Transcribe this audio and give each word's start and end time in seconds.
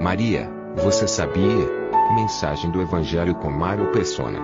Maria, 0.00 0.48
você 0.76 1.08
sabia? 1.08 1.78
Mensagem 2.14 2.70
do 2.70 2.80
Evangelho 2.80 3.34
com 3.34 3.50
Mário 3.50 3.92
Persona. 3.92 4.38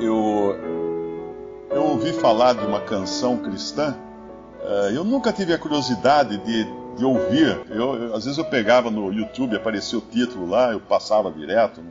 eu, 0.00 0.56
eu 1.70 1.84
ouvi 1.84 2.12
falar 2.12 2.54
de 2.54 2.64
uma 2.64 2.80
canção 2.80 3.36
cristã. 3.36 3.94
eh, 4.62 4.92
eu 4.94 5.04
nunca 5.04 5.32
tive 5.32 5.52
a 5.52 5.58
curiosidade 5.58 6.38
de, 6.38 6.64
de 6.96 7.04
ouvir. 7.04 7.60
Eu, 7.68 8.14
às 8.14 8.24
vezes 8.24 8.38
eu 8.38 8.44
pegava 8.44 8.90
no 8.90 9.12
YouTube, 9.12 9.56
aparecia 9.56 9.98
o 9.98 10.02
título 10.02 10.48
lá, 10.48 10.72
eu 10.72 10.80
passava 10.80 11.30
direto. 11.30 11.82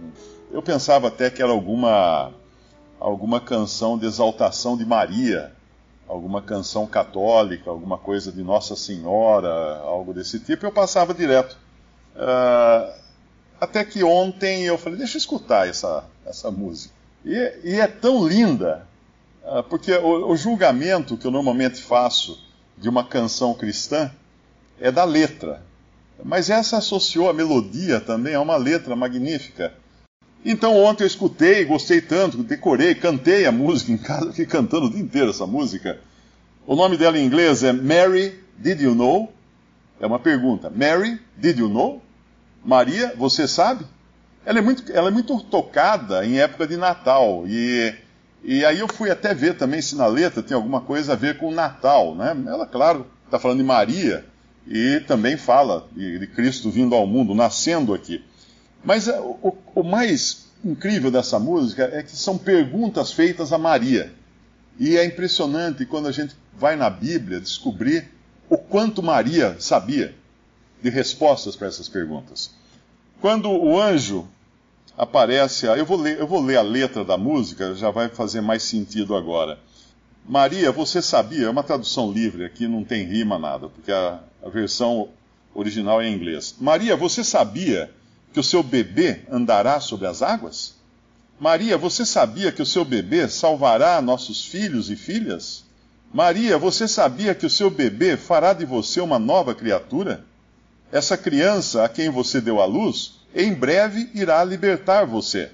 Eu 0.52 0.62
pensava 0.62 1.08
até 1.10 1.30
que 1.30 1.42
era 1.42 1.52
alguma, 1.52 2.32
alguma 3.00 3.40
canção 3.40 3.98
de 3.98 4.06
exaltação 4.08 4.76
de 4.76 4.86
Maria, 4.86 5.54
alguma 6.10 6.42
canção 6.42 6.88
católica, 6.88 7.70
alguma 7.70 7.98
coisa 7.98 8.32
de 8.32 8.42
Nossa 8.42 8.76
Senhora, 8.76 9.78
algo 9.84 10.12
desse 10.12 10.40
tipo. 10.40 10.66
Eu 10.66 10.72
passava 10.72 11.14
direto. 11.14 11.56
Ah, 12.16 12.96
até 13.62 13.86
que 13.86 14.04
ontem 14.04 14.64
eu 14.64 14.78
falei, 14.78 14.98
deixa 14.98 15.18
eu 15.18 15.20
escutar 15.20 15.68
essa, 15.68 16.04
essa 16.26 16.50
música. 16.50 16.96
E, 17.24 17.60
e 17.64 17.80
é 17.80 17.86
tão 17.86 18.28
linda, 18.28 18.88
ah, 19.46 19.62
porque 19.62 19.94
o, 19.94 20.32
o 20.32 20.36
julgamento 20.36 21.16
que 21.16 21.28
eu 21.28 21.32
normalmente 21.32 21.80
faço 21.80 22.44
de 22.76 22.90
uma 22.90 23.04
canção 23.04 23.54
cristã 23.54 24.12
é 24.82 24.92
da 24.92 25.04
letra. 25.04 25.62
Mas 26.24 26.50
essa 26.50 26.78
associou 26.78 27.30
a 27.30 27.34
melodia 27.34 28.02
também 28.02 28.34
a 28.34 28.42
uma 28.42 28.58
letra 28.58 28.96
magnífica. 28.96 29.74
Então 30.44 30.76
ontem 30.76 31.04
eu 31.04 31.08
escutei, 31.08 31.66
gostei 31.66 32.02
tanto, 32.02 32.44
decorei, 32.44 32.96
cantei 32.96 33.46
a 33.46 33.52
música 33.52 33.92
em 33.92 33.98
casa, 33.98 34.30
fiquei 34.30 34.46
cantando 34.46 34.88
o 34.88 34.90
dia 34.90 35.02
inteiro 35.02 35.32
essa 35.32 35.46
música. 35.46 36.00
O 36.66 36.76
nome 36.76 36.98
dela 36.98 37.18
em 37.18 37.26
inglês 37.26 37.64
é 37.64 37.74
Mary, 37.74 38.40
Did 38.58 38.82
You 38.82 38.96
Know? 38.96 39.34
É 40.00 40.06
uma 40.06 40.20
pergunta. 40.20 40.70
Mary, 40.70 41.20
Did 41.36 41.60
You 41.60 41.68
Know? 41.68 42.02
Maria, 42.64 43.14
você 43.18 43.48
sabe? 43.48 43.86
Ela 44.46 44.60
é 44.60 44.62
muito, 44.62 44.92
ela 44.92 45.10
é 45.10 45.12
muito 45.12 45.40
tocada 45.42 46.26
em 46.26 46.40
época 46.40 46.68
de 46.68 46.78
Natal. 46.78 47.44
E, 47.48 47.94
e 48.44 48.64
aí 48.64 48.80
eu 48.80 48.88
fui 48.88 49.10
até 49.10 49.34
ver 49.34 49.58
também 49.58 49.82
se 49.82 49.96
na 49.96 50.08
letra 50.08 50.42
tem 50.42 50.56
alguma 50.56 50.82
coisa 50.82 51.14
a 51.14 51.16
ver 51.16 51.38
com 51.38 51.52
Natal. 51.52 52.16
Né? 52.16 52.36
Ela, 52.48 52.66
claro, 52.66 53.06
está 53.26 53.38
falando 53.40 53.58
de 53.58 53.64
Maria 53.64 54.26
e 54.68 55.02
também 55.08 55.36
fala 55.38 55.88
de 55.92 56.28
Cristo 56.28 56.70
vindo 56.70 56.96
ao 56.96 57.08
mundo, 57.08 57.34
nascendo 57.34 57.94
aqui. 57.94 58.24
Mas 58.84 59.08
é, 59.08 59.20
o, 59.20 59.56
o 59.76 59.84
mais 59.84 60.48
incrível 60.64 61.10
dessa 61.12 61.40
música 61.40 61.90
é 61.94 62.04
que 62.04 62.16
são 62.16 62.38
perguntas 62.38 63.12
feitas 63.12 63.54
a 63.54 63.58
Maria. 63.58 64.14
E 64.80 64.98
é 64.98 65.06
impressionante 65.06 65.86
quando 65.86 66.08
a 66.08 66.12
gente 66.12 66.36
vai 66.54 66.76
na 66.76 66.90
Bíblia 66.90 67.40
descobrir 67.40 68.10
o 68.50 68.58
quanto 68.58 69.04
Maria 69.04 69.56
sabia 69.60 70.16
de 70.82 70.90
respostas 70.90 71.56
para 71.56 71.68
essas 71.68 71.90
perguntas. 71.90 72.52
Quando 73.22 73.50
o 73.50 73.80
anjo 73.80 74.28
aparece, 74.98 75.66
eu 75.66 75.86
vou, 75.86 75.98
ler, 75.98 76.20
eu 76.20 76.28
vou 76.28 76.42
ler 76.42 76.58
a 76.58 76.62
letra 76.62 77.04
da 77.04 77.18
música, 77.18 77.76
já 77.76 77.92
vai 77.92 78.10
fazer 78.10 78.42
mais 78.42 78.64
sentido 78.64 79.16
agora. 79.16 79.60
Maria, 80.26 80.72
você 80.72 81.02
sabia? 81.02 81.48
É 81.48 81.50
uma 81.50 81.64
tradução 81.64 82.12
livre, 82.12 82.46
aqui 82.46 82.68
não 82.68 82.84
tem 82.84 83.06
rima 83.06 83.38
nada, 83.38 83.68
porque 83.68 83.92
a, 83.92 84.20
a 84.44 84.50
versão 84.50 85.10
original 85.54 86.02
é 86.02 86.08
em 86.08 86.16
inglês. 86.16 86.56
Maria, 86.60 86.96
você 86.96 87.24
sabia 87.24 87.92
que 88.34 88.40
o 88.40 88.44
seu 88.44 88.62
bebê 88.62 89.22
andará 89.32 89.80
sobre 89.80 90.08
as 90.08 90.22
águas? 90.22 90.76
Maria, 91.40 91.78
você 91.78 92.06
sabia 92.06 92.52
que 92.52 92.62
o 92.62 92.66
seu 92.66 92.84
bebê 92.84 93.28
salvará 93.30 94.02
nossos 94.02 94.46
filhos 94.46 94.90
e 94.90 94.96
filhas? 94.96 95.64
Maria, 96.14 96.58
você 96.58 96.88
sabia 96.88 97.34
que 97.34 97.46
o 97.46 97.50
seu 97.50 97.70
bebê 97.70 98.18
fará 98.18 98.52
de 98.52 98.66
você 98.66 99.00
uma 99.00 99.18
nova 99.18 99.56
criatura? 99.56 100.26
Essa 100.92 101.16
criança 101.16 101.84
a 101.86 101.90
quem 101.90 102.10
você 102.10 102.42
deu 102.42 102.60
à 102.60 102.66
luz, 102.66 103.20
em 103.34 103.54
breve 103.54 104.10
irá 104.14 104.44
libertar 104.44 105.06
você. 105.06 105.52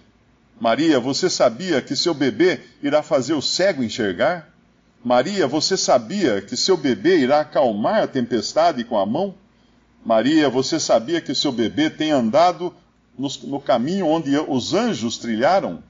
Maria, 0.59 0.99
você 0.99 1.29
sabia 1.29 1.81
que 1.81 1.95
seu 1.95 2.13
bebê 2.13 2.61
irá 2.81 3.03
fazer 3.03 3.33
o 3.33 3.41
cego 3.41 3.83
enxergar? 3.83 4.49
Maria, 5.03 5.45
você 5.45 5.75
sabia 5.77 6.41
que 6.41 6.55
seu 6.55 6.77
bebê 6.77 7.17
irá 7.17 7.41
acalmar 7.41 8.03
a 8.03 8.07
tempestade 8.07 8.83
com 8.83 8.97
a 8.97 9.05
mão? 9.05 9.35
Maria, 10.05 10.47
você 10.51 10.79
sabia 10.79 11.19
que 11.19 11.33
seu 11.33 11.51
bebê 11.51 11.89
tem 11.89 12.11
andado 12.11 12.71
no, 13.17 13.27
no 13.45 13.59
caminho 13.59 14.05
onde 14.05 14.37
os 14.37 14.71
anjos 14.71 15.17
trilharam? 15.17 15.81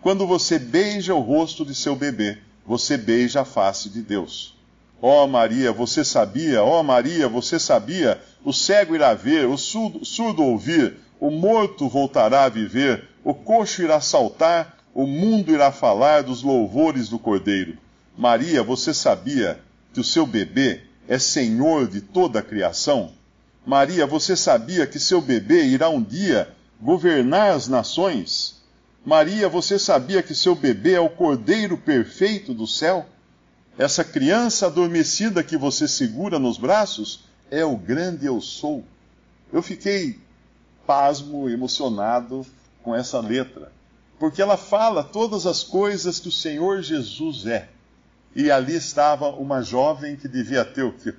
Quando 0.00 0.28
você 0.28 0.60
beija 0.60 1.12
o 1.12 1.18
rosto 1.18 1.66
de 1.66 1.74
seu 1.74 1.96
bebê, 1.96 2.38
você 2.64 2.96
beija 2.96 3.40
a 3.40 3.44
face 3.44 3.88
de 3.88 4.00
Deus. 4.00 4.56
Ó 5.02 5.24
oh, 5.24 5.26
Maria, 5.26 5.72
você 5.72 6.04
sabia, 6.04 6.62
ó 6.62 6.78
oh, 6.78 6.82
Maria, 6.84 7.28
você 7.28 7.58
sabia, 7.58 8.22
o 8.44 8.52
cego 8.52 8.94
irá 8.94 9.12
ver, 9.12 9.48
o 9.48 9.58
surdo, 9.58 10.04
surdo 10.04 10.44
ouvir, 10.44 10.94
o 11.18 11.28
morto 11.28 11.88
voltará 11.88 12.44
a 12.44 12.48
viver, 12.48 13.08
o 13.24 13.34
coxo 13.34 13.82
irá 13.82 14.00
saltar, 14.00 14.78
o 14.94 15.04
mundo 15.04 15.50
irá 15.50 15.72
falar 15.72 16.22
dos 16.22 16.44
louvores 16.44 17.08
do 17.08 17.18
Cordeiro. 17.18 17.76
Maria, 18.16 18.62
você 18.62 18.94
sabia 18.94 19.58
que 19.92 19.98
o 19.98 20.04
seu 20.04 20.24
bebê 20.24 20.82
é 21.08 21.18
senhor 21.18 21.88
de 21.88 22.00
toda 22.00 22.38
a 22.38 22.42
criação? 22.42 23.17
Maria, 23.68 24.06
você 24.06 24.34
sabia 24.34 24.86
que 24.86 24.98
seu 24.98 25.20
bebê 25.20 25.64
irá 25.64 25.90
um 25.90 26.02
dia 26.02 26.56
governar 26.80 27.50
as 27.50 27.68
nações? 27.68 28.62
Maria, 29.04 29.46
você 29.46 29.78
sabia 29.78 30.22
que 30.22 30.34
seu 30.34 30.54
bebê 30.54 30.94
é 30.94 31.00
o 31.00 31.10
Cordeiro 31.10 31.76
perfeito 31.76 32.54
do 32.54 32.66
céu? 32.66 33.04
Essa 33.76 34.02
criança 34.02 34.68
adormecida 34.68 35.44
que 35.44 35.54
você 35.58 35.86
segura 35.86 36.38
nos 36.38 36.56
braços 36.56 37.24
é 37.50 37.62
o 37.62 37.76
grande 37.76 38.24
eu 38.24 38.40
sou. 38.40 38.82
Eu 39.52 39.60
fiquei 39.60 40.18
pasmo, 40.86 41.46
emocionado 41.50 42.46
com 42.82 42.96
essa 42.96 43.20
letra, 43.20 43.70
porque 44.18 44.40
ela 44.40 44.56
fala 44.56 45.04
todas 45.04 45.44
as 45.44 45.62
coisas 45.62 46.18
que 46.18 46.28
o 46.28 46.32
Senhor 46.32 46.80
Jesus 46.80 47.44
é. 47.44 47.68
E 48.34 48.50
ali 48.50 48.76
estava 48.76 49.28
uma 49.28 49.60
jovem 49.60 50.16
que 50.16 50.26
devia 50.26 50.64
ter 50.64 50.84
o 50.84 50.92
quê? 50.94 51.12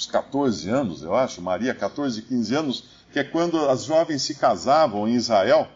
Uns 0.00 0.06
14 0.06 0.70
anos, 0.70 1.02
eu 1.02 1.14
acho, 1.14 1.42
Maria, 1.42 1.74
14, 1.74 2.22
15 2.22 2.54
anos, 2.54 2.84
que 3.12 3.18
é 3.18 3.24
quando 3.24 3.68
as 3.68 3.84
jovens 3.84 4.22
se 4.22 4.34
casavam 4.34 5.06
em 5.06 5.14
Israel, 5.14 5.68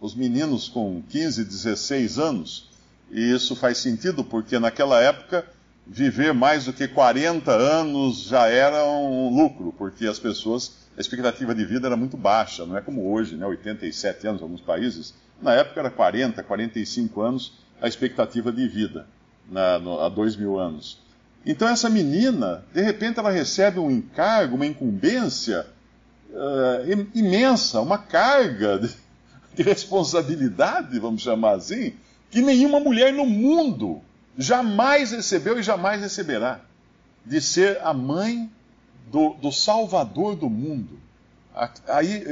os 0.00 0.12
meninos 0.12 0.68
com 0.68 1.00
15, 1.08 1.44
16 1.44 2.18
anos. 2.18 2.68
E 3.12 3.32
isso 3.32 3.54
faz 3.54 3.78
sentido 3.78 4.24
porque 4.24 4.58
naquela 4.58 5.00
época 5.00 5.46
viver 5.86 6.34
mais 6.34 6.64
do 6.64 6.72
que 6.72 6.88
40 6.88 7.52
anos 7.52 8.22
já 8.24 8.48
era 8.48 8.84
um 8.86 9.32
lucro, 9.32 9.72
porque 9.78 10.04
as 10.04 10.18
pessoas, 10.18 10.72
a 10.98 11.00
expectativa 11.00 11.54
de 11.54 11.64
vida 11.64 11.86
era 11.86 11.96
muito 11.96 12.16
baixa, 12.16 12.66
não 12.66 12.76
é 12.76 12.80
como 12.80 13.12
hoje, 13.12 13.36
né, 13.36 13.46
87 13.46 14.26
anos 14.26 14.40
em 14.40 14.44
alguns 14.44 14.60
países. 14.60 15.14
Na 15.40 15.54
época 15.54 15.78
era 15.78 15.90
40, 15.92 16.42
45 16.42 17.20
anos 17.20 17.52
a 17.80 17.86
expectativa 17.86 18.50
de 18.50 18.66
vida, 18.66 19.06
na, 19.48 19.78
no, 19.78 20.00
há 20.00 20.08
dois 20.08 20.34
mil 20.34 20.58
anos. 20.58 20.98
Então 21.44 21.68
essa 21.68 21.88
menina, 21.88 22.64
de 22.72 22.82
repente 22.82 23.18
ela 23.18 23.30
recebe 23.30 23.78
um 23.78 23.90
encargo, 23.90 24.56
uma 24.56 24.66
incumbência 24.66 25.66
uh, 26.30 27.08
imensa, 27.14 27.80
uma 27.80 27.98
carga 27.98 28.78
de, 28.78 28.90
de 29.56 29.62
responsabilidade, 29.62 30.98
vamos 30.98 31.22
chamar 31.22 31.56
assim, 31.56 31.94
que 32.30 32.42
nenhuma 32.42 32.78
mulher 32.78 33.12
no 33.12 33.26
mundo 33.26 34.00
jamais 34.36 35.12
recebeu 35.12 35.58
e 35.58 35.62
jamais 35.62 36.00
receberá, 36.00 36.60
de 37.24 37.40
ser 37.40 37.78
a 37.82 37.92
mãe 37.92 38.50
do, 39.10 39.34
do 39.34 39.50
Salvador 39.50 40.36
do 40.36 40.48
mundo. 40.48 40.98
Aí, 41.88 42.24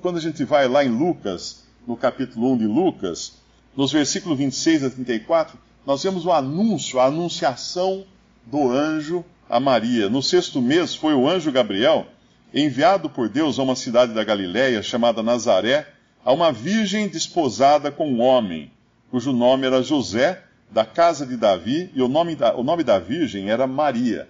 quando 0.00 0.16
a 0.16 0.20
gente 0.20 0.42
vai 0.44 0.66
lá 0.66 0.84
em 0.84 0.88
Lucas, 0.88 1.64
no 1.86 1.96
capítulo 1.96 2.52
1 2.54 2.58
de 2.58 2.66
Lucas, 2.66 3.34
nos 3.76 3.92
versículos 3.92 4.38
26 4.38 4.84
a 4.84 4.90
34, 4.90 5.58
nós 5.84 6.02
vemos 6.02 6.24
o 6.24 6.32
anúncio, 6.32 6.98
a 6.98 7.04
anunciação 7.06 8.04
do 8.46 8.70
anjo 8.70 9.24
a 9.50 9.60
Maria. 9.60 10.08
No 10.08 10.22
sexto 10.22 10.62
mês 10.62 10.94
foi 10.94 11.14
o 11.14 11.28
anjo 11.28 11.52
Gabriel 11.52 12.06
enviado 12.54 13.10
por 13.10 13.28
Deus 13.28 13.58
a 13.58 13.62
uma 13.62 13.76
cidade 13.76 14.14
da 14.14 14.24
Galiléia 14.24 14.82
chamada 14.82 15.22
Nazaré, 15.22 15.86
a 16.24 16.32
uma 16.32 16.50
virgem 16.50 17.08
desposada 17.08 17.90
com 17.90 18.08
um 18.08 18.20
homem, 18.20 18.70
cujo 19.10 19.32
nome 19.32 19.66
era 19.66 19.82
José, 19.82 20.42
da 20.70 20.84
casa 20.84 21.26
de 21.26 21.36
Davi, 21.36 21.90
e 21.94 22.00
o 22.00 22.08
nome 22.08 22.34
da, 22.34 22.56
o 22.56 22.64
nome 22.64 22.82
da 22.82 22.98
virgem 22.98 23.50
era 23.50 23.66
Maria. 23.66 24.28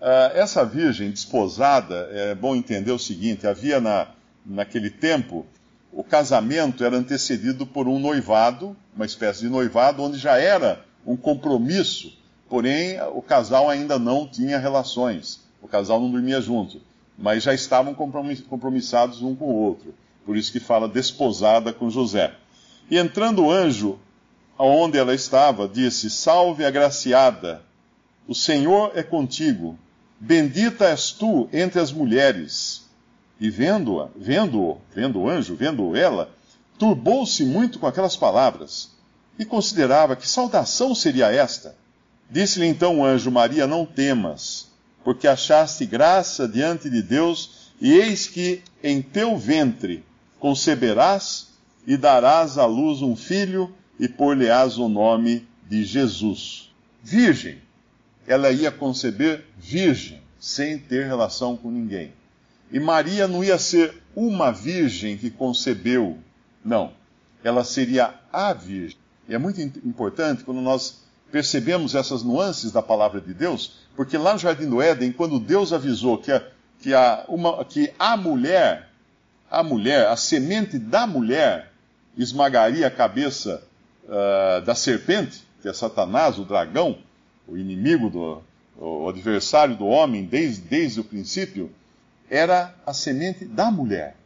Uh, 0.00 0.36
essa 0.36 0.64
virgem 0.64 1.10
desposada, 1.10 2.08
é 2.12 2.34
bom 2.34 2.54
entender 2.54 2.92
o 2.92 2.98
seguinte: 2.98 3.46
havia 3.46 3.80
na, 3.80 4.08
naquele 4.44 4.90
tempo, 4.90 5.46
o 5.92 6.04
casamento 6.04 6.84
era 6.84 6.96
antecedido 6.96 7.66
por 7.66 7.88
um 7.88 7.98
noivado, 7.98 8.76
uma 8.94 9.06
espécie 9.06 9.40
de 9.40 9.48
noivado, 9.48 10.02
onde 10.02 10.18
já 10.18 10.36
era 10.36 10.84
um 11.06 11.16
compromisso, 11.16 12.17
porém 12.48 13.00
o 13.14 13.22
casal 13.22 13.68
ainda 13.68 13.98
não 13.98 14.26
tinha 14.26 14.58
relações, 14.58 15.40
o 15.60 15.68
casal 15.68 16.00
não 16.00 16.10
dormia 16.10 16.40
junto, 16.40 16.80
mas 17.16 17.42
já 17.42 17.52
estavam 17.52 17.94
compromissados 17.94 19.22
um 19.22 19.34
com 19.34 19.46
o 19.46 19.56
outro. 19.56 19.94
Por 20.24 20.36
isso 20.36 20.52
que 20.52 20.60
fala 20.60 20.88
desposada 20.88 21.72
com 21.72 21.90
José. 21.90 22.34
E 22.90 22.96
entrando 22.98 23.44
o 23.44 23.50
anjo 23.50 23.98
aonde 24.58 24.98
ela 24.98 25.14
estava, 25.14 25.68
disse: 25.68 26.10
Salve 26.10 26.64
agraciada, 26.64 27.62
o 28.26 28.34
Senhor 28.34 28.92
é 28.94 29.02
contigo, 29.02 29.78
bendita 30.20 30.86
és 30.86 31.10
tu 31.12 31.48
entre 31.52 31.80
as 31.80 31.92
mulheres. 31.92 32.86
E 33.40 33.48
vendo-a, 33.48 34.08
vendo-o, 34.16 34.78
vendo 34.94 35.20
o 35.20 35.28
anjo, 35.28 35.54
vendo 35.54 35.96
ela, 35.96 36.30
turbou-se 36.78 37.44
muito 37.44 37.78
com 37.78 37.86
aquelas 37.86 38.16
palavras 38.16 38.90
e 39.38 39.44
considerava 39.44 40.16
que 40.16 40.28
saudação 40.28 40.94
seria 40.94 41.30
esta. 41.30 41.76
Disse-lhe 42.30 42.66
então 42.66 43.00
o 43.00 43.04
anjo: 43.04 43.30
Maria, 43.30 43.66
não 43.66 43.86
temas, 43.86 44.68
porque 45.02 45.26
achaste 45.26 45.86
graça 45.86 46.46
diante 46.46 46.90
de 46.90 47.02
Deus, 47.02 47.72
e 47.80 47.92
eis 47.92 48.26
que 48.26 48.62
em 48.82 49.00
teu 49.00 49.36
ventre 49.36 50.04
conceberás 50.38 51.48
e 51.86 51.96
darás 51.96 52.58
à 52.58 52.66
luz 52.66 53.00
um 53.00 53.16
filho, 53.16 53.74
e 53.98 54.08
por-lhe-ás 54.08 54.78
o 54.78 54.88
nome 54.88 55.48
de 55.68 55.84
Jesus. 55.84 56.70
Virgem, 57.02 57.58
ela 58.26 58.50
ia 58.50 58.70
conceber 58.70 59.44
virgem, 59.56 60.20
sem 60.38 60.78
ter 60.78 61.06
relação 61.06 61.56
com 61.56 61.70
ninguém. 61.70 62.12
E 62.70 62.78
Maria 62.78 63.26
não 63.26 63.42
ia 63.42 63.58
ser 63.58 63.94
uma 64.14 64.52
virgem 64.52 65.16
que 65.16 65.30
concebeu, 65.30 66.18
não. 66.62 66.92
Ela 67.42 67.64
seria 67.64 68.14
a 68.32 68.52
virgem. 68.52 68.98
E 69.28 69.34
é 69.34 69.38
muito 69.38 69.60
importante 69.60 70.44
quando 70.44 70.60
nós 70.60 71.02
percebemos 71.30 71.94
essas 71.94 72.22
nuances 72.22 72.72
da 72.72 72.82
palavra 72.82 73.20
de 73.20 73.34
Deus, 73.34 73.78
porque 73.96 74.16
lá 74.16 74.32
no 74.32 74.38
Jardim 74.38 74.68
do 74.68 74.80
Éden, 74.80 75.12
quando 75.12 75.38
Deus 75.38 75.72
avisou 75.72 76.18
que 76.18 76.32
a, 76.32 76.42
que 76.80 76.94
a, 76.94 77.24
uma, 77.28 77.64
que 77.64 77.92
a 77.98 78.16
mulher, 78.16 78.88
a 79.50 79.62
mulher, 79.62 80.08
a 80.08 80.16
semente 80.16 80.78
da 80.78 81.06
mulher, 81.06 81.72
esmagaria 82.16 82.86
a 82.86 82.90
cabeça 82.90 83.62
uh, 84.04 84.64
da 84.64 84.74
serpente, 84.74 85.42
que 85.60 85.68
é 85.68 85.72
Satanás, 85.72 86.38
o 86.38 86.44
dragão, 86.44 86.98
o 87.46 87.56
inimigo, 87.56 88.10
do, 88.10 88.42
o 88.76 89.08
adversário 89.08 89.76
do 89.76 89.86
homem 89.86 90.24
desde, 90.24 90.62
desde 90.62 91.00
o 91.00 91.04
princípio, 91.04 91.70
era 92.30 92.74
a 92.86 92.92
semente 92.92 93.44
da 93.44 93.70
mulher. 93.70 94.16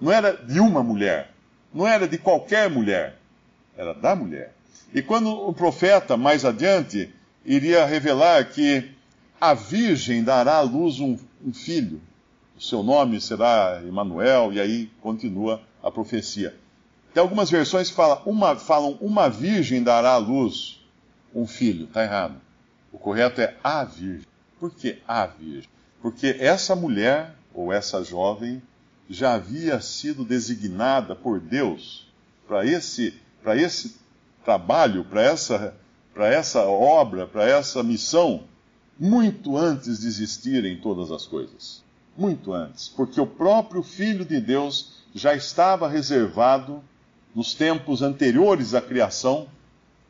Não 0.00 0.12
era 0.12 0.32
de 0.32 0.60
uma 0.60 0.82
mulher. 0.82 1.30
Não 1.72 1.86
era 1.86 2.06
de 2.06 2.18
qualquer 2.18 2.70
mulher. 2.70 3.16
Era 3.76 3.94
da 3.94 4.14
mulher. 4.14 4.52
E 4.94 5.02
quando 5.02 5.30
o 5.30 5.52
profeta, 5.52 6.16
mais 6.16 6.44
adiante, 6.44 7.12
iria 7.44 7.84
revelar 7.84 8.44
que 8.50 8.90
a 9.40 9.54
virgem 9.54 10.24
dará 10.24 10.56
à 10.56 10.60
luz 10.62 10.98
um, 11.00 11.18
um 11.44 11.52
filho, 11.52 12.00
o 12.56 12.60
seu 12.62 12.82
nome 12.82 13.20
será 13.20 13.82
Emanuel, 13.86 14.52
e 14.52 14.60
aí 14.60 14.90
continua 15.02 15.60
a 15.82 15.90
profecia. 15.90 16.54
Tem 17.12 17.20
algumas 17.20 17.50
versões 17.50 17.90
que 17.90 17.96
falam 17.96 18.22
uma, 18.24 18.56
falam 18.56 18.92
uma 19.00 19.28
virgem 19.28 19.82
dará 19.82 20.12
à 20.12 20.16
luz 20.16 20.80
um 21.34 21.46
filho. 21.46 21.84
Está 21.84 22.02
errado. 22.02 22.40
O 22.92 22.98
correto 22.98 23.40
é 23.40 23.54
a 23.62 23.84
virgem. 23.84 24.26
Por 24.58 24.70
que 24.70 24.98
a 25.06 25.26
virgem? 25.26 25.68
Porque 26.00 26.36
essa 26.38 26.74
mulher 26.74 27.34
ou 27.54 27.72
essa 27.72 28.02
jovem 28.02 28.62
já 29.08 29.34
havia 29.34 29.80
sido 29.80 30.24
designada 30.24 31.14
por 31.14 31.40
Deus 31.40 32.06
para 32.48 32.64
esse, 32.64 33.14
para 33.42 33.56
esse 33.56 33.96
trabalho, 34.46 35.04
para 35.04 35.22
essa, 35.22 35.74
para 36.14 36.28
essa 36.28 36.62
obra, 36.62 37.26
para 37.26 37.44
essa 37.44 37.82
missão, 37.82 38.44
muito 38.98 39.56
antes 39.56 40.00
de 40.00 40.06
existirem 40.06 40.76
todas 40.80 41.10
as 41.10 41.26
coisas. 41.26 41.82
Muito 42.16 42.52
antes. 42.52 42.88
Porque 42.88 43.20
o 43.20 43.26
próprio 43.26 43.82
Filho 43.82 44.24
de 44.24 44.40
Deus 44.40 45.02
já 45.12 45.34
estava 45.34 45.88
reservado 45.88 46.80
nos 47.34 47.54
tempos 47.54 48.02
anteriores 48.02 48.72
à 48.72 48.80
criação 48.80 49.48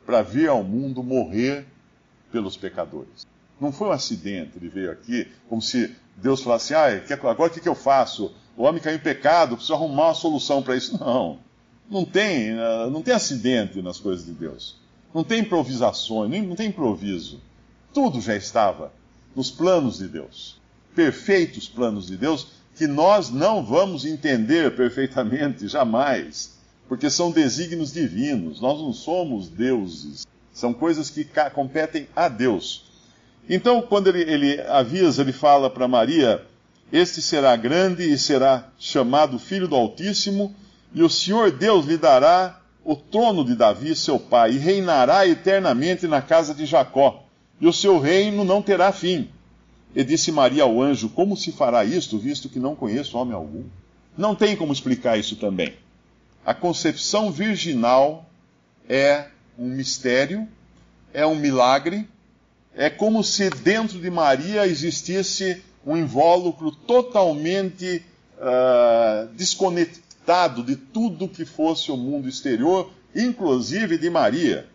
para 0.05 0.21
vir 0.21 0.47
ao 0.47 0.63
mundo 0.63 1.03
morrer 1.03 1.65
pelos 2.31 2.55
pecadores. 2.55 3.25
Não 3.59 3.71
foi 3.71 3.87
um 3.87 3.91
acidente, 3.91 4.51
ele 4.55 4.69
veio 4.69 4.91
aqui 4.91 5.27
como 5.49 5.61
se 5.61 5.93
Deus 6.15 6.43
falasse, 6.43 6.75
ah, 6.75 6.85
agora 7.23 7.49
o 7.49 7.53
que, 7.53 7.59
que 7.59 7.67
eu 7.67 7.75
faço? 7.75 8.31
O 8.55 8.63
homem 8.63 8.81
caiu 8.81 8.97
em 8.97 8.99
pecado, 8.99 9.55
preciso 9.55 9.73
arrumar 9.73 10.09
uma 10.09 10.13
solução 10.13 10.61
para 10.61 10.75
isso. 10.75 10.97
Não, 10.99 11.39
não 11.89 12.05
tem, 12.05 12.51
ah, 12.59 12.89
não 12.91 13.01
tem 13.01 13.13
acidente 13.13 13.81
nas 13.81 13.99
coisas 13.99 14.25
de 14.25 14.33
Deus. 14.33 14.75
Não 15.13 15.23
tem 15.23 15.39
improvisações, 15.39 16.29
não 16.45 16.55
tem 16.55 16.67
improviso. 16.67 17.41
Tudo 17.93 18.21
já 18.21 18.35
estava 18.35 18.91
nos 19.35 19.49
planos 19.49 19.97
de 19.97 20.07
Deus. 20.07 20.59
Perfeitos 20.93 21.67
planos 21.67 22.07
de 22.07 22.17
Deus 22.17 22.47
que 22.75 22.85
nós 22.85 23.31
não 23.31 23.65
vamos 23.65 24.05
entender 24.05 24.75
perfeitamente, 24.75 25.67
jamais. 25.69 26.55
Porque 26.87 27.09
são 27.09 27.31
desígnios 27.31 27.91
divinos. 27.91 28.61
Nós 28.61 28.79
não 28.79 28.93
somos 28.93 29.49
deuses. 29.49 30.25
São 30.53 30.73
coisas 30.73 31.09
que 31.09 31.27
competem 31.53 32.07
a 32.15 32.29
Deus. 32.29 32.85
Então, 33.49 33.81
quando 33.81 34.07
ele, 34.07 34.21
ele 34.21 34.61
avisa, 34.61 35.21
ele 35.21 35.33
fala 35.33 35.69
para 35.69 35.87
Maria: 35.87 36.43
Este 36.91 37.21
será 37.21 37.55
grande 37.55 38.03
e 38.03 38.17
será 38.17 38.69
chamado 38.77 39.39
Filho 39.39 39.67
do 39.67 39.75
Altíssimo, 39.75 40.55
e 40.93 41.03
o 41.03 41.09
Senhor 41.09 41.51
Deus 41.51 41.85
lhe 41.85 41.97
dará 41.97 42.61
o 42.83 42.95
trono 42.95 43.43
de 43.43 43.55
Davi, 43.55 43.95
seu 43.95 44.19
pai, 44.19 44.53
e 44.53 44.57
reinará 44.57 45.27
eternamente 45.27 46.07
na 46.07 46.21
casa 46.21 46.53
de 46.53 46.65
Jacó, 46.65 47.23
e 47.59 47.67
o 47.67 47.73
seu 47.73 47.99
reino 47.99 48.43
não 48.43 48.61
terá 48.61 48.91
fim. 48.91 49.29
E 49.95 50.03
disse 50.03 50.31
Maria 50.31 50.63
ao 50.63 50.81
anjo: 50.81 51.09
Como 51.09 51.35
se 51.35 51.51
fará 51.51 51.83
isto, 51.83 52.17
visto 52.17 52.49
que 52.49 52.59
não 52.59 52.75
conheço 52.75 53.17
homem 53.17 53.33
algum? 53.33 53.63
Não 54.17 54.35
tem 54.35 54.55
como 54.55 54.73
explicar 54.73 55.17
isso 55.17 55.35
também. 55.35 55.73
A 56.45 56.53
concepção 56.53 57.31
virginal 57.31 58.25
é 58.87 59.27
um 59.57 59.67
mistério, 59.67 60.47
é 61.13 61.25
um 61.25 61.35
milagre 61.35 62.07
é 62.77 62.91
como 62.91 63.23
se 63.23 63.49
dentro 63.49 63.99
de 63.99 64.09
Maria 64.11 64.67
existisse 64.67 65.63
um 65.83 65.97
invólucro 65.97 66.69
totalmente 66.71 68.03
uh, 68.37 69.27
desconectado 69.33 70.06
de 70.65 70.75
tudo 70.75 71.29
que 71.29 71.45
fosse 71.45 71.89
o 71.89 71.95
mundo 71.95 72.27
exterior, 72.27 72.91
inclusive 73.15 73.97
de 73.97 74.09
Maria, 74.09 74.67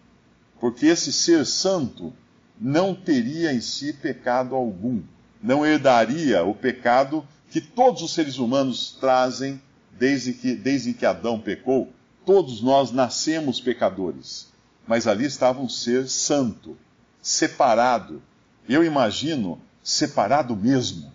porque 0.59 0.87
esse 0.87 1.13
ser 1.13 1.45
santo 1.45 2.11
não 2.59 2.95
teria 2.95 3.53
em 3.53 3.61
si 3.61 3.93
pecado 3.93 4.55
algum, 4.55 5.03
não 5.43 5.67
herdaria 5.67 6.43
o 6.43 6.55
pecado 6.55 7.27
que 7.51 7.61
todos 7.61 8.01
os 8.01 8.15
seres 8.15 8.39
humanos 8.39 8.97
trazem 8.99 9.61
desde 9.99 10.33
que, 10.33 10.55
desde 10.55 10.95
que 10.95 11.05
Adão 11.05 11.39
pecou. 11.39 11.93
Todos 12.25 12.63
nós 12.63 12.91
nascemos 12.91 13.61
pecadores, 13.61 14.49
mas 14.87 15.07
ali 15.07 15.27
estava 15.27 15.61
um 15.61 15.69
ser 15.69 16.09
santo 16.09 16.79
separado. 17.21 18.23
Eu 18.67 18.83
imagino 18.83 19.61
separado 19.83 20.57
mesmo, 20.57 21.13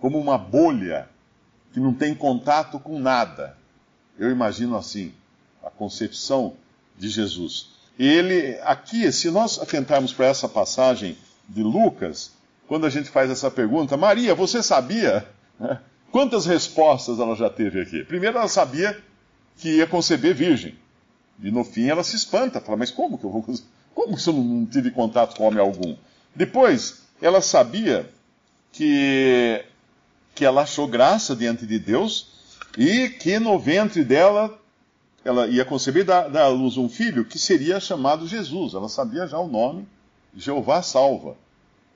como 0.00 0.18
uma 0.18 0.36
bolha 0.36 1.08
que 1.72 1.78
não 1.78 1.94
tem 1.94 2.14
contato 2.14 2.80
com 2.80 2.98
nada. 2.98 3.56
Eu 4.18 4.30
imagino 4.30 4.76
assim 4.76 5.12
a 5.62 5.70
concepção 5.70 6.54
de 6.96 7.08
Jesus. 7.08 7.68
Ele, 7.98 8.58
aqui, 8.62 9.10
se 9.10 9.30
nós 9.30 9.58
atentarmos 9.58 10.12
para 10.12 10.26
essa 10.26 10.48
passagem 10.48 11.16
de 11.48 11.62
Lucas, 11.62 12.32
quando 12.68 12.86
a 12.86 12.90
gente 12.90 13.08
faz 13.08 13.30
essa 13.30 13.50
pergunta, 13.50 13.96
Maria, 13.96 14.34
você 14.34 14.62
sabia? 14.62 15.26
Quantas 16.10 16.46
respostas 16.46 17.18
ela 17.18 17.34
já 17.34 17.50
teve 17.50 17.80
aqui? 17.80 18.04
Primeiro, 18.04 18.38
ela 18.38 18.48
sabia 18.48 19.00
que 19.58 19.76
ia 19.76 19.86
conceber 19.86 20.34
virgem. 20.34 20.74
E 21.42 21.50
no 21.50 21.64
fim 21.64 21.88
ela 21.88 22.02
se 22.02 22.16
espanta, 22.16 22.60
fala, 22.60 22.78
mas 22.78 22.90
como 22.90 23.18
que 23.18 23.24
eu 23.24 23.30
vou 23.30 23.44
como 23.94 24.18
se 24.18 24.28
eu 24.28 24.34
não 24.34 24.66
tive 24.66 24.90
contato 24.90 25.36
com 25.36 25.44
homem 25.44 25.60
algum? 25.60 25.96
Depois, 26.34 27.02
ela 27.20 27.40
sabia 27.40 28.10
que, 28.70 29.64
que 30.34 30.44
ela 30.44 30.62
achou 30.62 30.86
graça 30.86 31.34
diante 31.34 31.66
de 31.66 31.78
Deus 31.78 32.35
e 32.76 33.08
que 33.08 33.38
no 33.38 33.58
ventre 33.58 34.04
dela 34.04 34.56
ela 35.24 35.46
ia 35.48 35.64
conceber 35.64 36.04
da, 36.04 36.28
da 36.28 36.46
luz 36.48 36.76
um 36.76 36.88
filho 36.88 37.24
que 37.24 37.38
seria 37.38 37.80
chamado 37.80 38.28
Jesus. 38.28 38.74
Ela 38.74 38.88
sabia 38.88 39.26
já 39.26 39.38
o 39.38 39.48
nome, 39.48 39.86
Jeová 40.36 40.82
salva. 40.82 41.36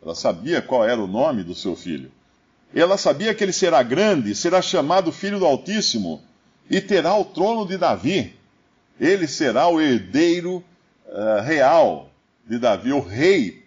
Ela 0.02 0.14
sabia 0.14 0.60
qual 0.60 0.84
era 0.84 1.00
o 1.00 1.06
nome 1.06 1.44
do 1.44 1.54
seu 1.54 1.76
filho. 1.76 2.10
Ela 2.74 2.96
sabia 2.96 3.34
que 3.34 3.44
ele 3.44 3.52
será 3.52 3.82
grande, 3.82 4.34
será 4.34 4.62
chamado 4.62 5.12
Filho 5.12 5.38
do 5.38 5.46
Altíssimo 5.46 6.22
e 6.68 6.80
terá 6.80 7.16
o 7.16 7.24
trono 7.24 7.66
de 7.66 7.76
Davi. 7.76 8.34
Ele 8.98 9.26
será 9.26 9.68
o 9.68 9.80
herdeiro 9.80 10.62
uh, 11.06 11.42
real 11.42 12.10
de 12.46 12.58
Davi, 12.58 12.92
o 12.92 13.00
rei, 13.00 13.64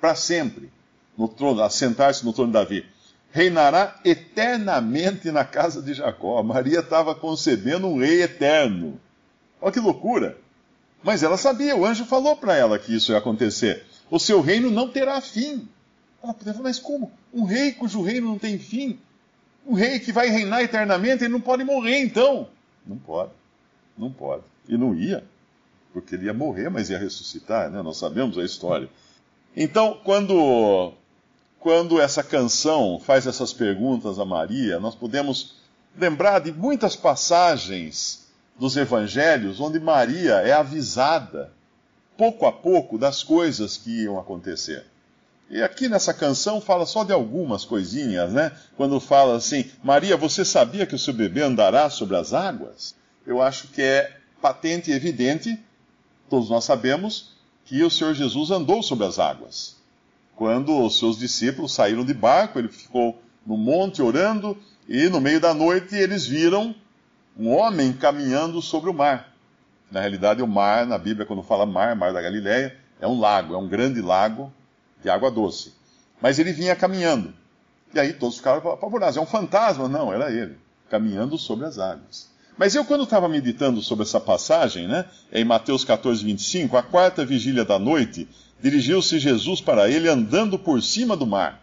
para 0.00 0.14
sempre, 0.14 0.70
no 1.16 1.28
trono, 1.28 1.62
assentar-se 1.62 2.24
no 2.24 2.32
trono 2.32 2.48
de 2.48 2.54
Davi. 2.54 2.86
Reinará 3.32 4.00
eternamente 4.04 5.30
na 5.30 5.44
casa 5.44 5.80
de 5.80 5.94
Jacó. 5.94 6.42
Maria 6.42 6.80
estava 6.80 7.14
concebendo 7.14 7.86
um 7.86 7.98
rei 7.98 8.22
eterno. 8.22 9.00
Olha 9.60 9.72
que 9.72 9.80
loucura! 9.80 10.36
Mas 11.02 11.22
ela 11.22 11.36
sabia, 11.36 11.76
o 11.76 11.86
anjo 11.86 12.04
falou 12.04 12.36
para 12.36 12.56
ela 12.56 12.78
que 12.78 12.94
isso 12.94 13.12
ia 13.12 13.18
acontecer. 13.18 13.84
O 14.10 14.18
seu 14.18 14.40
reino 14.40 14.70
não 14.70 14.88
terá 14.88 15.20
fim. 15.20 15.68
Ela 16.22 16.34
poderia 16.34 16.52
falar, 16.54 16.68
mas 16.68 16.78
como? 16.78 17.10
Um 17.32 17.44
rei 17.44 17.72
cujo 17.72 18.02
reino 18.02 18.28
não 18.28 18.38
tem 18.38 18.58
fim? 18.58 18.98
Um 19.66 19.74
rei 19.74 19.98
que 19.98 20.12
vai 20.12 20.28
reinar 20.28 20.62
eternamente, 20.62 21.24
ele 21.24 21.32
não 21.32 21.40
pode 21.40 21.64
morrer 21.64 21.98
então. 22.00 22.48
Não 22.86 22.98
pode. 22.98 23.30
Não 23.96 24.10
pode. 24.10 24.42
E 24.68 24.76
não 24.76 24.94
ia. 24.94 25.24
Porque 25.92 26.14
ele 26.14 26.26
ia 26.26 26.34
morrer, 26.34 26.68
mas 26.68 26.90
ia 26.90 26.98
ressuscitar, 26.98 27.70
né? 27.70 27.82
Nós 27.82 27.96
sabemos 27.96 28.38
a 28.38 28.44
história. 28.44 28.88
Então, 29.56 30.00
quando, 30.04 30.92
quando 31.60 32.00
essa 32.00 32.24
canção 32.24 32.98
faz 32.98 33.26
essas 33.26 33.52
perguntas 33.52 34.18
a 34.18 34.24
Maria, 34.24 34.80
nós 34.80 34.94
podemos 34.94 35.56
lembrar 35.96 36.40
de 36.40 36.50
muitas 36.50 36.96
passagens 36.96 38.26
dos 38.58 38.76
evangelhos 38.76 39.60
onde 39.60 39.78
Maria 39.78 40.36
é 40.36 40.52
avisada, 40.52 41.52
pouco 42.16 42.46
a 42.46 42.52
pouco, 42.52 42.96
das 42.96 43.22
coisas 43.22 43.76
que 43.76 44.04
iam 44.04 44.18
acontecer. 44.18 44.86
E 45.50 45.62
aqui 45.62 45.88
nessa 45.88 46.14
canção 46.14 46.60
fala 46.60 46.86
só 46.86 47.04
de 47.04 47.12
algumas 47.12 47.64
coisinhas, 47.64 48.32
né? 48.32 48.52
Quando 48.76 48.98
fala 48.98 49.36
assim, 49.36 49.70
Maria, 49.82 50.16
você 50.16 50.44
sabia 50.44 50.86
que 50.86 50.94
o 50.94 50.98
seu 50.98 51.12
bebê 51.12 51.42
andará 51.42 51.90
sobre 51.90 52.16
as 52.16 52.32
águas? 52.32 52.94
Eu 53.26 53.42
acho 53.42 53.68
que 53.68 53.82
é 53.82 54.16
patente 54.40 54.90
e 54.90 54.94
evidente, 54.94 55.58
todos 56.28 56.48
nós 56.48 56.64
sabemos, 56.64 57.32
que 57.66 57.82
o 57.82 57.90
Senhor 57.90 58.14
Jesus 58.14 58.50
andou 58.50 58.82
sobre 58.82 59.04
as 59.06 59.18
águas. 59.18 59.79
Quando 60.40 60.82
os 60.82 60.98
seus 60.98 61.18
discípulos 61.18 61.70
saíram 61.70 62.02
de 62.02 62.14
barco, 62.14 62.58
ele 62.58 62.68
ficou 62.68 63.20
no 63.44 63.58
monte 63.58 64.00
orando, 64.00 64.56
e 64.88 65.06
no 65.10 65.20
meio 65.20 65.38
da 65.38 65.52
noite 65.52 65.94
eles 65.94 66.24
viram 66.26 66.74
um 67.38 67.50
homem 67.50 67.92
caminhando 67.92 68.62
sobre 68.62 68.88
o 68.88 68.94
mar. 68.94 69.34
Na 69.90 70.00
realidade, 70.00 70.40
o 70.40 70.46
mar, 70.46 70.86
na 70.86 70.96
Bíblia, 70.96 71.26
quando 71.26 71.42
fala 71.42 71.66
mar, 71.66 71.94
mar 71.94 72.14
da 72.14 72.22
Galileia, 72.22 72.74
é 72.98 73.06
um 73.06 73.20
lago, 73.20 73.52
é 73.52 73.58
um 73.58 73.68
grande 73.68 74.00
lago 74.00 74.50
de 75.02 75.10
água 75.10 75.30
doce. 75.30 75.74
Mas 76.22 76.38
ele 76.38 76.54
vinha 76.54 76.74
caminhando. 76.74 77.34
E 77.92 78.00
aí 78.00 78.14
todos 78.14 78.38
ficaram 78.38 78.66
apavorados. 78.70 79.18
É 79.18 79.20
um 79.20 79.26
fantasma? 79.26 79.88
Não, 79.88 80.10
era 80.10 80.32
ele, 80.32 80.56
caminhando 80.88 81.36
sobre 81.36 81.66
as 81.66 81.78
águas. 81.78 82.30
Mas 82.56 82.74
eu, 82.74 82.84
quando 82.86 83.04
estava 83.04 83.28
meditando 83.28 83.82
sobre 83.82 84.04
essa 84.04 84.18
passagem, 84.18 84.88
né, 84.88 85.04
em 85.30 85.44
Mateus 85.44 85.84
14, 85.84 86.24
25, 86.24 86.78
a 86.78 86.82
quarta 86.82 87.26
vigília 87.26 87.62
da 87.62 87.78
noite, 87.78 88.26
dirigiu-se 88.62 89.18
Jesus 89.18 89.60
para 89.60 89.88
ele 89.88 90.08
andando 90.08 90.58
por 90.58 90.82
cima 90.82 91.16
do 91.16 91.26
mar. 91.26 91.62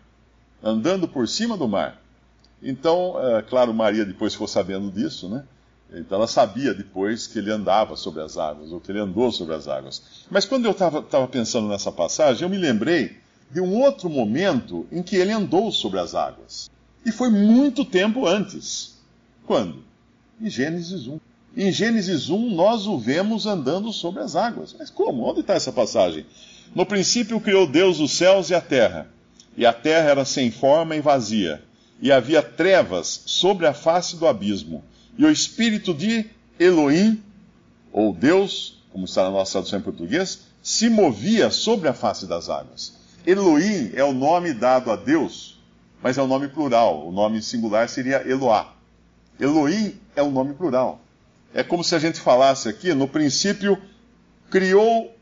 Andando 0.63 1.07
por 1.07 1.27
cima 1.27 1.55
do 1.55 1.67
mar. 1.67 2.01
Então, 2.61 3.15
é, 3.19 3.41
claro, 3.41 3.73
Maria 3.73 4.05
depois 4.05 4.33
ficou 4.33 4.47
sabendo 4.47 4.89
disso, 4.91 5.29
né? 5.29 5.43
Então 5.93 6.17
ela 6.17 6.27
sabia 6.27 6.73
depois 6.73 7.27
que 7.27 7.39
ele 7.39 7.51
andava 7.51 7.95
sobre 7.95 8.21
as 8.21 8.37
águas, 8.37 8.71
ou 8.71 8.79
que 8.79 8.91
ele 8.91 8.99
andou 8.99 9.31
sobre 9.31 9.55
as 9.55 9.67
águas. 9.67 10.25
Mas 10.29 10.45
quando 10.45 10.65
eu 10.65 10.71
estava 10.71 11.27
pensando 11.27 11.67
nessa 11.67 11.91
passagem, 11.91 12.43
eu 12.43 12.49
me 12.49 12.57
lembrei 12.57 13.17
de 13.49 13.61
um 13.61 13.81
outro 13.81 14.09
momento 14.09 14.85
em 14.91 15.01
que 15.01 15.15
ele 15.15 15.31
andou 15.31 15.71
sobre 15.71 15.99
as 15.99 16.13
águas. 16.13 16.69
E 17.05 17.11
foi 17.11 17.29
muito 17.29 17.85
tempo 17.85 18.25
antes. 18.25 18.97
Quando? 19.45 19.81
Em 20.41 20.49
Gênesis 20.49 21.07
1. 21.07 21.19
Em 21.59 21.71
Gênesis 21.71 22.29
1, 22.29 22.51
nós 22.51 22.85
o 22.85 22.99
vemos 22.99 23.47
andando 23.47 23.91
sobre 23.91 24.21
as 24.21 24.35
águas. 24.35 24.75
Mas 24.77 24.91
como? 24.91 25.23
Onde 25.23 25.39
está 25.39 25.55
essa 25.55 25.71
passagem? 25.71 26.23
No 26.75 26.85
princípio 26.85 27.41
criou 27.41 27.65
Deus 27.65 27.99
os 27.99 28.11
céus 28.11 28.51
e 28.51 28.53
a 28.53 28.61
terra. 28.61 29.07
E 29.57 29.65
a 29.65 29.73
terra 29.73 30.11
era 30.11 30.23
sem 30.23 30.51
forma 30.51 30.95
e 30.95 31.01
vazia. 31.01 31.63
E 31.99 32.11
havia 32.11 32.43
trevas 32.43 33.23
sobre 33.25 33.65
a 33.65 33.73
face 33.73 34.17
do 34.17 34.27
abismo 34.27 34.83
e 35.17 35.25
o 35.25 35.31
espírito 35.31 35.93
de 35.93 36.25
Elohim, 36.59 37.21
ou 37.91 38.13
Deus, 38.13 38.83
como 38.91 39.05
está 39.05 39.23
na 39.23 39.31
nossa 39.31 39.53
tradução 39.53 39.79
em 39.79 39.81
português, 39.81 40.41
se 40.61 40.89
movia 40.89 41.49
sobre 41.49 41.87
a 41.87 41.93
face 41.93 42.27
das 42.27 42.49
águas. 42.49 42.93
Elohim 43.25 43.91
é 43.95 44.03
o 44.03 44.13
nome 44.13 44.53
dado 44.53 44.91
a 44.91 44.95
Deus, 44.95 45.59
mas 46.03 46.19
é 46.19 46.21
o 46.21 46.27
nome 46.27 46.49
plural. 46.49 47.07
O 47.07 47.11
nome 47.11 47.41
singular 47.41 47.89
seria 47.89 48.21
Eloá. 48.29 48.75
Elohim 49.39 49.95
é 50.15 50.21
o 50.21 50.29
nome 50.29 50.53
plural. 50.53 51.01
É 51.53 51.63
como 51.63 51.83
se 51.83 51.95
a 51.95 51.99
gente 51.99 52.19
falasse 52.19 52.69
aqui, 52.69 52.93
no 52.93 53.07
princípio, 53.07 53.81
criou 54.49 55.15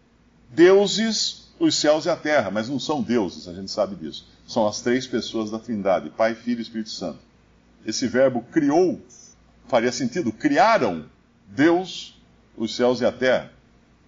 deuses 0.50 1.46
os 1.60 1.76
céus 1.76 2.06
e 2.06 2.10
a 2.10 2.16
terra, 2.16 2.52
mas 2.52 2.68
não 2.68 2.80
são 2.80 3.02
deuses, 3.02 3.48
a 3.48 3.54
gente 3.54 3.72
sabe 3.72 3.96
disso. 3.96 4.28
São 4.46 4.68
as 4.68 4.82
três 4.82 5.08
pessoas 5.08 5.50
da 5.50 5.60
Trindade, 5.60 6.10
Pai, 6.10 6.36
Filho 6.36 6.60
e 6.60 6.62
Espírito 6.62 6.90
Santo. 6.90 7.20
Esse 7.86 8.08
verbo 8.08 8.42
criou 8.52 9.00
faria 9.68 9.92
sentido. 9.92 10.32
Criaram 10.32 11.06
Deus 11.48 12.16
os 12.58 12.76
céus 12.76 13.02
e 13.02 13.06
a 13.06 13.12
terra. 13.12 13.52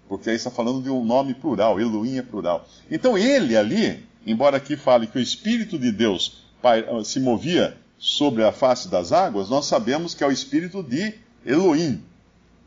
Porque 0.07 0.29
aí 0.29 0.35
está 0.35 0.49
falando 0.49 0.81
de 0.81 0.89
um 0.89 1.03
nome 1.03 1.33
plural, 1.33 1.79
Elohim 1.79 2.17
é 2.17 2.21
plural. 2.21 2.67
Então 2.89 3.17
ele 3.17 3.57
ali, 3.57 4.05
embora 4.25 4.57
aqui 4.57 4.77
fale 4.77 5.07
que 5.07 5.17
o 5.17 5.21
Espírito 5.21 5.77
de 5.77 5.91
Deus 5.91 6.43
se 7.03 7.19
movia 7.19 7.77
sobre 7.97 8.43
a 8.43 8.51
face 8.51 8.87
das 8.87 9.11
águas, 9.11 9.49
nós 9.49 9.65
sabemos 9.65 10.13
que 10.13 10.23
é 10.23 10.27
o 10.27 10.31
Espírito 10.31 10.81
de 10.81 11.13
Elohim. 11.45 12.01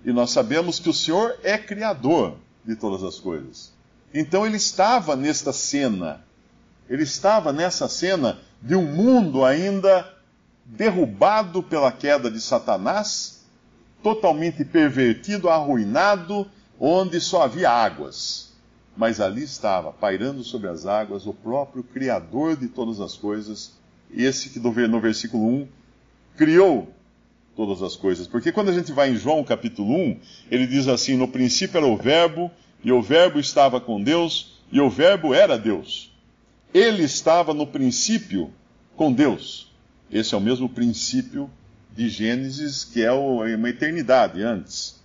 E 0.05 0.13
nós 0.13 0.31
sabemos 0.31 0.79
que 0.79 0.89
o 0.89 0.95
Senhor 0.95 1.37
é 1.43 1.59
criador 1.59 2.37
de 2.65 2.75
todas 2.77 3.03
as 3.03 3.19
coisas. 3.19 3.73
Então 4.13 4.47
ele 4.47 4.57
estava 4.57 5.15
nesta 5.15 5.53
cena, 5.53 6.25
ele 6.89 7.03
estava 7.03 7.53
nessa 7.53 7.89
cena 7.89 8.39
de 8.61 8.75
um 8.75 8.85
mundo 8.85 9.45
ainda 9.45 10.09
derrubado 10.65 11.63
pela 11.63 11.93
queda 11.93 12.31
de 12.31 12.41
Satanás, 12.41 13.45
totalmente 14.03 14.65
pervertido, 14.65 15.49
arruinado, 15.49 16.51
onde 16.79 17.21
só 17.21 17.43
havia 17.43 17.71
águas. 17.71 18.53
Mas 18.97 19.21
ali 19.21 19.43
estava, 19.43 19.93
pairando 19.93 20.43
sobre 20.43 20.69
as 20.69 20.87
águas, 20.87 21.27
o 21.27 21.33
próprio 21.33 21.83
Criador 21.83 22.57
de 22.57 22.69
todas 22.69 23.01
as 23.01 23.17
coisas, 23.17 23.73
esse 24.13 24.51
que 24.51 24.59
no 24.59 25.01
versículo 25.01 25.47
1 25.47 25.69
criou 26.37 26.93
todas 27.57 27.83
as 27.83 27.97
coisas. 27.97 28.27
Porque 28.27 28.53
quando 28.53 28.71
a 28.71 28.73
gente 28.73 28.93
vai 28.93 29.11
em 29.11 29.17
João 29.17 29.45
capítulo 29.45 29.95
1, 29.95 30.21
ele 30.51 30.67
diz 30.67 30.89
assim: 30.89 31.17
No 31.17 31.29
princípio 31.29 31.79
era 31.79 31.87
o 31.87 31.97
Verbo, 31.97 32.51
e 32.83 32.93
o 32.93 33.03
Verbo 33.03 33.39
estava 33.39 33.81
com 33.81 34.03
Deus, 34.03 34.59
e 34.73 34.81
o 34.81 34.89
Verbo 34.89 35.35
era 35.35 35.59
Deus. 35.59 36.11
Ele 36.73 37.03
estava 37.03 37.53
no 37.53 37.67
princípio 37.67 38.53
com 38.97 39.13
Deus. 39.13 39.71
Esse 40.11 40.35
é 40.35 40.39
o 40.39 40.41
mesmo 40.41 40.69
princípio 40.69 41.51
de 41.97 42.09
Gênesis, 42.09 42.85
que 42.85 43.03
é 43.03 43.13
uma 43.13 43.69
eternidade 43.69 44.43
antes. 44.43 45.01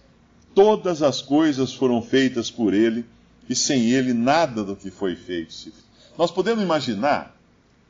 Todas 0.53 1.01
as 1.01 1.21
coisas 1.21 1.73
foram 1.73 2.01
feitas 2.01 2.49
por 2.49 2.73
ele, 2.73 3.05
e 3.49 3.55
sem 3.55 3.91
ele 3.91 4.13
nada 4.13 4.63
do 4.63 4.75
que 4.75 4.89
foi 4.89 5.15
feito. 5.15 5.53
Nós 6.17 6.31
podemos 6.31 6.63
imaginar 6.63 7.35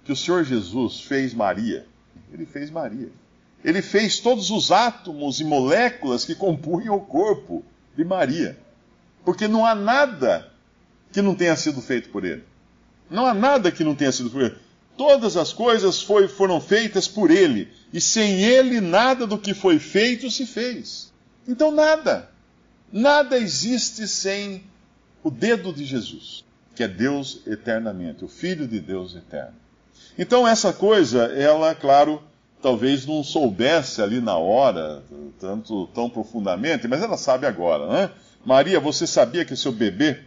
que 0.04 0.12
o 0.12 0.16
Senhor 0.16 0.44
Jesus 0.44 1.02
fez 1.02 1.34
Maria. 1.34 1.86
Ele 2.34 2.46
fez 2.46 2.70
Maria. 2.70 3.10
Ele 3.66 3.82
fez 3.82 4.20
todos 4.20 4.52
os 4.52 4.72
átomos 4.72 5.42
e 5.42 5.44
moléculas 5.44 6.24
que 6.24 6.36
compunham 6.36 6.96
o 6.96 7.02
corpo 7.02 7.66
de 7.98 8.06
Maria. 8.06 8.58
Porque 9.26 9.48
não 9.48 9.66
há 9.66 9.74
nada 9.74 10.54
que 11.12 11.20
não 11.20 11.34
tenha 11.34 11.56
sido 11.56 11.82
feito 11.82 12.10
por 12.10 12.24
ele. 12.24 12.44
Não 13.10 13.26
há 13.26 13.34
nada 13.34 13.72
que 13.72 13.84
não 13.84 13.96
tenha 13.96 14.12
sido 14.12 14.30
por 14.30 14.44
ele. 14.44 14.56
Todas 14.96 15.36
as 15.36 15.52
coisas 15.52 16.02
foi, 16.02 16.28
foram 16.28 16.62
feitas 16.62 17.08
por 17.08 17.30
Ele, 17.30 17.70
e 17.92 18.00
sem 18.00 18.44
Ele 18.44 18.80
nada 18.80 19.28
do 19.28 19.38
que 19.38 19.54
foi 19.54 19.78
feito 19.78 20.32
se 20.32 20.46
fez. 20.46 21.12
Então, 21.46 21.70
nada. 21.70 22.30
Nada 22.92 23.38
existe 23.38 24.08
sem 24.08 24.64
o 25.22 25.30
dedo 25.30 25.74
de 25.74 25.84
Jesus, 25.84 26.46
que 26.74 26.82
é 26.82 26.88
Deus 26.88 27.42
eternamente, 27.46 28.24
o 28.24 28.28
Filho 28.30 28.66
de 28.66 28.80
Deus 28.80 29.16
eterno. 29.16 29.56
Então, 30.18 30.48
essa 30.48 30.72
coisa, 30.72 31.26
ela, 31.26 31.76
claro, 31.76 32.24
talvez 32.66 33.06
não 33.06 33.24
soubesse 33.24 34.02
ali 34.02 34.20
na 34.20 34.40
hora, 34.40 35.04
tanto 35.40 35.86
tão 35.94 36.10
profundamente, 36.10 36.88
mas 36.88 37.04
ela 37.04 37.16
sabe 37.16 37.46
agora, 37.46 37.88
né? 37.88 38.12
Maria, 38.44 38.80
você 38.80 39.06
sabia 39.06 39.46
que 39.46 39.56
seu 39.56 39.72
bebê 39.72 40.22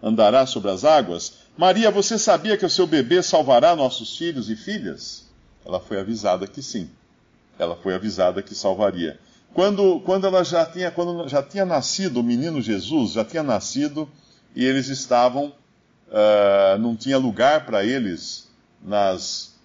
andará 0.00 0.46
sobre 0.46 0.70
as 0.70 0.84
águas? 0.84 1.38
Maria, 1.58 1.90
você 1.90 2.16
sabia 2.16 2.56
que 2.56 2.64
o 2.64 2.70
seu 2.70 2.86
bebê 2.86 3.20
salvará 3.24 3.74
nossos 3.74 4.16
filhos 4.16 4.48
e 4.48 4.54
filhas? 4.54 5.26
Ela 5.66 5.80
foi 5.80 5.98
avisada 5.98 6.46
que 6.46 6.62
sim. 6.62 6.88
Ela 7.58 7.74
foi 7.74 7.92
avisada 7.92 8.40
que 8.40 8.54
salvaria. 8.54 9.18
Quando, 9.52 9.98
quando 10.06 10.28
ela 10.28 10.44
já 10.44 10.64
tinha, 10.64 10.92
quando 10.92 11.28
já 11.28 11.42
tinha 11.42 11.64
nascido, 11.64 12.20
o 12.20 12.22
menino 12.22 12.62
Jesus 12.62 13.14
já 13.14 13.24
tinha 13.24 13.42
nascido 13.42 14.08
e 14.54 14.64
eles 14.64 14.86
estavam, 14.86 15.46
uh, 16.06 16.78
não 16.78 16.94
tinha 16.94 17.18
lugar 17.18 17.66
para 17.66 17.84
eles 17.84 18.48
nas, 18.80 19.56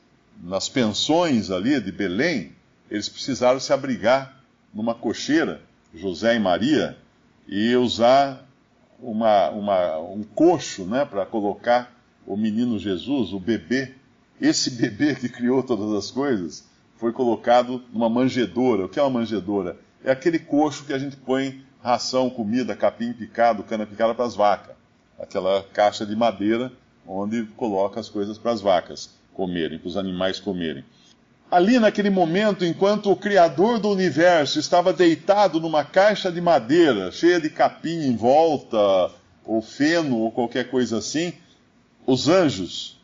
nas 0.44 0.70
pensões 0.70 1.52
ali 1.52 1.80
de 1.80 1.92
Belém, 1.92 2.52
eles 2.90 3.10
precisaram 3.10 3.60
se 3.60 3.74
abrigar 3.74 4.42
numa 4.74 4.94
cocheira, 4.94 5.62
José 5.94 6.36
e 6.36 6.40
Maria, 6.40 6.98
e 7.48 7.76
usar 7.76 8.46
uma, 9.00 9.50
uma, 9.50 10.00
um 10.00 10.24
coxo 10.24 10.86
né, 10.86 11.06
para 11.06 11.26
colocar 11.26 11.94
o 12.26 12.36
menino 12.36 12.80
Jesus, 12.80 13.34
o 13.34 13.40
bebê. 13.40 13.94
Esse 14.40 14.72
bebê 14.82 15.16
que 15.16 15.30
criou 15.30 15.64
todas 15.64 15.94
as 15.94 16.12
coisas 16.12 16.66
foi 16.98 17.12
colocado 17.12 17.84
numa 17.92 18.10
manjedoura. 18.10 18.86
O 18.86 18.90
que 18.90 19.00
é 19.00 19.04
uma 19.04 19.20
manjedoura? 19.20 19.78
É 20.04 20.12
aquele 20.12 20.40
coxo 20.40 20.86
que 20.86 20.94
a 20.94 21.00
gente 21.00 21.16
põe 21.16 21.64
ração, 21.82 22.30
comida, 22.30 22.76
capim 22.76 23.14
picado, 23.14 23.64
cana 23.64 23.86
picada 23.86 24.14
para 24.14 24.26
as 24.26 24.36
vacas. 24.36 24.76
Aquela 25.20 25.64
caixa 25.74 26.06
de 26.06 26.16
madeira 26.16 26.72
onde 27.08 27.44
coloca 27.56 28.00
as 28.00 28.10
coisas 28.10 28.38
para 28.38 28.52
as 28.52 28.62
vacas 28.62 29.15
comerem, 29.36 29.78
para 29.78 29.88
os 29.88 29.98
animais 29.98 30.40
comerem. 30.40 30.84
Ali 31.52 31.80
naquele 31.80 32.10
momento, 32.10 32.66
enquanto 32.66 33.12
o 33.12 33.16
Criador 33.16 33.80
do 33.80 33.90
universo 33.90 34.58
estava 34.58 34.92
deitado 34.92 35.60
numa 35.60 35.84
caixa 35.84 36.32
de 36.32 36.42
madeira, 36.42 37.12
cheia 37.12 37.40
de 37.40 37.50
capim 37.50 38.08
em 38.08 38.16
volta, 38.16 39.12
ou 39.46 39.62
feno, 39.62 40.18
ou 40.18 40.32
qualquer 40.32 40.70
coisa 40.70 40.98
assim, 40.98 41.34
os 42.06 42.28
anjos, 42.28 43.00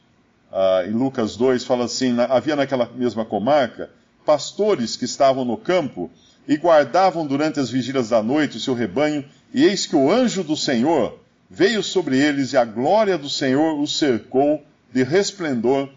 ah, 0.52 0.84
em 0.88 0.92
Lucas 0.92 1.38
2, 1.38 1.64
fala 1.64 1.86
assim: 1.86 2.16
havia 2.20 2.56
naquela 2.56 2.90
mesma 2.96 3.24
comarca 3.24 3.90
pastores 4.26 4.96
que 4.96 5.06
estavam 5.06 5.44
no 5.46 5.58
campo 5.58 6.10
e 6.48 6.58
guardavam 6.58 7.26
durante 7.26 7.60
as 7.60 7.70
vigílias 7.70 8.10
da 8.10 8.22
noite 8.22 8.58
o 8.58 8.60
seu 8.60 8.74
rebanho, 8.74 9.24
e 9.54 9.64
eis 9.64 9.86
que 9.86 9.96
o 9.96 10.12
anjo 10.12 10.44
do 10.44 10.58
Senhor 10.58 11.20
veio 11.50 11.84
sobre 11.84 12.18
eles, 12.18 12.54
e 12.54 12.58
a 12.58 12.66
glória 12.66 13.18
do 13.18 13.30
Senhor 13.30 13.80
os 13.80 13.98
cercou 13.98 14.64
de 14.92 15.04
resplendor, 15.04 15.90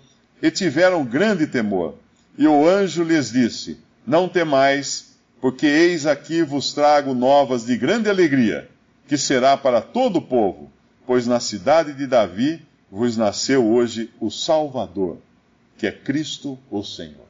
e 0.44 0.50
tiveram 0.50 1.06
grande 1.06 1.46
temor. 1.46 1.94
E 2.36 2.46
o 2.46 2.68
anjo 2.68 3.02
lhes 3.02 3.32
disse: 3.32 3.78
Não 4.06 4.28
temais, 4.28 5.16
porque 5.40 5.64
eis 5.64 6.04
aqui 6.04 6.42
vos 6.42 6.74
trago 6.74 7.14
novas 7.14 7.64
de 7.64 7.74
grande 7.78 8.10
alegria, 8.10 8.68
que 9.08 9.16
será 9.16 9.56
para 9.56 9.80
todo 9.80 10.16
o 10.16 10.22
povo, 10.22 10.70
pois 11.06 11.26
na 11.26 11.40
cidade 11.40 11.94
de 11.94 12.06
Davi 12.06 12.60
vos 12.90 13.16
nasceu 13.16 13.66
hoje 13.66 14.12
o 14.20 14.30
Salvador, 14.30 15.16
que 15.78 15.86
é 15.86 15.92
Cristo 15.92 16.58
o 16.70 16.84
Senhor. 16.84 17.26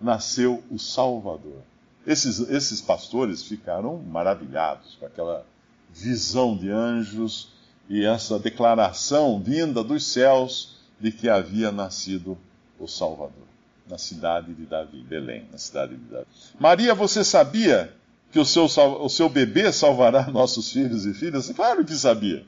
Nasceu 0.00 0.60
o 0.68 0.76
Salvador. 0.76 1.62
Esses, 2.04 2.40
esses 2.50 2.80
pastores 2.80 3.44
ficaram 3.44 3.98
maravilhados 3.98 4.96
com 4.98 5.06
aquela 5.06 5.46
visão 5.94 6.56
de 6.56 6.68
anjos 6.68 7.52
e 7.88 8.04
essa 8.04 8.40
declaração 8.40 9.40
vinda 9.40 9.84
dos 9.84 10.04
céus 10.04 10.74
de 11.00 11.12
que 11.12 11.28
havia 11.28 11.70
nascido 11.70 12.36
o 12.78 12.86
Salvador 12.86 13.46
na 13.88 13.98
cidade 13.98 14.52
de 14.52 14.66
Davi, 14.66 14.98
Belém, 14.98 15.46
na 15.50 15.58
cidade 15.58 15.96
de 15.96 16.04
Davi. 16.04 16.26
Maria, 16.58 16.94
você 16.94 17.22
sabia 17.22 17.92
que 18.32 18.38
o 18.38 18.44
seu, 18.44 18.64
o 18.64 19.08
seu 19.08 19.28
bebê 19.28 19.72
salvará 19.72 20.26
nossos 20.30 20.70
filhos 20.72 21.06
e 21.06 21.14
filhas? 21.14 21.48
Claro 21.50 21.84
que 21.84 21.94
sabia. 21.94 22.44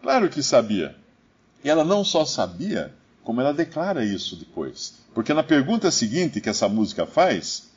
Claro 0.00 0.28
que 0.28 0.42
sabia. 0.42 0.94
E 1.64 1.68
ela 1.68 1.84
não 1.84 2.04
só 2.04 2.24
sabia, 2.24 2.94
como 3.24 3.40
ela 3.40 3.52
declara 3.52 4.04
isso 4.04 4.36
depois. 4.36 4.94
Porque 5.12 5.34
na 5.34 5.42
pergunta 5.42 5.90
seguinte 5.90 6.40
que 6.40 6.48
essa 6.48 6.68
música 6.68 7.04
faz, 7.04 7.68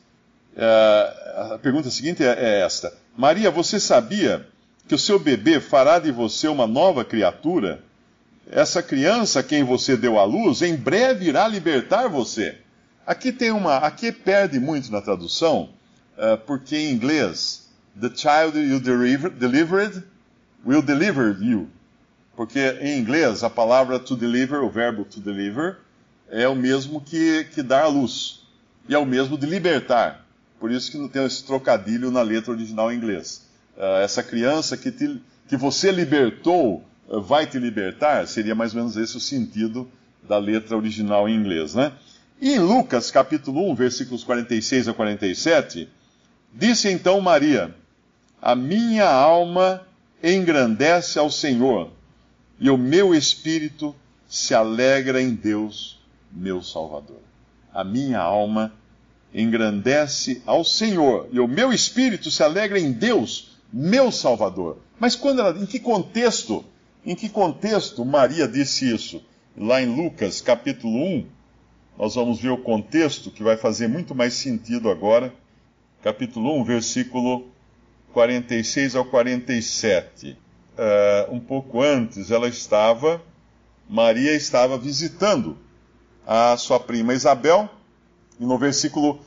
é, 0.56 1.54
a 1.54 1.58
pergunta 1.60 1.90
seguinte 1.90 2.22
é, 2.22 2.28
é 2.28 2.60
esta: 2.60 2.92
Maria, 3.16 3.50
você 3.50 3.80
sabia 3.80 4.46
que 4.86 4.94
o 4.94 4.98
seu 4.98 5.18
bebê 5.18 5.58
fará 5.60 5.98
de 5.98 6.12
você 6.12 6.46
uma 6.46 6.66
nova 6.66 7.04
criatura? 7.04 7.82
Essa 8.50 8.82
criança 8.82 9.40
a 9.40 9.42
quem 9.42 9.62
você 9.62 9.96
deu 9.96 10.18
à 10.18 10.24
luz, 10.24 10.62
em 10.62 10.76
breve 10.76 11.26
irá 11.26 11.46
libertar 11.46 12.08
você. 12.08 12.58
Aqui 13.06 13.32
tem 13.32 13.50
uma. 13.50 13.78
Aqui 13.78 14.12
perde 14.12 14.60
muito 14.60 14.90
na 14.90 15.00
tradução, 15.00 15.70
uh, 16.16 16.36
porque 16.46 16.76
em 16.76 16.92
inglês, 16.92 17.68
the 18.00 18.10
child 18.14 18.58
you 18.58 18.80
delivered 18.80 20.04
will 20.64 20.82
deliver 20.82 21.36
you. 21.40 21.68
Porque 22.36 22.78
em 22.80 22.98
inglês 22.98 23.42
a 23.42 23.50
palavra 23.50 23.98
to 23.98 24.16
deliver, 24.16 24.62
o 24.62 24.70
verbo 24.70 25.04
to 25.04 25.20
deliver, 25.20 25.78
é 26.30 26.48
o 26.48 26.54
mesmo 26.54 27.00
que, 27.00 27.44
que 27.44 27.62
dar 27.62 27.84
à 27.84 27.88
luz. 27.88 28.46
E 28.88 28.94
é 28.94 28.98
o 28.98 29.06
mesmo 29.06 29.36
de 29.36 29.46
libertar. 29.46 30.24
Por 30.58 30.70
isso 30.70 30.90
que 30.90 30.98
não 30.98 31.08
tem 31.08 31.24
esse 31.24 31.44
trocadilho 31.44 32.10
na 32.10 32.22
letra 32.22 32.52
original 32.52 32.92
em 32.92 32.96
inglês. 32.96 33.46
Uh, 33.76 34.02
essa 34.02 34.22
criança 34.22 34.76
que, 34.76 34.90
te, 34.90 35.20
que 35.48 35.56
você 35.56 35.90
libertou 35.90 36.84
vai 37.08 37.46
te 37.46 37.58
libertar, 37.58 38.26
seria 38.26 38.54
mais 38.54 38.74
ou 38.74 38.80
menos 38.80 38.96
esse 38.96 39.16
o 39.16 39.20
sentido 39.20 39.90
da 40.22 40.38
letra 40.38 40.76
original 40.76 41.28
em 41.28 41.34
inglês, 41.34 41.74
né? 41.74 41.92
E 42.40 42.54
em 42.54 42.58
Lucas, 42.58 43.10
capítulo 43.10 43.70
1, 43.70 43.74
versículos 43.74 44.24
46 44.24 44.88
a 44.88 44.94
47, 44.94 45.88
disse 46.52 46.88
então 46.90 47.20
Maria: 47.20 47.74
A 48.40 48.54
minha 48.54 49.08
alma 49.08 49.86
engrandece 50.22 51.18
ao 51.18 51.30
Senhor, 51.30 51.90
e 52.58 52.70
o 52.70 52.76
meu 52.76 53.14
espírito 53.14 53.94
se 54.28 54.54
alegra 54.54 55.20
em 55.20 55.34
Deus, 55.34 56.00
meu 56.32 56.62
Salvador. 56.62 57.20
A 57.72 57.84
minha 57.84 58.20
alma 58.20 58.72
engrandece 59.34 60.42
ao 60.46 60.64
Senhor, 60.64 61.28
e 61.32 61.40
o 61.40 61.48
meu 61.48 61.72
espírito 61.72 62.30
se 62.30 62.42
alegra 62.42 62.78
em 62.78 62.92
Deus, 62.92 63.56
meu 63.72 64.12
Salvador. 64.12 64.78
Mas 64.98 65.16
quando 65.16 65.40
ela, 65.40 65.58
em 65.58 65.66
que 65.66 65.78
contexto? 65.80 66.64
Em 67.04 67.16
que 67.16 67.28
contexto 67.28 68.04
Maria 68.04 68.46
disse 68.46 68.94
isso? 68.94 69.20
Lá 69.56 69.82
em 69.82 69.86
Lucas, 69.86 70.40
capítulo 70.40 71.04
1, 71.04 71.26
nós 71.98 72.14
vamos 72.14 72.40
ver 72.40 72.50
o 72.50 72.58
contexto 72.58 73.28
que 73.28 73.42
vai 73.42 73.56
fazer 73.56 73.88
muito 73.88 74.14
mais 74.14 74.34
sentido 74.34 74.88
agora. 74.88 75.34
Capítulo 76.00 76.56
1, 76.60 76.64
versículo 76.64 77.48
46 78.12 78.94
ao 78.94 79.04
47. 79.04 80.30
Uh, 80.30 80.36
eh, 80.78 81.28
um 81.28 81.40
pouco 81.40 81.82
antes, 81.82 82.30
ela 82.30 82.46
estava, 82.46 83.20
Maria 83.90 84.32
estava 84.32 84.78
visitando 84.78 85.58
a 86.24 86.56
sua 86.56 86.78
prima 86.78 87.14
Isabel, 87.14 87.68
e 88.38 88.46
no 88.46 88.56
versículo 88.56 89.20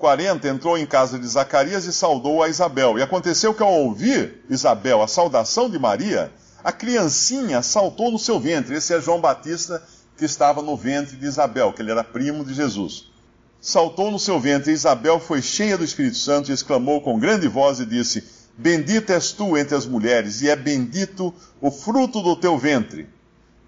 40 0.00 0.48
entrou 0.48 0.76
em 0.76 0.84
casa 0.84 1.16
de 1.16 1.26
Zacarias 1.28 1.84
e 1.84 1.92
saudou 1.92 2.42
a 2.42 2.48
Isabel. 2.48 2.98
E 2.98 3.02
aconteceu 3.02 3.54
que 3.54 3.62
ao 3.62 3.72
ouvir 3.72 4.44
Isabel 4.50 5.00
a 5.00 5.06
saudação 5.06 5.70
de 5.70 5.78
Maria, 5.78 6.32
a 6.64 6.72
criancinha 6.72 7.60
saltou 7.60 8.10
no 8.10 8.18
seu 8.18 8.40
ventre. 8.40 8.74
Esse 8.74 8.94
é 8.94 9.00
João 9.00 9.20
Batista 9.20 9.82
que 10.16 10.24
estava 10.24 10.62
no 10.62 10.76
ventre 10.76 11.14
de 11.14 11.26
Isabel, 11.26 11.74
que 11.74 11.82
ele 11.82 11.90
era 11.90 12.02
primo 12.02 12.42
de 12.42 12.54
Jesus. 12.54 13.12
Saltou 13.60 14.10
no 14.10 14.18
seu 14.18 14.40
ventre, 14.40 14.72
Isabel 14.72 15.20
foi 15.20 15.42
cheia 15.42 15.76
do 15.76 15.84
Espírito 15.84 16.16
Santo 16.16 16.50
e 16.50 16.54
exclamou 16.54 17.02
com 17.02 17.18
grande 17.18 17.48
voz 17.48 17.80
e 17.80 17.86
disse: 17.86 18.24
Bendita 18.56 19.12
és 19.12 19.32
tu 19.32 19.58
entre 19.58 19.74
as 19.74 19.86
mulheres, 19.86 20.40
e 20.40 20.48
é 20.48 20.56
bendito 20.56 21.34
o 21.60 21.70
fruto 21.70 22.22
do 22.22 22.34
teu 22.36 22.56
ventre. 22.56 23.08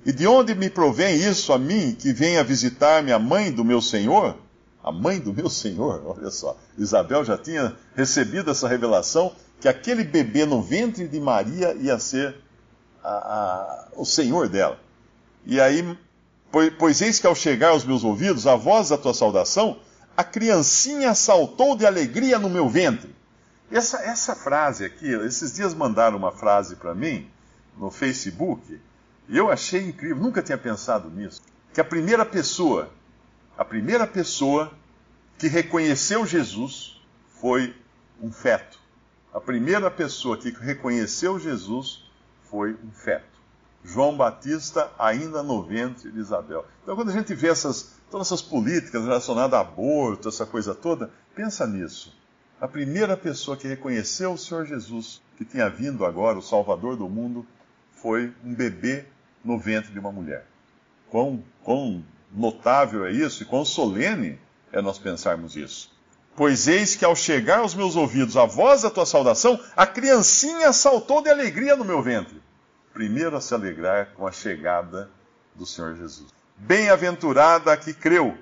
E 0.04 0.12
de 0.12 0.26
onde 0.26 0.54
me 0.54 0.70
provém 0.70 1.16
isso 1.16 1.52
a 1.52 1.58
mim, 1.58 1.94
que 1.98 2.12
venha 2.12 2.44
visitar-me 2.44 3.12
a 3.12 3.18
mãe 3.18 3.50
do 3.52 3.64
meu 3.64 3.82
Senhor? 3.82 4.36
A 4.82 4.92
mãe 4.92 5.18
do 5.18 5.34
meu 5.34 5.50
Senhor, 5.50 6.02
olha 6.16 6.30
só. 6.30 6.56
Isabel 6.78 7.24
já 7.24 7.36
tinha 7.36 7.74
recebido 7.94 8.50
essa 8.50 8.68
revelação 8.68 9.32
que 9.60 9.68
aquele 9.68 10.04
bebê 10.04 10.46
no 10.46 10.62
ventre 10.62 11.08
de 11.08 11.18
Maria 11.18 11.74
ia 11.74 11.98
ser 11.98 12.36
a, 13.08 13.88
o 13.96 14.04
Senhor 14.04 14.48
dela. 14.48 14.78
E 15.44 15.60
aí 15.60 15.82
Pois, 16.50 16.72
pois 16.78 17.02
eis 17.02 17.18
que 17.18 17.26
ao 17.26 17.34
chegar 17.34 17.70
aos 17.70 17.84
meus 17.84 18.04
ouvidos 18.04 18.46
a 18.46 18.56
voz 18.56 18.88
da 18.88 18.96
tua 18.96 19.12
saudação, 19.12 19.78
a 20.16 20.24
criancinha 20.24 21.14
saltou 21.14 21.76
de 21.76 21.84
alegria 21.84 22.38
no 22.38 22.48
meu 22.48 22.68
ventre. 22.68 23.14
Essa, 23.70 23.98
essa 23.98 24.34
frase 24.34 24.84
aqui, 24.84 25.06
esses 25.06 25.54
dias 25.54 25.74
mandaram 25.74 26.16
uma 26.16 26.32
frase 26.32 26.76
para 26.76 26.94
mim 26.94 27.28
no 27.76 27.90
Facebook, 27.90 28.80
e 29.28 29.36
eu 29.36 29.50
achei 29.50 29.88
incrível, 29.88 30.16
nunca 30.16 30.40
tinha 30.40 30.56
pensado 30.56 31.10
nisso. 31.10 31.42
Que 31.74 31.80
a 31.82 31.84
primeira 31.84 32.24
pessoa, 32.24 32.90
a 33.58 33.64
primeira 33.64 34.06
pessoa 34.06 34.72
que 35.36 35.48
reconheceu 35.48 36.24
Jesus 36.24 37.02
foi 37.40 37.76
um 38.22 38.32
feto. 38.32 38.78
A 39.34 39.40
primeira 39.40 39.90
pessoa 39.90 40.38
que 40.38 40.48
reconheceu 40.50 41.38
Jesus 41.38 42.05
foi 42.50 42.76
um 42.84 42.90
feto. 42.90 43.36
João 43.84 44.16
Batista 44.16 44.90
ainda 44.98 45.42
no 45.42 45.62
ventre 45.62 46.10
de 46.10 46.18
Isabel. 46.18 46.66
Então, 46.82 46.96
quando 46.96 47.10
a 47.10 47.12
gente 47.12 47.32
vê 47.34 47.48
essas, 47.48 47.94
todas 48.10 48.26
essas 48.26 48.42
políticas 48.42 49.04
relacionadas 49.04 49.54
a 49.54 49.60
aborto, 49.60 50.28
essa 50.28 50.44
coisa 50.44 50.74
toda, 50.74 51.10
pensa 51.34 51.66
nisso. 51.66 52.12
A 52.60 52.66
primeira 52.66 53.16
pessoa 53.16 53.56
que 53.56 53.68
reconheceu 53.68 54.32
o 54.32 54.38
Senhor 54.38 54.66
Jesus, 54.66 55.22
que 55.36 55.44
tinha 55.44 55.68
vindo 55.68 56.04
agora, 56.04 56.38
o 56.38 56.42
Salvador 56.42 56.96
do 56.96 57.08
mundo, 57.08 57.46
foi 57.92 58.34
um 58.44 58.54
bebê 58.54 59.04
no 59.44 59.58
ventre 59.58 59.92
de 59.92 59.98
uma 59.98 60.10
mulher. 60.10 60.46
Quão, 61.08 61.44
quão 61.62 62.04
notável 62.32 63.06
é 63.06 63.12
isso 63.12 63.42
e 63.42 63.46
quão 63.46 63.64
solene 63.64 64.38
é 64.72 64.82
nós 64.82 64.98
pensarmos 64.98 65.54
isso. 65.54 65.95
Pois 66.36 66.68
eis 66.68 66.94
que 66.94 67.04
ao 67.04 67.16
chegar 67.16 67.60
aos 67.60 67.74
meus 67.74 67.96
ouvidos 67.96 68.36
a 68.36 68.44
voz 68.44 68.82
da 68.82 68.90
tua 68.90 69.06
saudação, 69.06 69.58
a 69.74 69.86
criancinha 69.86 70.72
saltou 70.72 71.22
de 71.22 71.30
alegria 71.30 71.74
no 71.74 71.84
meu 71.84 72.02
ventre 72.02 72.46
primeiro 72.96 73.36
a 73.36 73.42
se 73.42 73.52
alegrar 73.52 74.14
com 74.14 74.26
a 74.26 74.32
chegada 74.32 75.10
do 75.54 75.66
Senhor 75.66 75.94
Jesus. 75.96 76.32
Bem-aventurada 76.56 77.70
a 77.70 77.76
que 77.76 77.92
creu, 77.92 78.38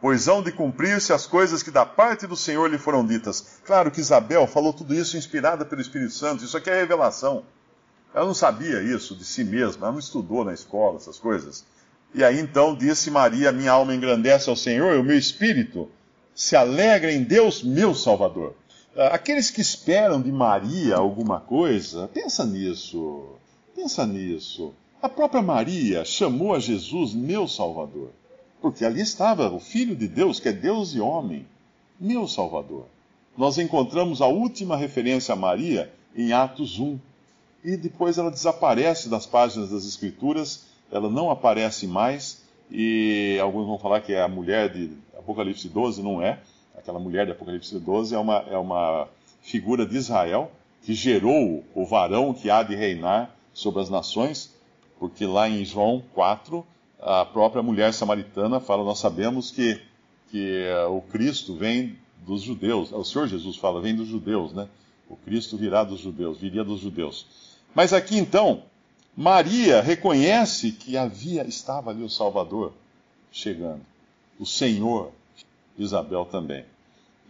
pois 0.00 0.28
hão 0.28 0.40
de 0.40 0.52
cumprir-se 0.52 1.12
as 1.12 1.26
coisas 1.26 1.64
que 1.64 1.70
da 1.72 1.84
parte 1.84 2.24
do 2.24 2.36
Senhor 2.36 2.70
lhe 2.70 2.78
foram 2.78 3.04
ditas. 3.04 3.58
Claro 3.66 3.90
que 3.90 4.00
Isabel 4.00 4.46
falou 4.46 4.72
tudo 4.72 4.94
isso 4.94 5.16
inspirada 5.16 5.64
pelo 5.64 5.80
Espírito 5.80 6.12
Santo, 6.12 6.44
isso 6.44 6.56
aqui 6.56 6.70
é 6.70 6.78
revelação. 6.78 7.42
Ela 8.14 8.26
não 8.26 8.34
sabia 8.34 8.80
isso 8.82 9.16
de 9.16 9.24
si 9.24 9.42
mesma, 9.42 9.86
ela 9.86 9.92
não 9.94 9.98
estudou 9.98 10.44
na 10.44 10.54
escola 10.54 10.98
essas 10.98 11.18
coisas. 11.18 11.66
E 12.14 12.22
aí 12.22 12.38
então 12.38 12.76
disse 12.76 13.10
Maria: 13.10 13.50
Minha 13.50 13.72
alma 13.72 13.96
engrandece 13.96 14.48
ao 14.48 14.54
Senhor, 14.54 14.94
e 14.94 14.98
o 14.98 15.04
meu 15.04 15.18
espírito 15.18 15.90
se 16.38 16.54
alegra 16.54 17.12
em 17.12 17.24
Deus, 17.24 17.64
meu 17.64 17.92
Salvador. 17.96 18.54
Ah, 18.96 19.08
aqueles 19.08 19.50
que 19.50 19.60
esperam 19.60 20.22
de 20.22 20.30
Maria 20.30 20.94
alguma 20.94 21.40
coisa, 21.40 22.06
pensa 22.14 22.46
nisso, 22.46 23.24
pensa 23.74 24.06
nisso. 24.06 24.72
A 25.02 25.08
própria 25.08 25.42
Maria 25.42 26.04
chamou 26.04 26.54
a 26.54 26.60
Jesus 26.60 27.12
meu 27.12 27.48
Salvador, 27.48 28.10
porque 28.62 28.84
ali 28.84 29.00
estava 29.00 29.50
o 29.52 29.58
Filho 29.58 29.96
de 29.96 30.06
Deus, 30.06 30.38
que 30.38 30.48
é 30.48 30.52
Deus 30.52 30.94
e 30.94 31.00
homem, 31.00 31.44
meu 31.98 32.28
Salvador. 32.28 32.86
Nós 33.36 33.58
encontramos 33.58 34.22
a 34.22 34.28
última 34.28 34.76
referência 34.76 35.32
a 35.32 35.36
Maria 35.36 35.92
em 36.14 36.32
Atos 36.32 36.78
1, 36.78 37.00
e 37.64 37.76
depois 37.76 38.16
ela 38.16 38.30
desaparece 38.30 39.08
das 39.08 39.26
páginas 39.26 39.70
das 39.70 39.84
Escrituras 39.84 40.68
ela 40.90 41.10
não 41.10 41.30
aparece 41.30 41.86
mais, 41.86 42.42
e 42.70 43.38
alguns 43.40 43.66
vão 43.66 43.78
falar 43.78 44.00
que 44.00 44.12
é 44.12 44.22
a 44.22 44.28
mulher 44.28 44.72
de 44.72 44.90
Apocalipse 45.16 45.68
12, 45.68 46.02
não 46.02 46.22
é. 46.22 46.38
Aquela 46.76 46.98
mulher 46.98 47.26
de 47.26 47.32
Apocalipse 47.32 47.78
12 47.78 48.14
é 48.14 48.18
uma, 48.18 48.44
é 48.50 48.56
uma 48.56 49.08
figura 49.40 49.86
de 49.86 49.96
Israel 49.96 50.50
que 50.82 50.94
gerou 50.94 51.64
o 51.74 51.84
varão 51.84 52.32
que 52.32 52.50
há 52.50 52.62
de 52.62 52.74
reinar 52.74 53.34
sobre 53.52 53.82
as 53.82 53.90
nações, 53.90 54.54
porque 54.98 55.26
lá 55.26 55.48
em 55.48 55.64
João 55.64 56.02
4, 56.14 56.64
a 57.00 57.24
própria 57.24 57.62
mulher 57.62 57.92
samaritana 57.92 58.60
fala: 58.60 58.84
Nós 58.84 58.98
sabemos 58.98 59.50
que, 59.50 59.80
que 60.30 60.66
uh, 60.86 60.96
o 60.96 61.02
Cristo 61.02 61.54
vem 61.56 61.96
dos 62.26 62.42
judeus, 62.42 62.92
o 62.92 63.04
Senhor 63.04 63.26
Jesus 63.26 63.56
fala, 63.56 63.80
vem 63.80 63.94
dos 63.94 64.06
judeus, 64.06 64.52
né? 64.52 64.68
O 65.08 65.16
Cristo 65.16 65.56
virá 65.56 65.82
dos 65.82 66.00
judeus, 66.00 66.38
viria 66.38 66.62
dos 66.62 66.80
judeus. 66.80 67.26
Mas 67.74 67.92
aqui 67.92 68.18
então, 68.18 68.64
Maria 69.20 69.82
reconhece 69.82 70.70
que 70.70 70.96
havia 70.96 71.44
estava 71.44 71.90
ali 71.90 72.04
o 72.04 72.08
Salvador 72.08 72.72
chegando, 73.32 73.80
o 74.38 74.46
Senhor, 74.46 75.10
Isabel 75.76 76.24
também. 76.24 76.64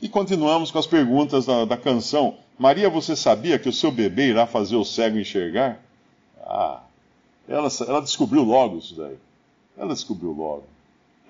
E 0.02 0.06
continuamos 0.06 0.70
com 0.70 0.78
as 0.78 0.86
perguntas 0.86 1.46
da, 1.46 1.64
da 1.64 1.78
canção. 1.78 2.36
Maria, 2.58 2.90
você 2.90 3.16
sabia 3.16 3.58
que 3.58 3.70
o 3.70 3.72
seu 3.72 3.90
bebê 3.90 4.28
irá 4.28 4.46
fazer 4.46 4.76
o 4.76 4.84
cego 4.84 5.18
enxergar? 5.18 5.80
Ah, 6.42 6.82
ela, 7.48 7.70
ela 7.88 8.02
descobriu 8.02 8.42
logo 8.42 8.76
isso 8.76 8.94
daí. 8.94 9.16
Ela 9.74 9.94
descobriu 9.94 10.32
logo. 10.32 10.64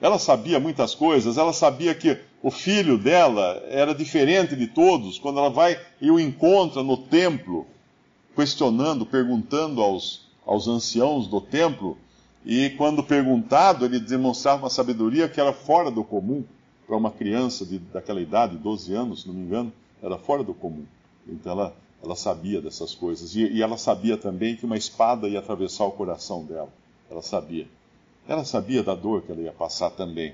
Ela 0.01 0.19
sabia 0.19 0.59
muitas 0.59 0.93
coisas, 0.93 1.39
ela 1.39 1.53
sabia 1.53 1.95
que 1.95 2.19
o 2.43 2.51
filho 2.51 2.99
dela 2.99 3.63
era 3.69 3.95
diferente 3.95 4.57
de 4.57 4.67
todos. 4.67 5.21
Quando 5.21 5.39
ela 5.39 5.51
vai 5.51 5.81
e 6.01 6.11
o 6.11 6.19
encontra 6.19 6.83
no 6.83 6.97
templo, 6.97 7.65
questionando, 8.35 9.07
perguntando 9.07 9.81
aos, 9.81 10.27
aos 10.49 10.67
anciãos 10.67 11.29
do 11.29 11.43
templo, 11.43 11.99
e 12.45 12.71
quando 12.71 13.05
perguntado, 13.05 13.85
ele 13.85 14.01
demonstrava 14.01 14.63
uma 14.63 14.71
sabedoria 14.71 15.29
que 15.29 15.39
era 15.39 15.53
fora 15.53 15.91
do 15.91 16.03
comum 16.03 16.43
para 16.87 16.97
uma 16.97 17.11
criança 17.11 17.67
de, 17.67 17.79
daquela 17.79 18.19
idade, 18.19 18.57
12 18.57 18.95
anos, 18.95 19.23
se 19.23 19.29
não 19.29 19.35
me 19.35 19.43
engano, 19.43 19.71
era 20.03 20.17
fora 20.17 20.43
do 20.43 20.55
comum. 20.55 20.87
Então 21.29 21.53
ela, 21.53 21.77
ela 22.03 22.17
sabia 22.17 22.63
dessas 22.63 22.95
coisas. 22.95 23.37
E, 23.37 23.47
e 23.47 23.63
ela 23.63 23.77
sabia 23.77 24.17
também 24.17 24.57
que 24.57 24.65
uma 24.65 24.79
espada 24.79 25.29
ia 25.29 25.41
atravessar 25.41 25.85
o 25.85 25.93
coração 25.93 26.43
dela. 26.45 26.71
Ela 27.11 27.21
sabia. 27.21 27.67
Ela 28.27 28.45
sabia 28.47 28.83
da 28.83 28.95
dor 28.95 29.21
que 29.21 29.31
ela 29.31 29.43
ia 29.43 29.53
passar 29.53 29.91
também. 29.91 30.33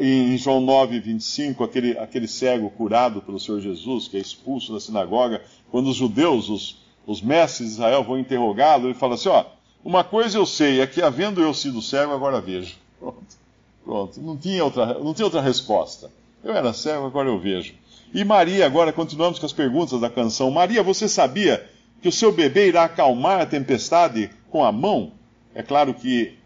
Em 0.00 0.36
João 0.36 0.60
9, 0.60 0.98
25, 0.98 1.62
aquele, 1.62 1.96
aquele 1.96 2.26
cego 2.26 2.68
curado 2.70 3.22
pelo 3.22 3.38
Senhor 3.38 3.60
Jesus, 3.60 4.08
que 4.08 4.16
é 4.16 4.20
expulso 4.20 4.72
da 4.72 4.80
sinagoga, 4.80 5.40
quando 5.70 5.90
os 5.90 5.96
judeus, 5.96 6.48
os, 6.48 6.87
os 7.08 7.22
mestres 7.22 7.68
de 7.68 7.74
Israel 7.74 8.04
vão 8.04 8.18
interrogá-lo, 8.18 8.86
ele 8.86 8.94
fala 8.94 9.14
assim: 9.14 9.30
ó, 9.30 9.46
uma 9.82 10.04
coisa 10.04 10.36
eu 10.36 10.44
sei, 10.44 10.80
é 10.82 10.86
que 10.86 11.00
havendo 11.00 11.40
eu 11.40 11.54
sido 11.54 11.80
cego, 11.80 12.12
agora 12.12 12.38
vejo. 12.38 12.76
Pronto. 13.00 13.38
Pronto. 13.82 14.20
Não 14.20 14.36
tinha 14.36 14.62
outra, 14.62 14.98
não 14.98 15.14
tinha 15.14 15.24
outra 15.24 15.40
resposta. 15.40 16.10
Eu 16.44 16.52
era 16.54 16.74
cego, 16.74 17.06
agora 17.06 17.28
eu 17.28 17.38
vejo. 17.38 17.74
E 18.12 18.22
Maria, 18.24 18.66
agora 18.66 18.92
continuamos 18.92 19.38
com 19.38 19.46
as 19.46 19.52
perguntas 19.54 19.98
da 19.98 20.10
canção. 20.10 20.50
Maria, 20.50 20.82
você 20.82 21.08
sabia 21.08 21.66
que 22.02 22.08
o 22.08 22.12
seu 22.12 22.30
bebê 22.30 22.68
irá 22.68 22.84
acalmar 22.84 23.40
a 23.40 23.46
tempestade 23.46 24.30
com 24.50 24.62
a 24.62 24.70
mão? 24.70 25.12
É 25.54 25.62
claro 25.62 25.94
que, 25.94 26.36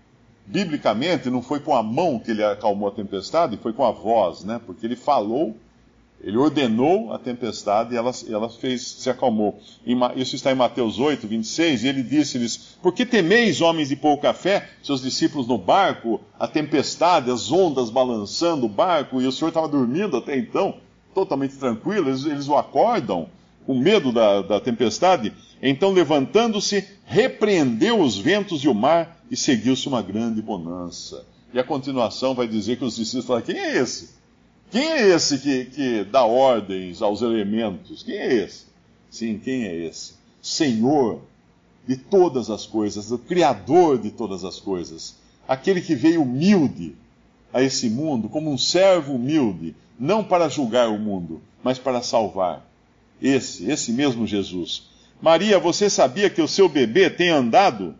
biblicamente, 0.47 1.29
não 1.29 1.43
foi 1.43 1.59
com 1.59 1.75
a 1.75 1.83
mão 1.83 2.21
que 2.21 2.31
ele 2.31 2.45
acalmou 2.45 2.89
a 2.89 2.93
tempestade, 2.93 3.57
foi 3.57 3.73
com 3.73 3.85
a 3.85 3.91
voz, 3.91 4.45
né? 4.45 4.61
Porque 4.65 4.87
ele 4.87 4.97
falou 4.97 5.57
ele 6.23 6.37
ordenou 6.37 7.13
a 7.13 7.19
tempestade 7.19 7.95
e 7.95 7.97
ela, 7.97 8.13
ela 8.29 8.49
fez, 8.49 8.83
se 8.83 9.11
acalmou. 9.11 9.61
Isso 10.15 10.37
está 10.37 10.53
em 10.53 10.55
Mateus 10.55 11.01
8, 11.01 11.27
26, 11.27 11.83
e 11.83 11.89
ele 11.89 12.03
disse-lhes: 12.03 12.77
Por 12.81 12.95
que 12.95 13.05
temeis, 13.05 13.61
homens 13.61 13.89
de 13.89 13.97
pouca 13.97 14.33
fé, 14.33 14.71
seus 14.83 15.03
discípulos 15.03 15.49
no 15.49 15.59
barco, 15.59 16.21
a 16.39 16.47
tempestade, 16.47 17.31
as 17.31 17.51
ondas 17.51 17.91
balançando 17.91 18.67
o 18.67 18.69
barco, 18.69 19.21
e 19.21 19.27
o 19.27 19.33
Senhor 19.33 19.49
estava 19.49 19.67
dormindo 19.67 20.17
até 20.17 20.37
então, 20.39 20.77
totalmente 21.13 21.57
tranquilo, 21.57 22.09
eles, 22.09 22.25
eles 22.25 22.47
o 22.47 22.57
acordam, 22.57 23.29
com 23.67 23.75
medo 23.75 24.13
da, 24.13 24.43
da 24.43 24.61
tempestade. 24.61 25.33
Então, 25.61 25.93
levantando-se, 25.93 26.89
repreendeu 27.05 28.01
os 28.01 28.17
ventos 28.17 28.63
e 28.63 28.69
o 28.69 28.75
mar, 28.75 29.21
e 29.29 29.37
seguiu-se 29.37 29.89
uma 29.89 30.03
grande 30.03 30.41
bonança. 30.41 31.27
E 31.53 31.59
a 31.59 31.65
continuação 31.65 32.35
vai 32.35 32.47
dizer 32.47 32.77
que 32.77 32.85
os 32.85 32.95
discípulos 32.95 33.27
falaram: 33.27 33.47
Quem 33.47 33.59
é 33.59 33.79
esse? 33.79 34.22
Quem 34.73 34.91
é 34.91 35.09
esse 35.09 35.37
que, 35.37 35.67
que 35.67 36.05
dá 36.05 36.25
ordens 36.25 37.03
aos 37.03 37.21
elementos? 37.21 38.03
Quem 38.03 38.17
é 38.17 38.33
esse? 38.33 38.65
Sim, 39.11 39.39
quem 39.39 39.65
é 39.65 39.77
esse? 39.77 40.15
Senhor 40.41 41.21
de 41.87 41.95
todas 41.99 42.49
as 42.49 42.65
coisas, 42.65 43.13
o 43.13 43.19
Criador 43.19 43.99
de 43.99 44.11
todas 44.11 44.45
as 44.45 44.59
coisas, 44.59 45.17
aquele 45.47 45.83
que 45.83 45.95
veio 45.95 46.23
humilde 46.23 46.97
a 47.53 47.61
esse 47.61 47.91
mundo, 47.91 48.31
como 48.31 48.51
um 48.51 48.57
servo 48.57 49.13
humilde, 49.17 49.77
não 50.01 50.25
para 50.25 50.49
julgar 50.49 50.89
o 50.89 50.99
mundo, 50.99 51.43
mas 51.63 51.79
para 51.79 52.01
salvar. 52.01 52.67
Esse, 53.21 53.71
esse 53.71 53.93
mesmo 53.93 54.27
Jesus. 54.27 54.85
Maria, 55.21 55.59
você 55.59 55.91
sabia 55.91 56.31
que 56.31 56.41
o 56.41 56.49
seu 56.49 56.67
bebê 56.67 57.11
tem 57.11 57.29
andado 57.29 57.95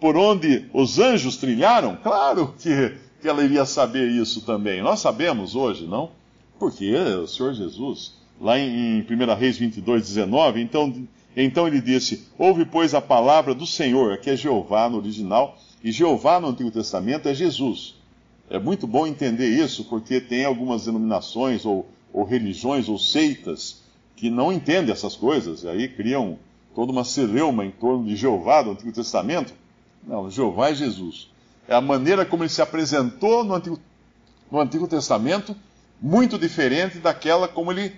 por 0.00 0.16
onde 0.16 0.68
os 0.74 0.98
anjos 0.98 1.36
trilharam? 1.36 1.96
Claro 2.02 2.52
que 2.58 2.96
que 3.20 3.28
ela 3.28 3.44
iria 3.44 3.64
saber 3.64 4.08
isso 4.08 4.42
também? 4.42 4.82
Nós 4.82 5.00
sabemos 5.00 5.54
hoje, 5.54 5.86
não? 5.86 6.10
Porque 6.58 6.94
o 6.94 7.26
Senhor 7.26 7.54
Jesus, 7.54 8.14
lá 8.40 8.58
em, 8.58 9.00
1 9.00 9.34
Reis 9.38 9.58
22, 9.58 10.02
19, 10.02 10.60
então, 10.60 10.92
então 11.36 11.66
ele 11.66 11.80
disse: 11.80 12.26
Ouve, 12.38 12.64
pois, 12.64 12.94
a 12.94 13.00
palavra 13.00 13.54
do 13.54 13.66
Senhor, 13.66 14.18
que 14.18 14.30
é 14.30 14.36
Jeová 14.36 14.88
no 14.88 14.98
original, 14.98 15.58
e 15.82 15.92
Jeová 15.92 16.40
no 16.40 16.48
Antigo 16.48 16.70
Testamento 16.70 17.28
é 17.28 17.34
Jesus. 17.34 17.94
É 18.48 18.58
muito 18.58 18.86
bom 18.86 19.06
entender 19.06 19.48
isso, 19.48 19.84
porque 19.84 20.20
tem 20.20 20.44
algumas 20.44 20.84
denominações, 20.84 21.64
ou, 21.64 21.86
ou 22.12 22.24
religiões, 22.24 22.88
ou 22.88 22.98
seitas, 22.98 23.82
que 24.14 24.30
não 24.30 24.52
entendem 24.52 24.92
essas 24.92 25.14
coisas, 25.14 25.64
e 25.64 25.68
aí 25.68 25.88
criam 25.88 26.38
toda 26.74 26.92
uma 26.92 27.04
celeuma 27.04 27.64
em 27.64 27.70
torno 27.70 28.04
de 28.04 28.16
Jeová 28.16 28.62
do 28.62 28.70
Antigo 28.70 28.92
Testamento. 28.92 29.52
Não, 30.06 30.30
Jeová 30.30 30.70
é 30.70 30.74
Jesus. 30.74 31.28
É 31.68 31.74
a 31.74 31.80
maneira 31.80 32.24
como 32.24 32.42
ele 32.42 32.50
se 32.50 32.62
apresentou 32.62 33.44
no 33.44 33.54
Antigo, 33.54 33.78
no 34.50 34.60
Antigo 34.60 34.86
Testamento, 34.86 35.56
muito 36.00 36.38
diferente 36.38 36.98
daquela 36.98 37.48
como 37.48 37.72
ele 37.72 37.94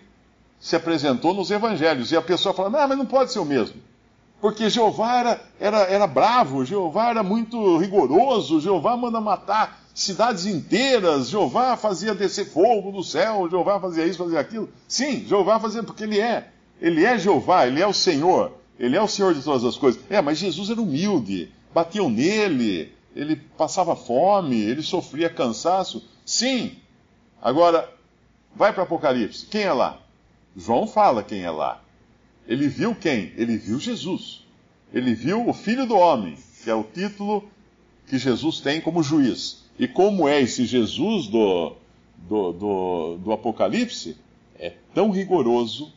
se 0.59 0.74
apresentou 0.76 1.35
nos 1.35 1.50
Evangelhos. 1.50 2.11
E 2.11 2.16
a 2.16 2.22
pessoa 2.22 2.54
fala, 2.54 2.70
não, 2.70 2.88
mas 2.88 2.98
não 2.98 3.07
pode 3.07 3.33
ser 3.33 3.38
o 3.38 3.44
mesmo. 3.44 3.76
Porque 4.40 4.70
Jeová 4.70 5.16
era, 5.16 5.40
era, 5.59 5.78
era 5.83 6.07
bravo, 6.07 6.64
Jeová 6.64 7.11
era 7.11 7.22
muito 7.22 7.76
rigoroso, 7.78 8.61
Jeová 8.61 8.96
manda 8.96 9.20
matar 9.20 9.81
cidades 9.92 10.46
inteiras, 10.46 11.28
Jeová 11.28 11.76
fazia 11.76 12.14
descer 12.14 12.46
fogo 12.46 12.92
do 12.92 13.02
céu, 13.02 13.48
Jeová 13.50 13.81
fazia 13.81 14.07
isso, 14.07 14.22
fazia 14.22 14.38
aquilo. 14.38 14.68
Sim, 14.87 15.24
Jeová 15.26 15.59
fazia, 15.59 15.83
porque 15.83 16.04
ele 16.04 16.20
é. 16.20 16.52
Ele 16.81 17.04
é 17.04 17.18
Jeová, 17.18 17.66
ele 17.66 17.83
é 17.83 17.87
o 17.87 17.92
Senhor, 17.92 18.52
ele 18.78 18.96
é 18.96 19.02
o 19.02 19.09
Senhor 19.09 19.35
de 19.35 19.42
todas 19.42 19.64
as 19.64 19.76
coisas. 19.76 20.00
É, 20.09 20.22
mas 20.22 20.38
Jesus 20.38 20.70
era 20.70 20.81
humilde, 20.81 21.52
batiam 21.74 22.09
nele, 22.09 22.92
ele 23.18 23.35
passava 23.35 23.96
fome, 23.96 24.61
ele 24.61 24.81
sofria 24.81 25.28
cansaço. 25.28 26.04
Sim. 26.24 26.76
Agora, 27.42 27.92
vai 28.54 28.72
para 28.72 28.85
Apocalipse. 28.85 29.44
Quem 29.46 29.62
é 29.62 29.72
lá? 29.72 30.00
João 30.57 30.87
fala 30.87 31.24
quem 31.24 31.42
é 31.42 31.50
lá. 31.50 31.83
Ele 32.46 32.68
viu 32.68 32.94
quem? 32.94 33.33
Ele 33.37 33.57
viu 33.57 33.81
Jesus. 33.81 34.46
Ele 34.94 35.14
viu 35.14 35.48
o 35.48 35.52
Filho 35.52 35.85
do 35.85 35.96
Homem, 35.96 36.37
que 36.62 36.70
é 36.70 36.74
o 36.74 36.85
título 36.85 37.44
que 38.07 38.18
Jesus 38.18 38.61
tem 38.61 38.81
como 38.81 39.02
juiz. 39.02 39.64
E 39.76 39.88
como 39.88 40.28
é 40.28 40.40
esse 40.40 40.64
Jesus 40.64 41.26
do, 41.26 41.72
do, 42.18 42.52
do, 42.52 43.18
do 43.18 43.33
Apocalipse? 43.33 44.16
É 44.57 44.74
tão 44.94 45.11
rigoroso 45.11 45.92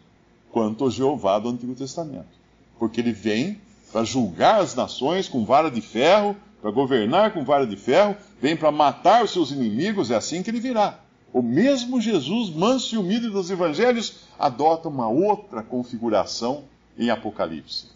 quanto 0.51 0.85
o 0.85 0.91
Jeová 0.91 1.37
do 1.37 1.49
Antigo 1.49 1.75
Testamento. 1.75 2.41
Porque 2.79 2.99
ele 2.99 3.11
vem 3.11 3.61
para 3.91 4.03
julgar 4.03 4.59
as 4.59 4.73
nações 4.73 5.29
com 5.29 5.45
vara 5.45 5.69
de 5.69 5.81
ferro 5.81 6.35
para 6.61 6.71
governar 6.71 7.33
com 7.33 7.43
vara 7.43 7.65
de 7.65 7.75
ferro, 7.75 8.15
vem 8.39 8.55
para 8.55 8.71
matar 8.71 9.23
os 9.23 9.31
seus 9.31 9.51
inimigos, 9.51 10.11
é 10.11 10.15
assim 10.15 10.43
que 10.43 10.49
ele 10.49 10.59
virá. 10.59 10.99
O 11.33 11.41
mesmo 11.41 11.99
Jesus, 11.99 12.49
manso 12.49 12.93
e 12.93 12.97
humilde 12.97 13.29
dos 13.29 13.49
evangelhos, 13.49 14.21
adota 14.37 14.89
uma 14.89 15.07
outra 15.07 15.63
configuração 15.63 16.63
em 16.97 17.09
Apocalipse. 17.09 17.87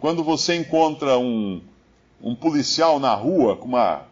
Quando 0.00 0.22
você 0.22 0.56
encontra 0.56 1.16
um, 1.16 1.60
um 2.20 2.34
policial 2.34 2.98
na 2.98 3.14
rua 3.14 3.56
com 3.56 3.68
uma, 3.68 4.02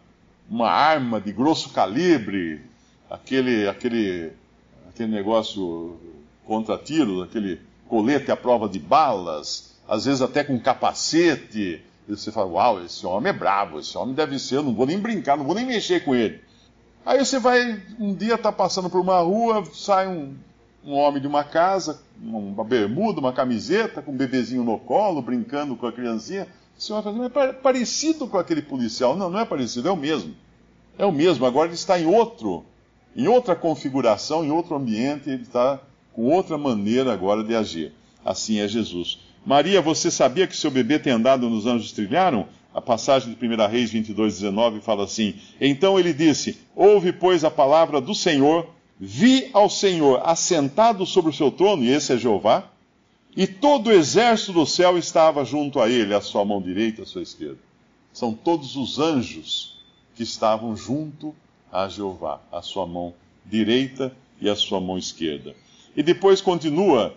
uma 0.49 0.69
arma 0.69 1.19
de 1.19 1.31
grosso 1.31 1.69
calibre, 1.69 2.61
aquele, 3.09 3.67
aquele, 3.67 4.31
aquele 4.89 5.11
negócio 5.11 5.99
contra 6.45 6.77
tiros, 6.77 7.23
aquele 7.23 7.59
colete 7.89 8.31
à 8.31 8.37
prova 8.37 8.69
de 8.69 8.79
balas, 8.79 9.75
às 9.87 10.05
vezes 10.05 10.21
até 10.21 10.45
com 10.45 10.57
capacete, 10.57 11.83
você 12.15 12.31
fala, 12.31 12.49
uau, 12.49 12.83
esse 12.83 13.05
homem 13.05 13.29
é 13.29 13.33
bravo, 13.33 13.79
esse 13.79 13.97
homem 13.97 14.13
deve 14.13 14.37
ser, 14.39 14.57
eu 14.57 14.63
não 14.63 14.73
vou 14.73 14.85
nem 14.85 14.99
brincar, 14.99 15.37
não 15.37 15.45
vou 15.45 15.55
nem 15.55 15.65
mexer 15.65 16.03
com 16.03 16.15
ele. 16.15 16.41
Aí 17.05 17.23
você 17.23 17.39
vai, 17.39 17.81
um 17.99 18.13
dia 18.13 18.35
está 18.35 18.51
passando 18.51 18.89
por 18.89 19.01
uma 19.01 19.19
rua, 19.19 19.63
sai 19.73 20.07
um, 20.07 20.35
um 20.85 20.93
homem 20.93 21.21
de 21.21 21.27
uma 21.27 21.43
casa, 21.43 22.01
uma 22.21 22.63
bermuda, 22.63 23.19
uma 23.19 23.33
camiseta, 23.33 24.01
com 24.01 24.11
um 24.11 24.17
bebezinho 24.17 24.63
no 24.63 24.77
colo, 24.77 25.21
brincando 25.21 25.75
com 25.75 25.87
a 25.87 25.91
criancinha. 25.91 26.47
Você 26.77 26.93
vai 26.93 27.01
fazer, 27.01 27.49
é 27.49 27.53
parecido 27.53 28.27
com 28.27 28.37
aquele 28.37 28.61
policial. 28.61 29.15
Não, 29.15 29.29
não 29.29 29.39
é 29.39 29.45
parecido, 29.45 29.87
é 29.87 29.91
o 29.91 29.97
mesmo. 29.97 30.35
É 30.97 31.05
o 31.05 31.11
mesmo, 31.11 31.45
agora 31.45 31.67
ele 31.67 31.75
está 31.75 31.99
em 31.99 32.05
outro, 32.05 32.63
em 33.15 33.27
outra 33.27 33.55
configuração, 33.55 34.43
em 34.43 34.51
outro 34.51 34.75
ambiente, 34.75 35.29
ele 35.29 35.43
está 35.43 35.79
com 36.13 36.23
outra 36.29 36.57
maneira 36.57 37.13
agora 37.13 37.43
de 37.43 37.55
agir. 37.55 37.93
Assim 38.23 38.59
é 38.59 38.67
Jesus. 38.67 39.19
Maria, 39.45 39.81
você 39.81 40.11
sabia 40.11 40.45
que 40.45 40.55
seu 40.55 40.69
bebê 40.69 40.99
tem 40.99 41.13
andado 41.13 41.49
nos 41.49 41.65
anjos 41.65 41.91
trilharam? 41.91 42.47
A 42.73 42.79
passagem 42.79 43.33
de 43.33 43.45
1 43.45 43.67
Reis 43.67 43.91
22, 43.91 44.39
19 44.39 44.81
fala 44.81 45.03
assim: 45.03 45.35
Então 45.59 45.99
ele 45.99 46.13
disse: 46.13 46.59
Ouve, 46.75 47.11
pois, 47.11 47.43
a 47.43 47.51
palavra 47.51 47.99
do 47.99 48.15
Senhor, 48.15 48.69
vi 48.99 49.49
ao 49.51 49.69
Senhor 49.69 50.21
assentado 50.23 51.05
sobre 51.05 51.31
o 51.31 51.33
seu 51.33 51.51
trono, 51.51 51.83
e 51.83 51.89
esse 51.89 52.13
é 52.13 52.17
Jeová, 52.17 52.69
e 53.35 53.47
todo 53.47 53.87
o 53.87 53.91
exército 53.91 54.53
do 54.53 54.65
céu 54.65 54.97
estava 54.97 55.43
junto 55.43 55.79
a 55.79 55.89
ele, 55.89 56.13
à 56.13 56.21
sua 56.21 56.45
mão 56.45 56.61
direita 56.61 57.01
à 57.01 57.05
sua 57.05 57.23
esquerda. 57.23 57.59
São 58.13 58.33
todos 58.33 58.75
os 58.75 58.99
anjos 58.99 59.79
que 60.15 60.23
estavam 60.23 60.75
junto 60.75 61.35
a 61.71 61.87
Jeová, 61.89 62.41
à 62.51 62.61
sua 62.61 62.85
mão 62.85 63.13
direita 63.45 64.15
e 64.39 64.49
à 64.49 64.55
sua 64.55 64.79
mão 64.79 64.97
esquerda. 64.97 65.55
E 65.95 66.03
depois 66.03 66.41
continua 66.41 67.15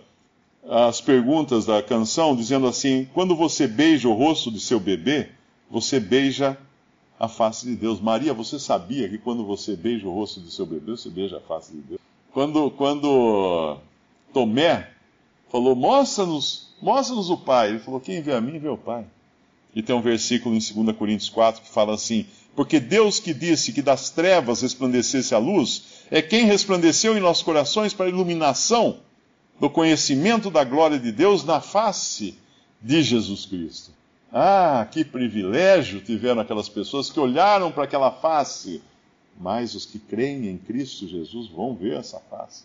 as 0.67 0.99
perguntas 0.99 1.65
da 1.65 1.81
canção 1.81 2.35
dizendo 2.35 2.67
assim: 2.67 3.07
quando 3.13 3.35
você 3.35 3.67
beija 3.67 4.09
o 4.09 4.13
rosto 4.13 4.51
de 4.51 4.59
seu 4.59 4.79
bebê, 4.79 5.29
você 5.69 5.99
beija 5.99 6.57
a 7.19 7.27
face 7.27 7.65
de 7.65 7.75
Deus. 7.75 7.99
Maria, 7.99 8.33
você 8.33 8.59
sabia 8.59 9.07
que 9.07 9.17
quando 9.17 9.45
você 9.45 9.75
beija 9.75 10.07
o 10.07 10.13
rosto 10.13 10.39
do 10.39 10.51
seu 10.51 10.65
bebê, 10.65 10.91
você 10.91 11.09
beija 11.09 11.37
a 11.37 11.41
face 11.41 11.71
de 11.71 11.79
Deus? 11.79 12.01
Quando, 12.33 12.69
quando 12.71 13.77
Tomé 14.33 14.89
falou, 15.49 15.75
mostra-nos, 15.75 16.69
mostra-nos 16.81 17.29
o 17.29 17.37
Pai, 17.37 17.69
ele 17.69 17.79
falou, 17.79 18.01
quem 18.01 18.21
vê 18.21 18.33
a 18.33 18.41
mim, 18.41 18.59
vê 18.59 18.67
o 18.67 18.77
Pai. 18.77 19.05
E 19.73 19.81
tem 19.81 19.95
um 19.95 20.01
versículo 20.01 20.53
em 20.53 20.59
2 20.59 20.97
Coríntios 20.97 21.29
4 21.29 21.61
que 21.61 21.69
fala 21.69 21.93
assim, 21.93 22.25
porque 22.55 22.79
Deus 22.79 23.19
que 23.19 23.33
disse 23.33 23.71
que 23.71 23.81
das 23.81 24.09
trevas 24.09 24.61
resplandecesse 24.61 25.33
a 25.33 25.37
luz, 25.37 26.03
é 26.11 26.21
quem 26.21 26.45
resplandeceu 26.45 27.17
em 27.17 27.21
nossos 27.21 27.43
corações 27.43 27.93
para 27.93 28.05
a 28.05 28.09
iluminação 28.09 28.97
do 29.59 29.69
conhecimento 29.69 30.49
da 30.49 30.63
glória 30.63 30.99
de 30.99 31.11
Deus 31.11 31.43
na 31.43 31.61
face 31.61 32.37
de 32.81 33.01
Jesus 33.01 33.45
Cristo. 33.45 33.91
Ah, 34.31 34.85
que 34.91 35.05
privilégio 35.05 36.01
tiveram 36.01 36.41
aquelas 36.41 36.67
pessoas 36.67 37.09
que 37.09 37.19
olharam 37.19 37.71
para 37.71 37.85
aquela 37.85 38.11
face. 38.11 38.81
Mas 39.39 39.75
os 39.75 39.85
que 39.85 39.99
creem 39.99 40.47
em 40.47 40.57
Cristo 40.57 41.07
Jesus 41.07 41.47
vão 41.49 41.75
ver 41.75 41.97
essa 41.97 42.19
face. 42.19 42.63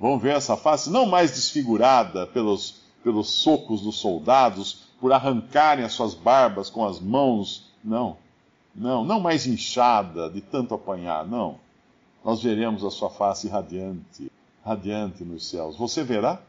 Vão 0.00 0.18
ver 0.18 0.36
essa 0.36 0.56
face 0.56 0.90
não 0.90 1.06
mais 1.06 1.32
desfigurada 1.32 2.26
pelos, 2.26 2.82
pelos 3.02 3.30
socos 3.30 3.82
dos 3.82 3.96
soldados, 3.96 4.88
por 5.00 5.12
arrancarem 5.12 5.84
as 5.84 5.92
suas 5.92 6.14
barbas 6.14 6.70
com 6.70 6.84
as 6.84 7.00
mãos. 7.00 7.64
Não. 7.82 8.16
Não, 8.74 9.04
não 9.04 9.18
mais 9.18 9.46
inchada 9.46 10.30
de 10.30 10.40
tanto 10.40 10.74
apanhar, 10.74 11.26
não. 11.26 11.58
Nós 12.24 12.42
veremos 12.42 12.84
a 12.84 12.90
sua 12.90 13.10
face 13.10 13.48
radiante, 13.48 14.30
radiante 14.68 15.24
nos 15.24 15.48
céus. 15.48 15.76
Você 15.76 16.04
verá? 16.04 16.40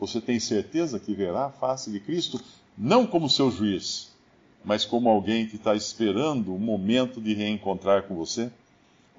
Você 0.00 0.20
tem 0.20 0.38
certeza 0.38 0.98
que 0.98 1.12
verá 1.12 1.46
a 1.46 1.50
face 1.50 1.90
de 1.90 2.00
Cristo? 2.00 2.40
não 2.78 3.04
como 3.04 3.28
seu 3.28 3.50
juiz, 3.50 4.12
mas 4.64 4.84
como 4.84 5.08
alguém 5.08 5.46
que 5.46 5.56
está 5.56 5.74
esperando 5.74 6.54
o 6.54 6.58
momento 6.58 7.20
de 7.20 7.34
reencontrar 7.34 8.04
com 8.04 8.14
você? 8.14 8.50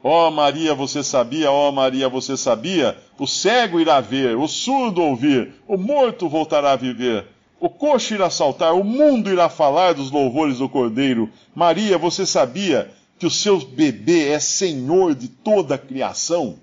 Ó 0.02 0.28
oh, 0.28 0.32
Maria, 0.32 0.73
você 0.73 1.04
sabia, 1.04 1.52
ó 1.52 1.67
oh, 1.67 1.71
Maria, 1.73 2.08
você 2.08 2.38
sabia? 2.38 2.97
O 3.17 3.28
cego 3.28 3.82
irá 3.82 3.99
ver, 3.99 4.38
o 4.38 4.47
surdo 4.47 5.02
ouvir, 5.02 5.56
o 5.67 5.78
morto 5.78 6.30
voltará 6.30 6.71
a 6.71 6.78
viver, 6.78 7.28
o 7.60 7.69
coxo 7.69 8.13
irá 8.13 8.30
saltar, 8.30 8.73
o 8.73 8.84
mundo 8.84 9.30
irá 9.30 9.49
falar 9.49 9.93
dos 9.93 10.10
louvores 10.10 10.60
do 10.60 10.69
Cordeiro. 10.69 11.30
Maria, 11.54 11.97
você 11.97 12.25
sabia 12.25 12.89
que 13.17 13.25
o 13.25 13.32
seu 13.32 13.60
bebê 13.60 14.30
é 14.30 14.39
senhor 14.39 15.13
de 15.13 15.28
toda 15.28 15.75
a 15.75 15.78
criação? 15.78 16.58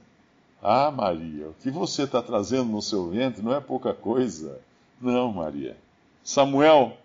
Ah, 0.68 0.90
Maria, 0.90 1.50
o 1.50 1.54
que 1.62 1.70
você 1.70 2.02
está 2.02 2.20
trazendo 2.20 2.64
no 2.64 2.82
seu 2.82 3.08
ventre 3.08 3.40
não 3.40 3.54
é 3.54 3.60
pouca 3.60 3.94
coisa. 3.94 4.58
Não, 5.00 5.32
Maria. 5.32 5.76
Samuel, 6.24 6.98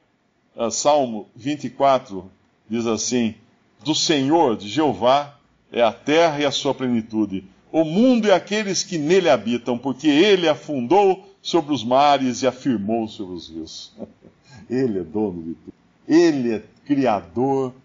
uh, 0.55 0.71
Salmo 0.71 1.27
24, 1.35 2.25
diz 2.67 2.87
assim: 2.87 3.35
Do 3.83 3.93
Senhor, 3.93 4.57
de 4.57 4.67
Jeová, 4.67 5.37
é 5.71 5.79
a 5.79 5.93
terra 5.93 6.39
e 6.39 6.45
a 6.45 6.49
sua 6.49 6.73
plenitude, 6.73 7.45
o 7.71 7.83
mundo 7.83 8.27
e 8.27 8.31
aqueles 8.31 8.81
que 8.81 8.97
nele 8.97 9.29
habitam, 9.29 9.77
porque 9.77 10.07
ele 10.07 10.49
afundou 10.49 11.23
sobre 11.39 11.71
os 11.71 11.83
mares 11.83 12.41
e 12.41 12.47
afirmou 12.47 13.07
sobre 13.07 13.35
os 13.35 13.47
rios. 13.47 13.93
ele 14.67 14.97
é 14.97 15.03
dono 15.03 15.43
de 15.43 15.53
tudo. 15.53 15.73
Ele 16.07 16.55
é 16.55 16.63
criador, 16.87 17.75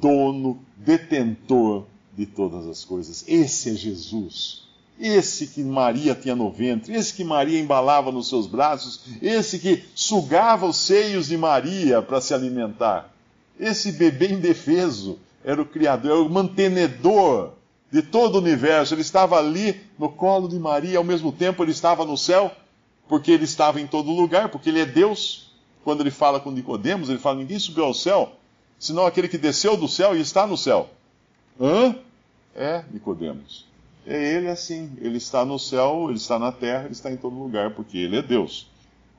dono, 0.00 0.58
detentor 0.78 1.84
de 2.16 2.24
todas 2.24 2.66
as 2.66 2.86
coisas. 2.86 3.22
Esse 3.28 3.68
é 3.68 3.74
Jesus 3.74 4.69
esse 5.00 5.46
que 5.46 5.62
Maria 5.62 6.14
tinha 6.14 6.36
no 6.36 6.50
ventre, 6.50 6.94
esse 6.94 7.14
que 7.14 7.24
Maria 7.24 7.58
embalava 7.58 8.12
nos 8.12 8.28
seus 8.28 8.46
braços, 8.46 9.00
esse 9.22 9.58
que 9.58 9.82
sugava 9.94 10.66
os 10.66 10.76
seios 10.76 11.28
de 11.28 11.38
Maria 11.38 12.02
para 12.02 12.20
se 12.20 12.34
alimentar. 12.34 13.10
Esse 13.58 13.92
bebê 13.92 14.28
indefeso 14.28 15.18
era 15.42 15.60
o 15.60 15.64
Criador, 15.64 16.10
era 16.10 16.20
o 16.20 16.28
mantenedor 16.28 17.52
de 17.90 18.02
todo 18.02 18.34
o 18.34 18.38
universo. 18.38 18.92
Ele 18.92 19.00
estava 19.00 19.38
ali 19.38 19.80
no 19.98 20.10
colo 20.10 20.48
de 20.48 20.58
Maria, 20.58 20.98
ao 20.98 21.04
mesmo 21.04 21.32
tempo 21.32 21.64
ele 21.64 21.72
estava 21.72 22.04
no 22.04 22.16
céu, 22.16 22.52
porque 23.08 23.30
ele 23.30 23.44
estava 23.44 23.80
em 23.80 23.86
todo 23.86 24.10
lugar, 24.10 24.50
porque 24.50 24.68
ele 24.68 24.80
é 24.80 24.86
Deus. 24.86 25.50
Quando 25.82 26.02
ele 26.02 26.10
fala 26.10 26.38
com 26.38 26.50
Nicodemos, 26.50 27.08
ele 27.08 27.18
fala: 27.18 27.38
ninguém 27.38 27.58
subiu 27.58 27.84
ao 27.84 27.94
céu, 27.94 28.32
senão 28.78 29.06
aquele 29.06 29.28
que 29.28 29.38
desceu 29.38 29.78
do 29.78 29.88
céu 29.88 30.14
e 30.14 30.20
está 30.20 30.46
no 30.46 30.58
céu. 30.58 30.90
Hã? 31.58 31.96
É, 32.54 32.84
Nicodemos. 32.92 33.66
É 34.06 34.34
ele 34.34 34.48
assim, 34.48 34.90
ele 35.00 35.18
está 35.18 35.44
no 35.44 35.58
céu, 35.58 36.06
ele 36.08 36.16
está 36.16 36.38
na 36.38 36.50
terra, 36.50 36.84
ele 36.84 36.92
está 36.92 37.10
em 37.10 37.16
todo 37.16 37.36
lugar, 37.36 37.70
porque 37.70 37.98
ele 37.98 38.16
é 38.16 38.22
Deus. 38.22 38.68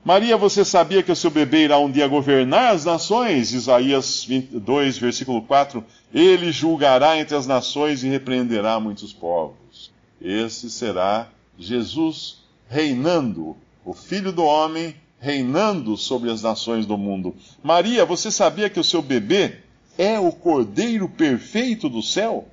Maria, 0.04 0.36
você 0.36 0.64
sabia 0.64 1.02
que 1.02 1.12
o 1.12 1.16
seu 1.16 1.30
bebê 1.30 1.64
irá 1.64 1.78
um 1.78 1.90
dia 1.90 2.08
governar 2.08 2.74
as 2.74 2.84
nações? 2.84 3.52
Isaías 3.52 4.24
22, 4.24 4.98
versículo 4.98 5.42
4. 5.42 5.84
Ele 6.12 6.50
julgará 6.50 7.16
entre 7.16 7.36
as 7.36 7.46
nações 7.46 8.02
e 8.02 8.08
repreenderá 8.08 8.80
muitos 8.80 9.12
povos. 9.12 9.92
Esse 10.20 10.68
será 10.68 11.28
Jesus 11.56 12.42
reinando, 12.68 13.56
o 13.84 13.92
Filho 13.92 14.32
do 14.32 14.42
Homem 14.42 14.96
reinando 15.20 15.96
sobre 15.96 16.32
as 16.32 16.42
nações 16.42 16.84
do 16.84 16.98
mundo. 16.98 17.36
Maria, 17.62 18.04
você 18.04 18.28
sabia 18.28 18.68
que 18.68 18.80
o 18.80 18.84
seu 18.84 19.00
bebê 19.00 19.58
é 19.96 20.18
o 20.18 20.32
Cordeiro 20.32 21.08
perfeito 21.08 21.88
do 21.88 22.02
céu? 22.02 22.48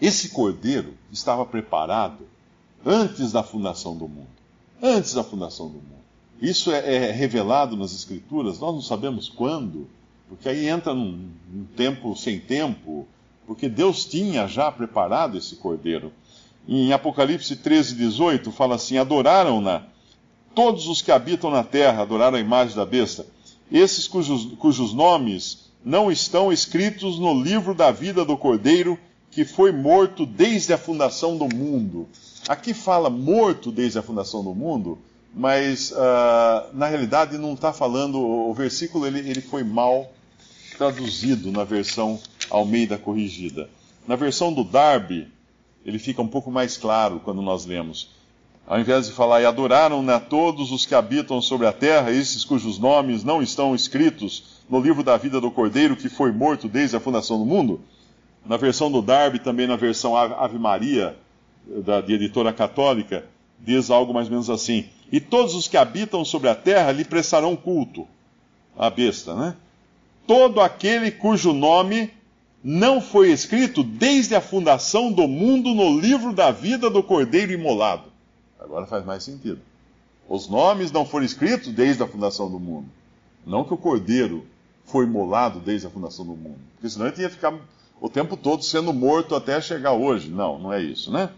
Esse 0.00 0.30
cordeiro 0.30 0.94
estava 1.12 1.44
preparado 1.44 2.26
antes 2.84 3.32
da 3.32 3.42
fundação 3.42 3.96
do 3.96 4.08
mundo. 4.08 4.28
Antes 4.82 5.14
da 5.14 5.22
fundação 5.22 5.66
do 5.66 5.74
mundo. 5.74 6.00
Isso 6.40 6.72
é, 6.72 7.08
é 7.08 7.12
revelado 7.12 7.76
nas 7.76 7.92
Escrituras, 7.92 8.58
nós 8.58 8.74
não 8.74 8.80
sabemos 8.80 9.28
quando, 9.28 9.86
porque 10.26 10.48
aí 10.48 10.66
entra 10.66 10.94
num, 10.94 11.28
num 11.52 11.64
tempo 11.76 12.16
sem 12.16 12.40
tempo, 12.40 13.06
porque 13.46 13.68
Deus 13.68 14.06
tinha 14.06 14.46
já 14.48 14.72
preparado 14.72 15.36
esse 15.36 15.56
cordeiro. 15.56 16.12
Em 16.66 16.92
Apocalipse 16.92 17.56
13, 17.56 17.94
18, 17.94 18.50
fala 18.52 18.76
assim: 18.76 18.96
Adoraram-na 18.96 19.84
todos 20.54 20.88
os 20.88 21.02
que 21.02 21.12
habitam 21.12 21.50
na 21.50 21.62
terra, 21.62 22.02
adoraram 22.02 22.38
a 22.38 22.40
imagem 22.40 22.74
da 22.74 22.86
besta, 22.86 23.26
esses 23.70 24.08
cujos, 24.08 24.46
cujos 24.58 24.94
nomes 24.94 25.70
não 25.84 26.10
estão 26.10 26.52
escritos 26.52 27.18
no 27.18 27.34
livro 27.34 27.74
da 27.74 27.90
vida 27.90 28.24
do 28.24 28.36
cordeiro 28.36 28.98
que 29.40 29.44
foi 29.46 29.72
morto 29.72 30.26
desde 30.26 30.70
a 30.74 30.76
fundação 30.76 31.38
do 31.38 31.48
mundo. 31.48 32.06
Aqui 32.46 32.74
fala 32.74 33.08
morto 33.08 33.72
desde 33.72 33.98
a 33.98 34.02
fundação 34.02 34.44
do 34.44 34.54
mundo, 34.54 34.98
mas 35.34 35.92
uh, 35.92 36.68
na 36.74 36.86
realidade 36.86 37.38
não 37.38 37.54
está 37.54 37.72
falando, 37.72 38.20
o 38.20 38.52
versículo 38.52 39.06
ele, 39.06 39.20
ele 39.20 39.40
foi 39.40 39.64
mal 39.64 40.12
traduzido 40.76 41.50
na 41.50 41.64
versão 41.64 42.20
Almeida 42.50 42.98
corrigida. 42.98 43.70
Na 44.06 44.14
versão 44.14 44.52
do 44.52 44.62
Darby, 44.62 45.26
ele 45.86 45.98
fica 45.98 46.20
um 46.20 46.28
pouco 46.28 46.50
mais 46.50 46.76
claro 46.76 47.18
quando 47.24 47.40
nós 47.40 47.64
lemos. 47.64 48.10
Ao 48.66 48.78
invés 48.78 49.06
de 49.06 49.12
falar, 49.12 49.40
e 49.40 49.46
adoraram-na 49.46 50.20
todos 50.20 50.70
os 50.70 50.84
que 50.84 50.94
habitam 50.94 51.40
sobre 51.40 51.66
a 51.66 51.72
terra, 51.72 52.12
esses 52.12 52.44
cujos 52.44 52.78
nomes 52.78 53.24
não 53.24 53.40
estão 53.40 53.74
escritos 53.74 54.60
no 54.68 54.78
livro 54.80 55.02
da 55.02 55.16
vida 55.16 55.40
do 55.40 55.50
Cordeiro, 55.50 55.96
que 55.96 56.10
foi 56.10 56.30
morto 56.30 56.68
desde 56.68 56.94
a 56.94 57.00
fundação 57.00 57.38
do 57.38 57.46
mundo. 57.46 57.80
Na 58.44 58.56
versão 58.56 58.90
do 58.90 59.02
Darby, 59.02 59.38
também 59.38 59.66
na 59.66 59.76
versão 59.76 60.16
Ave 60.16 60.58
Maria, 60.58 61.16
da, 61.66 62.00
de 62.00 62.14
editora 62.14 62.52
católica, 62.52 63.24
diz 63.58 63.90
algo 63.90 64.12
mais 64.12 64.26
ou 64.26 64.32
menos 64.32 64.50
assim: 64.50 64.86
E 65.12 65.20
todos 65.20 65.54
os 65.54 65.68
que 65.68 65.76
habitam 65.76 66.24
sobre 66.24 66.48
a 66.48 66.54
terra 66.54 66.92
lhe 66.92 67.04
prestarão 67.04 67.54
culto. 67.54 68.06
A 68.76 68.88
besta, 68.88 69.34
né? 69.34 69.56
Todo 70.26 70.60
aquele 70.60 71.10
cujo 71.10 71.52
nome 71.52 72.10
não 72.62 73.00
foi 73.00 73.30
escrito 73.30 73.82
desde 73.82 74.34
a 74.34 74.40
fundação 74.40 75.12
do 75.12 75.26
mundo 75.26 75.74
no 75.74 75.98
livro 75.98 76.32
da 76.32 76.50
vida 76.50 76.88
do 76.88 77.02
Cordeiro 77.02 77.52
imolado. 77.52 78.04
Agora 78.58 78.86
faz 78.86 79.04
mais 79.04 79.22
sentido. 79.22 79.60
Os 80.28 80.48
nomes 80.48 80.92
não 80.92 81.04
foram 81.04 81.24
escritos 81.24 81.72
desde 81.72 82.02
a 82.02 82.06
fundação 82.06 82.50
do 82.50 82.60
mundo. 82.60 82.86
Não 83.44 83.64
que 83.64 83.74
o 83.74 83.78
Cordeiro 83.78 84.46
foi 84.84 85.04
imolado 85.04 85.58
desde 85.60 85.86
a 85.86 85.90
fundação 85.90 86.24
do 86.24 86.36
mundo. 86.36 86.58
Porque 86.74 86.88
senão 86.88 87.06
ele 87.08 87.22
ia 87.22 87.30
ficar 87.30 87.52
o 88.00 88.08
tempo 88.08 88.36
todo 88.36 88.64
sendo 88.64 88.92
morto 88.92 89.34
até 89.34 89.60
chegar 89.60 89.92
hoje. 89.92 90.28
Não, 90.28 90.58
não 90.58 90.72
é 90.72 90.82
isso, 90.82 91.12
né? 91.12 91.30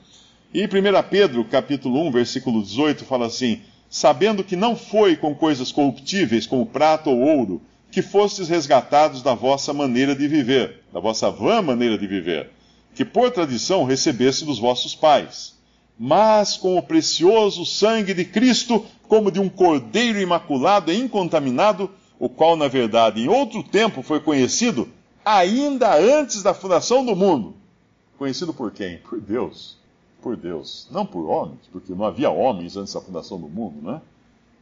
E 0.55 0.65
1 0.65 0.69
Pedro, 1.11 1.45
capítulo 1.45 2.07
1, 2.07 2.13
versículo 2.13 2.63
18, 2.63 3.05
fala 3.05 3.27
assim: 3.27 3.63
Sabendo 3.91 4.45
que 4.45 4.55
não 4.55 4.77
foi 4.77 5.17
com 5.17 5.35
coisas 5.35 5.73
corruptíveis, 5.73 6.47
como 6.47 6.67
prata 6.67 7.11
ou 7.11 7.19
ouro, 7.19 7.63
que 7.91 8.01
fostes 8.01 8.49
resgatados 8.49 9.23
da 9.23 9.35
vossa 9.35 9.73
maneira 9.73 10.15
de 10.15 10.29
viver, 10.29 10.83
da 10.93 11.01
vossa 11.01 11.31
vã 11.31 11.61
maneira 11.61 11.99
de 11.99 12.07
viver, 12.07 12.51
que 12.95 13.05
por 13.05 13.31
tradição 13.31 13.85
recebesse 13.85 14.45
dos 14.45 14.59
vossos 14.59 14.95
pais, 14.95 15.55
mas 15.99 16.57
com 16.57 16.77
o 16.79 16.83
precioso 16.83 17.67
sangue 17.67 18.15
de 18.15 18.25
Cristo, 18.25 18.85
como 19.09 19.31
de 19.31 19.41
um 19.41 19.49
cordeiro 19.49 20.21
imaculado 20.21 20.91
e 20.93 20.99
incontaminado, 20.99 21.91
o 22.19 22.29
qual, 22.29 22.57
na 22.57 22.69
verdade, 22.69 23.21
em 23.21 23.29
outro 23.29 23.63
tempo 23.63 24.03
foi 24.03 24.21
conhecido, 24.21 24.89
ainda 25.25 25.95
antes 25.97 26.43
da 26.43 26.55
fundação 26.55 27.05
do 27.05 27.17
mundo. 27.17 27.55
Conhecido 28.19 28.53
por 28.53 28.71
quem? 28.71 28.99
Por 28.99 29.21
Deus 29.21 29.83
por 30.23 30.37
Deus, 30.37 30.87
não 30.91 31.05
por 31.05 31.29
homens, 31.29 31.61
porque 31.71 31.93
não 31.93 32.05
havia 32.05 32.31
homens 32.31 32.77
antes 32.77 32.95
da 32.95 33.01
fundação 33.01 33.39
do 33.39 33.49
mundo, 33.49 33.83
né? 33.83 34.01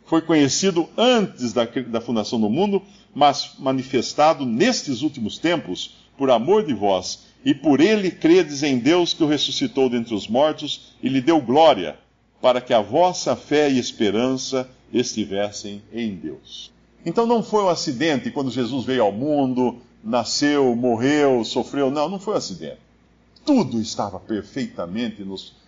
Foi 0.06 0.22
conhecido 0.22 0.88
antes 0.96 1.52
da, 1.52 1.64
da 1.64 2.00
fundação 2.00 2.40
do 2.40 2.48
mundo, 2.48 2.82
mas 3.14 3.52
manifestado 3.58 4.44
nestes 4.44 5.02
últimos 5.02 5.38
tempos 5.38 5.94
por 6.16 6.30
amor 6.30 6.64
de 6.64 6.74
vós, 6.74 7.26
e 7.44 7.54
por 7.54 7.80
ele 7.80 8.10
credes 8.10 8.62
em 8.62 8.78
Deus 8.78 9.14
que 9.14 9.22
o 9.22 9.28
ressuscitou 9.28 9.88
dentre 9.88 10.14
os 10.14 10.26
mortos 10.26 10.94
e 11.02 11.08
lhe 11.08 11.20
deu 11.20 11.40
glória, 11.40 11.96
para 12.40 12.60
que 12.60 12.74
a 12.74 12.80
vossa 12.80 13.36
fé 13.36 13.70
e 13.70 13.78
esperança 13.78 14.68
estivessem 14.92 15.82
em 15.92 16.14
Deus. 16.14 16.72
Então 17.06 17.26
não 17.26 17.42
foi 17.42 17.62
um 17.62 17.68
acidente 17.68 18.30
quando 18.30 18.50
Jesus 18.50 18.84
veio 18.84 19.04
ao 19.04 19.12
mundo, 19.12 19.78
nasceu, 20.02 20.74
morreu, 20.74 21.44
sofreu. 21.44 21.90
Não, 21.90 22.08
não 22.08 22.18
foi 22.18 22.34
um 22.34 22.38
acidente 22.38 22.90
tudo 23.44 23.80
estava 23.80 24.20
perfeitamente 24.20 25.26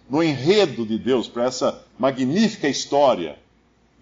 no 0.09 0.23
enredo 0.23 0.87
de 0.87 0.99
Deus 0.99 1.29
para 1.29 1.45
essa 1.45 1.83
magnífica 1.99 2.69
história 2.69 3.39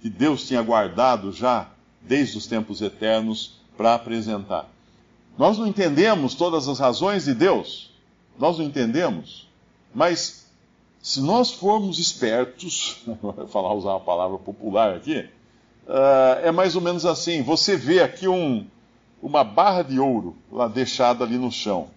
que 0.00 0.10
Deus 0.10 0.46
tinha 0.46 0.62
guardado 0.62 1.32
já 1.32 1.68
desde 2.00 2.38
os 2.38 2.46
tempos 2.46 2.80
eternos 2.80 3.58
para 3.76 3.94
apresentar. 3.94 4.68
Nós 5.38 5.58
não 5.58 5.66
entendemos 5.66 6.34
todas 6.34 6.68
as 6.68 6.78
razões 6.78 7.24
de 7.24 7.34
Deus, 7.34 7.90
nós 8.38 8.58
não 8.58 8.64
entendemos, 8.64 9.48
mas 9.94 10.46
se 11.02 11.20
nós 11.20 11.50
formos 11.50 11.98
espertos, 11.98 12.98
vou 13.22 13.46
falar 13.48 13.72
usar 13.72 13.90
uma 13.90 14.00
palavra 14.00 14.38
popular 14.38 14.94
aqui, 14.94 15.20
uh, 15.86 16.40
é 16.42 16.50
mais 16.50 16.74
ou 16.74 16.82
menos 16.82 17.06
assim: 17.06 17.42
você 17.42 17.76
vê 17.76 18.02
aqui 18.02 18.28
um, 18.28 18.66
uma 19.22 19.44
barra 19.44 19.82
de 19.82 19.98
ouro 19.98 20.36
lá 20.50 20.68
deixada 20.68 21.24
ali 21.24 21.36
no 21.36 21.50
chão. 21.50 21.88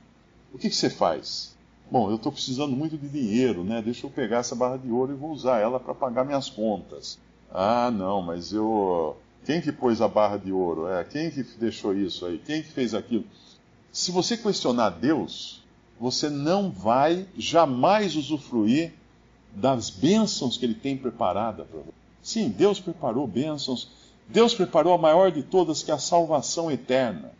O 0.54 0.58
que, 0.58 0.70
que 0.70 0.76
você 0.76 0.90
faz? 0.90 1.56
Bom, 1.90 2.10
eu 2.10 2.16
estou 2.16 2.32
precisando 2.32 2.76
muito 2.76 2.98
de 2.98 3.08
dinheiro, 3.08 3.64
né? 3.64 3.82
Deixa 3.82 4.06
eu 4.06 4.10
pegar 4.10 4.40
essa 4.40 4.56
barra 4.56 4.78
de 4.78 4.92
ouro 4.92 5.14
e 5.14 5.16
vou 5.16 5.32
usar 5.32 5.60
ela 5.60 5.80
para 5.80 5.94
pagar 5.94 6.26
minhas 6.26 6.50
contas. 6.50 7.20
Ah, 7.52 7.92
não, 7.92 8.22
mas 8.22 8.52
eu. 8.52 9.16
Quem 9.46 9.62
que 9.62 9.72
pôs 9.72 10.02
a 10.02 10.08
barra 10.08 10.38
de 10.38 10.52
ouro? 10.52 10.88
É, 10.88 11.04
quem 11.04 11.30
que 11.30 11.44
deixou 11.60 11.94
isso 11.94 12.26
aí? 12.26 12.40
Quem 12.40 12.64
que 12.64 12.70
fez 12.70 12.94
aquilo? 12.94 13.26
Se 13.92 14.12
você 14.12 14.36
questionar 14.36 14.90
Deus, 14.90 15.64
você 16.00 16.30
não 16.30 16.72
vai 16.72 17.28
jamais 17.38 18.16
usufruir 18.16 18.94
das 19.54 19.90
bênçãos 19.90 20.58
que 20.58 20.66
Ele 20.66 20.74
tem 20.74 20.98
preparada 20.98 21.64
para 21.64 21.80
você. 21.80 21.94
Sim, 22.24 22.50
Deus 22.50 22.80
preparou 22.80 23.28
bênçãos. 23.28 23.90
Deus 24.28 24.54
preparou 24.54 24.94
a 24.94 24.98
maior 24.98 25.32
de 25.32 25.44
todas, 25.44 25.84
que 25.84 25.92
é 25.92 25.94
a 25.94 26.00
salvação 26.00 26.72
eterna 26.72 27.32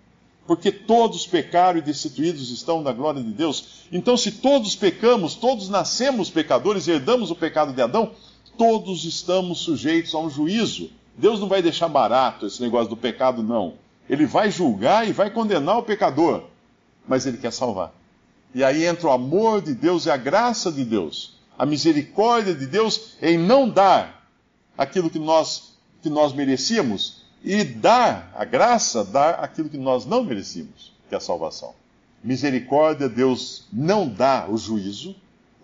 porque 0.46 0.72
todos 0.72 1.26
pecaram 1.26 1.80
e 1.80 1.82
destituídos 1.82 2.52
estão 2.52 2.84
da 2.84 2.92
glória 2.92 3.22
de 3.24 3.32
Deus. 3.32 3.86
Então, 3.92 4.18
se 4.18 4.32
todos 4.32 4.76
pecamos, 4.76 5.36
todos 5.36 5.70
nascemos 5.70 6.30
pecadores, 6.30 6.88
herdamos 6.88 7.32
o 7.32 7.36
pecado 7.36 7.74
de 7.74 7.82
Adão, 7.82 8.12
todos 8.58 9.06
estamos 9.06 9.60
sujeitos 9.60 10.14
a 10.14 10.20
um 10.20 10.30
juízo. 10.30 10.90
Deus 11.18 11.40
não 11.40 11.48
vai 11.48 11.62
deixar 11.62 11.88
barato 11.88 12.46
esse 12.46 12.62
negócio 12.62 12.90
do 12.90 12.98
pecado, 12.98 13.42
não. 13.42 13.76
Ele 14.10 14.26
vai 14.26 14.52
julgar 14.52 15.08
e 15.08 15.14
vai 15.14 15.30
condenar 15.30 15.78
o 15.78 15.84
pecador, 15.84 16.44
mas 17.08 17.26
ele 17.26 17.38
quer 17.38 17.54
salvar. 17.54 17.94
E 18.54 18.64
aí 18.64 18.86
entra 18.86 19.08
o 19.08 19.12
amor 19.12 19.62
de 19.62 19.74
Deus 19.74 20.06
e 20.06 20.12
a 20.12 20.18
graça 20.18 20.72
de 20.72 20.84
Deus, 20.84 21.38
a 21.58 21.66
misericórdia 21.66 22.54
de 22.54 22.66
Deus 22.66 23.14
em 23.22 23.38
não 23.38 23.70
dar 23.70 24.28
aquilo 24.78 25.10
que 25.10 25.20
nós, 25.20 25.73
que 26.04 26.10
nós 26.10 26.34
merecíamos, 26.34 27.24
e 27.44 27.64
dar 27.64 28.32
a 28.36 28.46
graça, 28.46 29.04
dar 29.04 29.36
aquilo 29.36 29.70
que 29.70 29.78
nós 29.78 30.06
não 30.06 30.24
merecíamos, 30.24 30.92
que 31.08 31.16
é 31.16 31.18
a 31.18 31.22
salvação. 31.22 31.74
Misericórdia, 32.24 33.10
Deus 33.10 33.66
não 33.72 34.08
dá 34.08 34.46
o 34.50 34.58
juízo, 34.58 35.16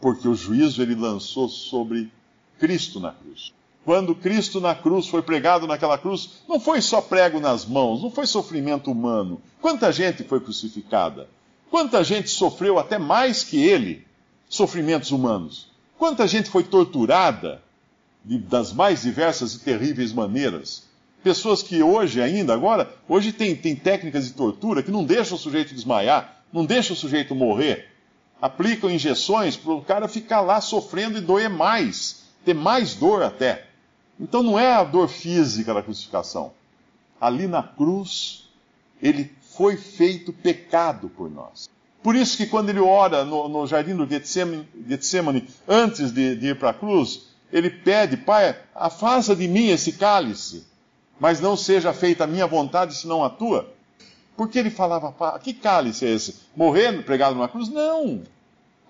porque 0.02 0.28
o 0.28 0.36
juízo 0.36 0.82
ele 0.82 0.95
lançou 0.95 1.47
sobre 1.47 2.12
Cristo 2.58 2.99
na 2.99 3.12
cruz. 3.12 3.54
Quando 3.86 4.15
Cristo 4.15 4.60
na 4.60 4.75
cruz 4.75 5.08
foi 5.08 5.21
pregado 5.21 5.67
naquela 5.67 5.97
cruz, 5.97 6.41
não 6.47 6.60
foi 6.60 6.82
só 6.82 7.02
prego 7.02 7.39
nas 7.39 7.65
mãos, 7.65 8.02
não 8.02 8.12
foi 8.12 8.25
sofrimento 8.25 8.91
humano. 8.91 9.41
Quanta 9.62 9.91
gente 9.91 10.23
foi 10.23 10.39
crucificada? 10.39 11.30
Quanta 11.69 12.04
gente 12.04 12.30
sofreu 12.30 12.78
até 12.80 12.97
mais 12.97 13.43
que 13.43 13.62
ele 13.62 14.06
sofrimentos 14.47 15.12
humanos? 15.12 15.67
Quanta 15.97 16.28
gente 16.28 16.49
foi 16.49 16.63
torturada 16.63 17.62
das 18.23 18.73
mais 18.73 19.01
diversas 19.01 19.55
e 19.55 19.60
terríveis 19.60 20.13
maneiras? 20.13 20.84
Pessoas 21.23 21.62
que 21.62 21.84
hoje 21.84 22.21
ainda, 22.21 22.53
agora, 22.53 22.93
hoje 23.08 23.34
tem, 23.34 23.55
tem 23.55 23.75
técnicas 23.75 24.25
de 24.25 24.34
tortura 24.34 24.82
que 24.82 24.91
não 24.91 25.03
deixam 25.03 25.36
o 25.36 25.39
sujeito 25.39 25.73
desmaiar, 25.73 26.43
não 26.51 26.65
deixam 26.65 26.93
o 26.95 26.99
sujeito 26.99 27.36
morrer. 27.36 27.89
Aplicam 28.41 28.89
injeções 28.89 29.58
para 29.58 29.73
o 29.73 29.82
cara 29.82 30.08
ficar 30.08 30.39
lá 30.39 30.62
sofrendo 30.62 31.17
e 31.17 31.21
doer 31.21 31.49
mais, 31.49 32.23
ter 32.45 32.53
mais 32.53 32.95
dor 32.95 33.21
até. 33.21 33.65
Então 34.17 34.41
não 34.41 34.58
é 34.58 34.73
a 34.73 34.84
dor 34.84 35.10
física 35.10 35.73
da 35.73 35.84
crucificação. 35.84 36.53
Ali 37.19 37.47
na 37.47 37.62
cruz, 37.62 38.49
ele 39.01 39.29
foi 39.58 39.75
feito 39.75 40.32
pecado 40.32 41.10
por 41.10 41.29
nós. 41.29 41.69
Por 42.01 42.15
isso 42.15 42.38
que 42.38 42.45
quando 42.45 42.69
ele 42.69 42.79
ora 42.79 43.25
no, 43.25 43.49
no 43.49 43.67
jardim 43.67 43.93
do 43.93 44.08
Getsemane, 44.08 45.47
antes 45.67 46.13
de, 46.13 46.36
de 46.36 46.47
ir 46.47 46.58
para 46.58 46.69
a 46.69 46.73
cruz, 46.73 47.28
ele 47.51 47.69
pede, 47.69 48.17
Pai, 48.17 48.55
afasta 48.73 49.35
de 49.35 49.47
mim 49.47 49.69
esse 49.69 49.93
cálice 49.93 50.69
mas 51.19 51.41
não 51.41 51.57
seja 51.57 51.91
feita 51.93 52.23
a 52.23 52.27
minha 52.27 52.47
vontade, 52.47 52.95
senão 52.95 53.23
a 53.23 53.29
tua. 53.29 53.69
Porque 54.38 54.57
ele 54.57 54.69
falava, 54.69 55.38
que 55.39 55.53
cálice 55.53 56.05
é 56.05 56.12
esse? 56.12 56.35
Morrer 56.55 57.03
pregado 57.03 57.35
numa 57.35 57.49
cruz? 57.49 57.67
Não. 57.67 58.21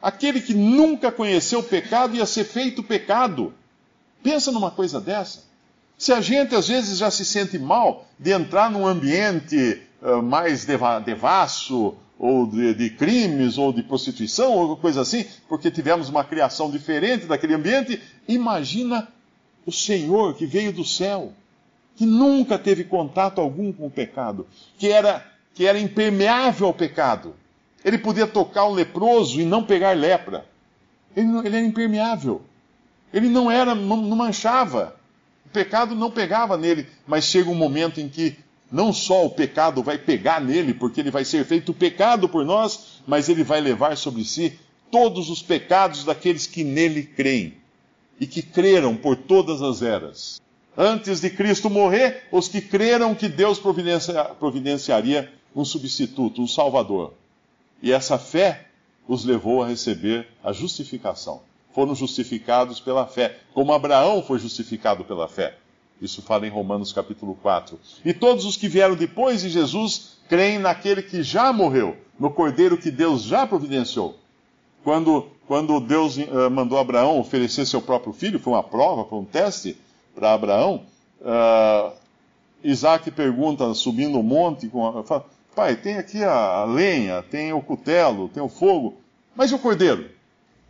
Aquele 0.01 0.39
que 0.39 0.53
nunca 0.53 1.11
conheceu 1.11 1.59
o 1.59 1.63
pecado 1.63 2.15
ia 2.15 2.25
ser 2.25 2.43
feito 2.43 2.83
pecado. 2.83 3.51
Pensa 4.21 4.51
numa 4.51 4.69
coisa 4.69 5.01
dessa. 5.01 5.43
Se 5.97 6.13
a 6.13 6.21
gente 6.21 6.55
às 6.55 6.67
vezes 6.67 6.99
já 6.99 7.09
se 7.09 7.25
sente 7.25 7.57
mal 7.57 8.05
de 8.17 8.31
entrar 8.31 8.69
num 8.69 8.85
ambiente 8.85 9.81
uh, 10.01 10.21
mais 10.21 10.63
deva 10.63 10.99
devasso, 10.99 11.95
ou 12.19 12.45
de, 12.45 12.73
de, 12.73 12.89
crimes, 12.89 13.57
ou 13.57 13.71
de 13.71 13.81
prostituição, 13.81 14.51
ou 14.53 14.75
coisa 14.75 15.01
assim, 15.01 15.25
porque 15.47 15.71
tivemos 15.71 16.09
uma 16.09 16.25
criação 16.25 16.69
diferente 16.69 17.25
daquele 17.25 17.53
ambiente, 17.53 18.01
imagina 18.27 19.07
o 19.65 19.71
Senhor 19.71 20.35
que 20.35 20.45
veio 20.45 20.73
do 20.73 20.83
céu 20.83 21.31
que 21.95 22.05
nunca 22.05 22.57
teve 22.59 22.83
contato 22.83 23.39
algum 23.39 23.71
com 23.71 23.87
o 23.87 23.91
pecado, 23.91 24.45
que 24.77 24.89
era, 24.89 25.25
que 25.53 25.65
era 25.65 25.79
impermeável 25.79 26.67
ao 26.67 26.73
pecado. 26.73 27.35
Ele 27.83 27.97
podia 27.97 28.27
tocar 28.27 28.65
um 28.65 28.73
leproso 28.73 29.39
e 29.39 29.45
não 29.45 29.63
pegar 29.63 29.95
lepra. 29.95 30.45
Ele, 31.15 31.27
ele 31.39 31.57
era 31.57 31.65
impermeável. 31.65 32.41
Ele 33.13 33.27
não 33.27 33.49
era, 33.49 33.75
não, 33.75 33.97
não 33.97 34.15
manchava. 34.15 34.95
O 35.45 35.49
pecado 35.49 35.95
não 35.95 36.11
pegava 36.11 36.57
nele, 36.57 36.87
mas 37.07 37.25
chega 37.25 37.49
um 37.49 37.55
momento 37.55 37.99
em 37.99 38.07
que 38.07 38.37
não 38.71 38.93
só 38.93 39.25
o 39.25 39.29
pecado 39.29 39.81
vai 39.81 39.97
pegar 39.97 40.39
nele, 40.39 40.73
porque 40.73 40.99
ele 40.99 41.11
vai 41.11 41.25
ser 41.25 41.45
feito 41.45 41.73
pecado 41.73 42.29
por 42.29 42.45
nós, 42.45 43.01
mas 43.07 43.27
ele 43.29 43.43
vai 43.43 43.61
levar 43.61 43.97
sobre 43.97 44.23
si 44.23 44.59
todos 44.91 45.29
os 45.29 45.41
pecados 45.41 46.03
daqueles 46.03 46.45
que 46.45 46.63
nele 46.63 47.03
creem. 47.03 47.53
e 48.19 48.27
que 48.27 48.41
creram 48.41 48.97
por 48.97 49.15
todas 49.15 49.61
as 49.61 49.81
eras. 49.81 50.41
Antes 50.77 51.21
de 51.21 51.29
Cristo 51.29 51.69
morrer, 51.69 52.23
os 52.31 52.49
que 52.49 52.59
creram 52.59 53.15
que 53.15 53.29
Deus 53.29 53.57
providencia, 53.57 54.25
providenciaria 54.25 55.31
um 55.55 55.63
substituto, 55.63 56.41
um 56.41 56.47
salvador. 56.47 57.13
E 57.81 57.93
essa 57.93 58.17
fé 58.17 58.65
os 59.07 59.23
levou 59.23 59.63
a 59.63 59.67
receber 59.67 60.27
a 60.43 60.51
justificação. 60.51 61.41
Foram 61.73 61.95
justificados 61.95 62.81
pela 62.81 63.07
fé, 63.07 63.39
como 63.53 63.71
Abraão 63.71 64.21
foi 64.21 64.37
justificado 64.37 65.05
pela 65.05 65.27
fé. 65.29 65.55
Isso 66.01 66.21
fala 66.21 66.47
em 66.47 66.49
Romanos 66.49 66.93
capítulo 66.93 67.35
4. 67.41 67.77
E 68.05 68.13
todos 68.13 68.45
os 68.45 68.55
que 68.55 68.67
vieram 68.67 68.95
depois 68.95 69.41
de 69.41 69.49
Jesus 69.49 70.17
creem 70.29 70.57
naquele 70.57 71.01
que 71.01 71.21
já 71.21 71.51
morreu, 71.51 71.97
no 72.19 72.31
cordeiro 72.31 72.77
que 72.77 72.89
Deus 72.89 73.23
já 73.23 73.45
providenciou. 73.45 74.15
Quando, 74.83 75.27
quando 75.47 75.79
Deus 75.79 76.17
uh, 76.17 76.49
mandou 76.49 76.77
Abraão 76.77 77.19
oferecer 77.19 77.65
seu 77.65 77.81
próprio 77.81 78.13
filho, 78.13 78.39
foi 78.39 78.53
uma 78.53 78.63
prova, 78.63 79.03
foi 79.03 79.19
um 79.19 79.25
teste 79.25 79.75
para 80.15 80.33
Abraão. 80.33 80.83
Uh, 81.19 81.91
Isaac 82.63 83.11
pergunta, 83.11 83.73
subindo 83.73 84.19
o 84.19 84.23
monte, 84.23 84.67
com 84.67 84.87
a, 84.87 85.03
fala, 85.03 85.25
pai, 85.53 85.75
tem 85.75 85.97
aqui 85.97 86.23
a, 86.23 86.31
a 86.31 86.65
lenha, 86.65 87.21
tem 87.21 87.51
o 87.51 87.61
cutelo, 87.61 88.29
tem 88.29 88.41
o 88.41 88.47
fogo, 88.47 88.97
mas 89.35 89.51
e 89.51 89.55
o 89.55 89.59
cordeiro? 89.59 90.09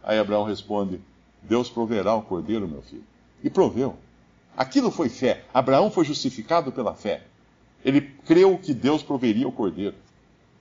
Aí 0.04 0.18
Abraão 0.18 0.44
responde: 0.44 1.00
Deus 1.42 1.70
proverá 1.70 2.16
o 2.16 2.22
cordeiro, 2.22 2.68
meu 2.68 2.82
filho. 2.82 3.04
E 3.44 3.50
proveu. 3.50 3.96
Aquilo 4.60 4.92
foi 4.92 5.08
fé. 5.08 5.46
Abraão 5.54 5.90
foi 5.90 6.04
justificado 6.04 6.70
pela 6.70 6.94
fé. 6.94 7.22
Ele 7.86 8.02
creu 8.02 8.58
que 8.58 8.74
Deus 8.74 9.02
proveria 9.02 9.48
o 9.48 9.54
cordeiro. 9.54 9.96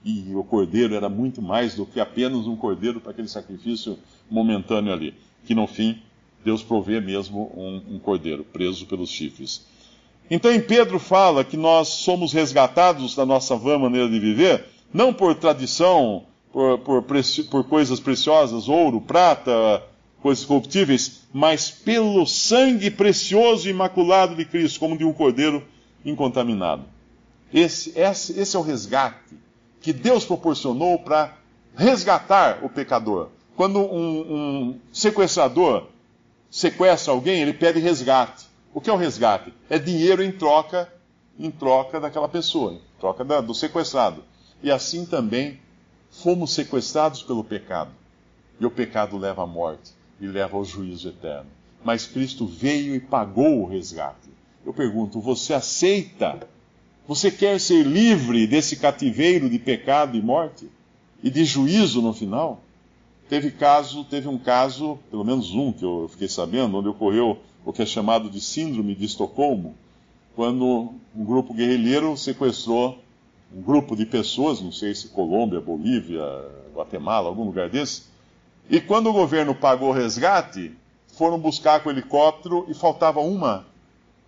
E 0.05 0.33
o 0.33 0.41
cordeiro 0.41 0.95
era 0.95 1.09
muito 1.09 1.41
mais 1.41 1.75
do 1.75 1.85
que 1.85 1.99
apenas 1.99 2.47
um 2.47 2.55
cordeiro 2.55 3.01
para 3.01 3.11
aquele 3.11 3.27
sacrifício 3.27 3.99
momentâneo 4.31 4.93
ali. 4.93 5.13
Que 5.43 5.53
no 5.53 5.67
fim, 5.67 6.01
Deus 6.45 6.63
provê 6.63 7.01
mesmo 7.01 7.51
um, 7.53 7.95
um 7.95 7.99
cordeiro 7.99 8.45
preso 8.45 8.85
pelos 8.85 9.09
chifres. 9.09 9.67
Então, 10.31 10.49
em 10.49 10.61
Pedro 10.61 10.97
fala 10.97 11.43
que 11.43 11.57
nós 11.57 11.89
somos 11.89 12.31
resgatados 12.31 13.17
da 13.17 13.25
nossa 13.25 13.57
vã 13.57 13.77
maneira 13.77 14.07
de 14.07 14.17
viver, 14.17 14.63
não 14.93 15.13
por 15.13 15.35
tradição, 15.35 16.23
por, 16.53 16.79
por, 16.79 17.03
por 17.51 17.63
coisas 17.65 17.99
preciosas, 17.99 18.69
ouro, 18.69 19.01
prata, 19.01 19.83
coisas 20.21 20.45
corruptíveis, 20.45 21.21
mas 21.33 21.71
pelo 21.71 22.25
sangue 22.25 22.91
precioso 22.91 23.67
e 23.67 23.71
imaculado 23.71 24.35
de 24.35 24.45
Cristo, 24.45 24.79
como 24.79 24.97
de 24.97 25.05
um 25.05 25.13
cordeiro 25.13 25.65
incontaminado. 26.03 26.83
Esse, 27.53 27.97
esse, 27.97 28.39
esse 28.39 28.55
é 28.55 28.59
o 28.59 28.63
resgate 28.63 29.37
que 29.81 29.93
Deus 29.93 30.25
proporcionou 30.25 30.99
para 30.99 31.37
resgatar 31.75 32.63
o 32.63 32.69
pecador. 32.69 33.29
Quando 33.55 33.79
um, 33.79 34.19
um 34.19 34.79
sequestrador 34.91 35.87
sequestra 36.49 37.13
alguém, 37.13 37.41
ele 37.41 37.53
pede 37.53 37.79
resgate. 37.79 38.45
O 38.73 38.81
que 38.81 38.89
é 38.89 38.93
o 38.93 38.97
resgate? 38.97 39.53
É 39.69 39.79
dinheiro 39.79 40.21
em 40.23 40.31
troca, 40.31 40.91
em 41.39 41.49
troca 41.49 41.99
daquela 41.99 42.27
pessoa, 42.27 42.73
em 42.73 42.81
troca 42.99 43.23
da, 43.23 43.41
do 43.41 43.53
sequestrado. 43.53 44.23
E 44.61 44.69
assim 44.69 45.05
também 45.05 45.59
fomos 46.11 46.53
sequestrados 46.53 47.23
pelo 47.23 47.43
pecado. 47.43 47.91
E 48.59 48.65
o 48.65 48.71
pecado 48.71 49.17
leva 49.17 49.43
à 49.43 49.47
morte 49.47 49.98
e 50.19 50.27
leva 50.27 50.57
ao 50.57 50.65
juízo 50.65 51.09
eterno. 51.09 51.49
Mas 51.83 52.05
Cristo 52.05 52.45
veio 52.45 52.95
e 52.95 52.99
pagou 52.99 53.61
o 53.61 53.65
resgate. 53.65 54.29
Eu 54.65 54.73
pergunto, 54.73 55.21
você 55.21 55.53
aceita? 55.53 56.47
Você 57.07 57.31
quer 57.31 57.59
ser 57.59 57.85
livre 57.85 58.45
desse 58.45 58.75
cativeiro 58.75 59.49
de 59.49 59.57
pecado 59.57 60.17
e 60.17 60.21
morte? 60.21 60.69
E 61.23 61.29
de 61.29 61.43
juízo 61.45 62.01
no 62.01 62.13
final? 62.13 62.61
Teve 63.29 63.51
caso, 63.51 64.03
teve 64.03 64.27
um 64.27 64.37
caso, 64.37 64.99
pelo 65.09 65.23
menos 65.23 65.53
um 65.53 65.71
que 65.71 65.85
eu 65.85 66.09
fiquei 66.11 66.27
sabendo, 66.27 66.77
onde 66.77 66.87
ocorreu 66.87 67.39
o 67.65 67.71
que 67.71 67.81
é 67.81 67.85
chamado 67.85 68.29
de 68.29 68.41
síndrome 68.41 68.95
de 68.95 69.05
Estocolmo, 69.05 69.75
quando 70.35 70.93
um 71.15 71.23
grupo 71.23 71.53
guerrilheiro 71.53 72.15
sequestrou 72.17 72.97
um 73.55 73.61
grupo 73.61 73.95
de 73.95 74.05
pessoas, 74.05 74.61
não 74.61 74.71
sei 74.71 74.93
se 74.93 75.09
Colômbia, 75.09 75.59
Bolívia, 75.59 76.23
Guatemala, 76.73 77.27
algum 77.27 77.43
lugar 77.43 77.69
desse, 77.69 78.03
e 78.69 78.79
quando 78.79 79.07
o 79.07 79.13
governo 79.13 79.55
pagou 79.55 79.89
o 79.89 79.93
resgate, 79.93 80.71
foram 81.17 81.39
buscar 81.39 81.81
com 81.81 81.89
o 81.89 81.91
helicóptero 81.91 82.65
e 82.69 82.73
faltava 82.73 83.19
uma, 83.19 83.65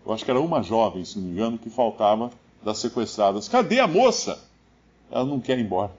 eu 0.05 0.13
acho 0.13 0.25
que 0.25 0.31
era 0.31 0.39
uma 0.39 0.63
jovem, 0.63 1.05
se 1.05 1.19
não 1.19 1.25
me 1.25 1.31
engano, 1.31 1.57
que 1.57 1.69
faltava 1.69 2.31
das 2.63 2.79
sequestradas. 2.79 3.47
Cadê 3.47 3.79
a 3.79 3.87
moça? 3.87 4.43
Ela 5.11 5.25
não 5.25 5.39
quer 5.39 5.57
ir 5.57 5.61
embora. 5.61 5.91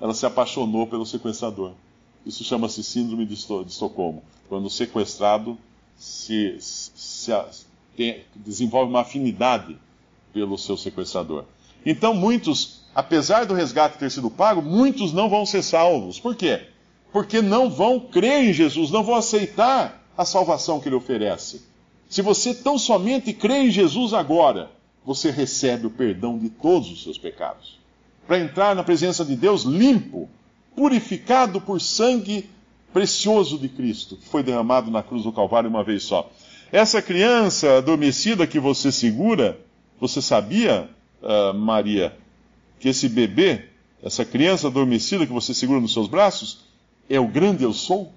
Ela 0.00 0.14
se 0.14 0.26
apaixonou 0.26 0.86
pelo 0.86 1.06
sequestrador. 1.06 1.72
Isso 2.26 2.44
chama-se 2.44 2.82
síndrome 2.82 3.24
de, 3.24 3.34
Estocolmo, 3.34 4.22
quando 4.48 4.66
o 4.66 4.70
sequestrado 4.70 5.56
se, 5.96 6.56
se, 6.60 7.32
tem, 7.96 8.24
desenvolve 8.34 8.90
uma 8.90 9.00
afinidade 9.00 9.78
pelo 10.32 10.58
seu 10.58 10.76
sequestrador. 10.76 11.44
Então, 11.86 12.12
muitos, 12.12 12.82
apesar 12.94 13.46
do 13.46 13.54
resgate 13.54 13.98
ter 13.98 14.10
sido 14.10 14.30
pago, 14.30 14.60
muitos 14.60 15.12
não 15.12 15.28
vão 15.28 15.46
ser 15.46 15.62
salvos. 15.62 16.18
Por 16.18 16.34
quê? 16.34 16.68
Porque 17.12 17.40
não 17.40 17.70
vão 17.70 17.98
crer 17.98 18.44
em 18.44 18.52
Jesus, 18.52 18.90
não 18.90 19.02
vão 19.02 19.14
aceitar 19.14 20.04
a 20.16 20.24
salvação 20.24 20.80
que 20.80 20.88
ele 20.88 20.96
oferece. 20.96 21.62
Se 22.08 22.22
você 22.22 22.54
tão 22.54 22.78
somente 22.78 23.32
crê 23.32 23.64
em 23.64 23.70
Jesus 23.70 24.12
agora, 24.14 24.70
você 25.04 25.30
recebe 25.30 25.86
o 25.86 25.90
perdão 25.90 26.38
de 26.38 26.48
todos 26.48 26.90
os 26.90 27.02
seus 27.02 27.18
pecados. 27.18 27.78
Para 28.26 28.38
entrar 28.38 28.74
na 28.74 28.82
presença 28.82 29.24
de 29.24 29.36
Deus 29.36 29.62
limpo, 29.62 30.28
purificado 30.76 31.60
por 31.60 31.80
sangue 31.80 32.48
precioso 32.92 33.58
de 33.58 33.68
Cristo, 33.68 34.16
que 34.16 34.28
foi 34.28 34.42
derramado 34.42 34.90
na 34.90 35.02
cruz 35.02 35.22
do 35.22 35.32
Calvário 35.32 35.68
uma 35.68 35.84
vez 35.84 36.02
só. 36.02 36.30
Essa 36.70 37.00
criança 37.00 37.78
adormecida 37.78 38.46
que 38.46 38.60
você 38.60 38.92
segura, 38.92 39.58
você 40.00 40.20
sabia, 40.20 40.88
uh, 41.22 41.54
Maria, 41.54 42.14
que 42.78 42.88
esse 42.88 43.08
bebê, 43.08 43.64
essa 44.02 44.24
criança 44.24 44.68
adormecida 44.68 45.26
que 45.26 45.32
você 45.32 45.54
segura 45.54 45.80
nos 45.80 45.92
seus 45.92 46.06
braços, 46.06 46.67
é 47.08 47.18
o 47.18 47.26
grande 47.26 47.64
eu 47.64 47.72
sou? 47.72 48.12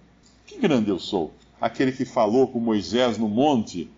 Que 0.46 0.58
grande 0.58 0.90
eu 0.90 1.00
sou? 1.00 1.34
Aquele 1.60 1.92
que 1.92 2.06
falou 2.06 2.48
com 2.48 2.60
Moisés 2.60 3.18
no 3.18 3.28
monte, 3.28 3.90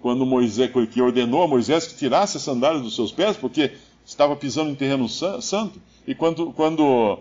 quando 0.00 0.24
Moisés, 0.24 0.70
que 0.92 1.02
ordenou 1.02 1.42
a 1.42 1.48
Moisés 1.48 1.86
que 1.86 1.96
tirasse 1.96 2.36
as 2.36 2.42
sandálias 2.42 2.82
dos 2.82 2.94
seus 2.94 3.12
pés, 3.12 3.36
porque 3.36 3.72
estava 4.06 4.36
pisando 4.36 4.70
em 4.70 4.74
terreno 4.74 5.08
santo. 5.08 5.80
E 6.06 6.14
quando, 6.14 6.52
quando 6.52 7.18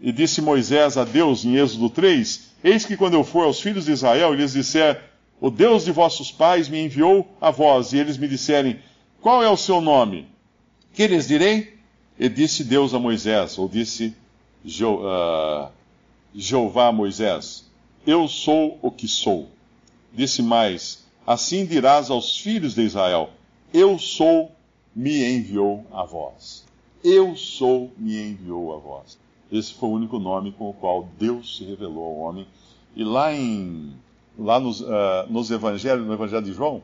e 0.00 0.12
disse 0.12 0.40
Moisés 0.40 0.96
a 0.96 1.04
Deus 1.04 1.44
em 1.44 1.56
Êxodo 1.56 1.90
3: 1.90 2.52
Eis 2.62 2.84
que 2.84 2.96
quando 2.96 3.14
eu 3.14 3.24
for 3.24 3.44
aos 3.44 3.60
filhos 3.60 3.86
de 3.86 3.92
Israel 3.92 4.32
e 4.32 4.36
lhes 4.36 4.52
disser, 4.52 5.02
O 5.40 5.50
Deus 5.50 5.84
de 5.84 5.92
vossos 5.92 6.30
pais 6.30 6.68
me 6.68 6.80
enviou 6.84 7.26
a 7.40 7.50
vós, 7.50 7.92
e 7.92 7.98
eles 7.98 8.16
me 8.16 8.28
disserem, 8.28 8.78
Qual 9.20 9.42
é 9.42 9.48
o 9.48 9.56
seu 9.56 9.80
nome? 9.80 10.26
Que 10.92 11.06
lhes 11.06 11.26
direi? 11.26 11.76
E 12.18 12.28
disse 12.28 12.64
Deus 12.64 12.94
a 12.94 12.98
Moisés, 12.98 13.58
ou 13.58 13.68
disse 13.68 14.14
uh, 14.64 15.68
Jeová 16.40 16.92
Moisés: 16.92 17.68
Eu 18.06 18.28
sou 18.28 18.78
o 18.80 18.92
que 18.92 19.08
sou. 19.08 19.48
Disse 20.12 20.40
mais: 20.40 21.04
Assim 21.26 21.66
dirás 21.66 22.10
aos 22.10 22.38
filhos 22.38 22.76
de 22.76 22.82
Israel: 22.82 23.30
Eu 23.74 23.98
sou, 23.98 24.52
me 24.94 25.24
enviou 25.24 25.84
a 25.92 26.04
vós. 26.04 26.64
Eu 27.02 27.34
sou, 27.34 27.90
me 27.98 28.16
enviou 28.16 28.72
a 28.72 28.78
vós. 28.78 29.18
Esse 29.50 29.74
foi 29.74 29.88
o 29.88 29.92
único 29.92 30.20
nome 30.20 30.52
com 30.52 30.70
o 30.70 30.74
qual 30.74 31.08
Deus 31.18 31.56
se 31.56 31.64
revelou 31.64 32.04
ao 32.04 32.16
homem. 32.18 32.46
E 32.94 33.02
lá 33.02 33.34
em 33.34 33.92
lá 34.38 34.60
nos, 34.60 34.80
uh, 34.80 34.86
nos 35.28 35.50
evangelhos, 35.50 36.06
no 36.06 36.12
evangelho 36.12 36.44
de 36.44 36.52
João, 36.52 36.80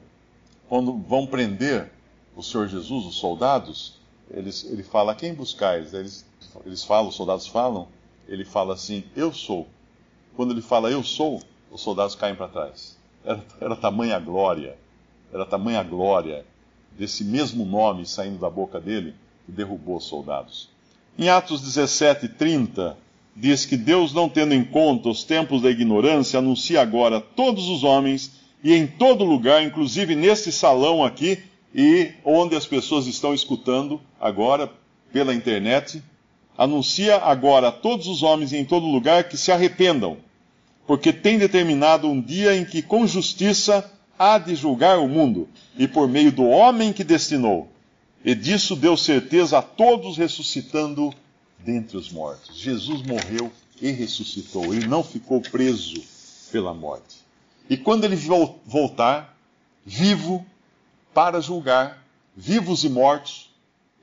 quando 0.68 0.92
vão 0.98 1.26
prender 1.26 1.92
o 2.34 2.42
Senhor 2.42 2.66
Jesus, 2.66 3.06
os 3.06 3.14
soldados, 3.14 4.00
eles, 4.28 4.64
ele 4.64 4.82
fala, 4.82 5.14
quem 5.14 5.32
buscais? 5.32 5.94
Eles, 5.94 6.26
eles 6.66 6.82
falam, 6.82 7.08
os 7.08 7.14
soldados 7.14 7.46
falam, 7.46 7.86
ele 8.28 8.44
fala 8.44 8.74
assim: 8.74 9.04
Eu 9.16 9.32
sou. 9.32 9.66
Quando 10.36 10.52
ele 10.52 10.62
fala 10.62 10.90
eu 10.90 11.02
sou, 11.02 11.42
os 11.70 11.80
soldados 11.80 12.14
caem 12.14 12.34
para 12.34 12.48
trás. 12.48 12.96
Era, 13.24 13.44
era 13.60 13.76
tamanha 13.76 14.18
glória, 14.18 14.76
era 15.32 15.46
tamanha 15.46 15.82
glória 15.82 16.44
desse 16.98 17.24
mesmo 17.24 17.64
nome 17.64 18.06
saindo 18.06 18.38
da 18.38 18.50
boca 18.50 18.80
dele 18.80 19.14
que 19.46 19.52
derrubou 19.52 19.96
os 19.96 20.04
soldados. 20.04 20.68
Em 21.18 21.28
Atos 21.28 21.60
17, 21.60 22.28
30, 22.28 22.96
diz 23.36 23.64
que 23.64 23.76
Deus, 23.76 24.12
não 24.12 24.28
tendo 24.28 24.54
em 24.54 24.64
conta 24.64 25.08
os 25.08 25.24
tempos 25.24 25.62
da 25.62 25.70
ignorância, 25.70 26.38
anuncia 26.38 26.80
agora 26.80 27.18
a 27.18 27.20
todos 27.20 27.68
os 27.68 27.84
homens 27.84 28.32
e 28.62 28.72
em 28.72 28.86
todo 28.86 29.24
lugar, 29.24 29.62
inclusive 29.62 30.14
neste 30.14 30.50
salão 30.50 31.04
aqui, 31.04 31.42
e 31.74 32.12
onde 32.24 32.56
as 32.56 32.66
pessoas 32.66 33.06
estão 33.06 33.34
escutando 33.34 34.00
agora 34.20 34.70
pela 35.12 35.34
internet, 35.34 36.02
anuncia 36.56 37.16
agora 37.16 37.68
a 37.68 37.72
todos 37.72 38.06
os 38.06 38.22
homens 38.22 38.52
em 38.52 38.64
todo 38.64 38.86
lugar 38.86 39.24
que 39.24 39.36
se 39.36 39.50
arrependam, 39.50 40.18
porque 40.86 41.12
tem 41.12 41.38
determinado 41.38 42.08
um 42.08 42.20
dia 42.20 42.56
em 42.56 42.64
que 42.64 42.82
com 42.82 43.06
justiça 43.06 43.90
há 44.18 44.38
de 44.38 44.54
julgar 44.54 44.98
o 44.98 45.08
mundo, 45.08 45.48
e 45.76 45.88
por 45.88 46.08
meio 46.08 46.30
do 46.30 46.44
homem 46.44 46.92
que 46.92 47.02
destinou. 47.02 47.68
E 48.24 48.34
disso 48.34 48.76
deu 48.76 48.96
certeza 48.96 49.58
a 49.58 49.62
todos 49.62 50.16
ressuscitando 50.16 51.12
dentre 51.58 51.96
os 51.96 52.10
mortos. 52.10 52.56
Jesus 52.56 53.02
morreu 53.02 53.50
e 53.80 53.90
ressuscitou, 53.90 54.72
ele 54.72 54.86
não 54.86 55.02
ficou 55.02 55.40
preso 55.40 56.02
pela 56.52 56.72
morte. 56.72 57.16
E 57.68 57.76
quando 57.76 58.04
ele 58.04 58.16
voltar, 58.64 59.36
vivo, 59.84 60.44
para 61.12 61.40
julgar 61.40 62.04
vivos 62.36 62.84
e 62.84 62.88
mortos, 62.88 63.50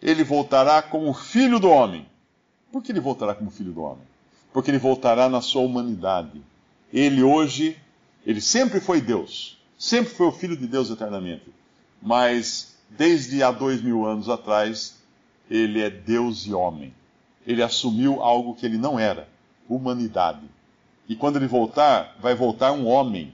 ele 0.01 0.23
voltará 0.23 0.81
como 0.81 1.13
filho 1.13 1.59
do 1.59 1.69
homem. 1.69 2.05
Por 2.71 2.81
que 2.81 2.91
ele 2.91 2.99
voltará 2.99 3.35
como 3.35 3.51
filho 3.51 3.71
do 3.71 3.81
homem? 3.81 4.03
Porque 4.53 4.71
ele 4.71 4.77
voltará 4.77 5.27
na 5.29 5.41
sua 5.41 5.61
humanidade. 5.61 6.41
Ele 6.91 7.23
hoje, 7.23 7.77
ele 8.25 8.41
sempre 8.41 8.79
foi 8.79 9.01
Deus, 9.01 9.57
sempre 9.77 10.13
foi 10.13 10.27
o 10.27 10.31
filho 10.31 10.57
de 10.57 10.67
Deus 10.67 10.89
eternamente. 10.89 11.45
Mas 12.01 12.75
desde 12.89 13.41
há 13.43 13.51
dois 13.51 13.81
mil 13.81 14.05
anos 14.05 14.29
atrás, 14.29 14.97
ele 15.49 15.81
é 15.81 15.89
Deus 15.89 16.45
e 16.45 16.53
homem. 16.53 16.93
Ele 17.45 17.63
assumiu 17.63 18.21
algo 18.21 18.55
que 18.55 18.65
ele 18.65 18.77
não 18.77 18.99
era, 18.99 19.27
humanidade. 19.67 20.45
E 21.07 21.15
quando 21.15 21.37
ele 21.37 21.47
voltar, 21.47 22.15
vai 22.21 22.35
voltar 22.35 22.71
um 22.71 22.87
homem. 22.87 23.33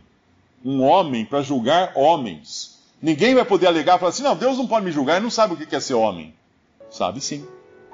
Um 0.64 0.82
homem 0.82 1.26
para 1.26 1.42
julgar 1.42 1.94
homens. 1.96 2.80
Ninguém 3.02 3.36
vai 3.36 3.46
poder 3.46 3.68
alegar 3.68 3.96
e 3.96 4.00
falar 4.00 4.10
assim: 4.10 4.24
não, 4.24 4.36
Deus 4.36 4.58
não 4.58 4.68
pode 4.68 4.86
me 4.86 4.92
julgar, 4.92 5.16
ele 5.16 5.24
não 5.24 5.30
sabe 5.30 5.54
o 5.54 5.58
que 5.58 5.76
é 5.76 5.80
ser 5.80 5.94
homem. 5.94 6.34
Sabe 6.90 7.22
sim, 7.22 7.46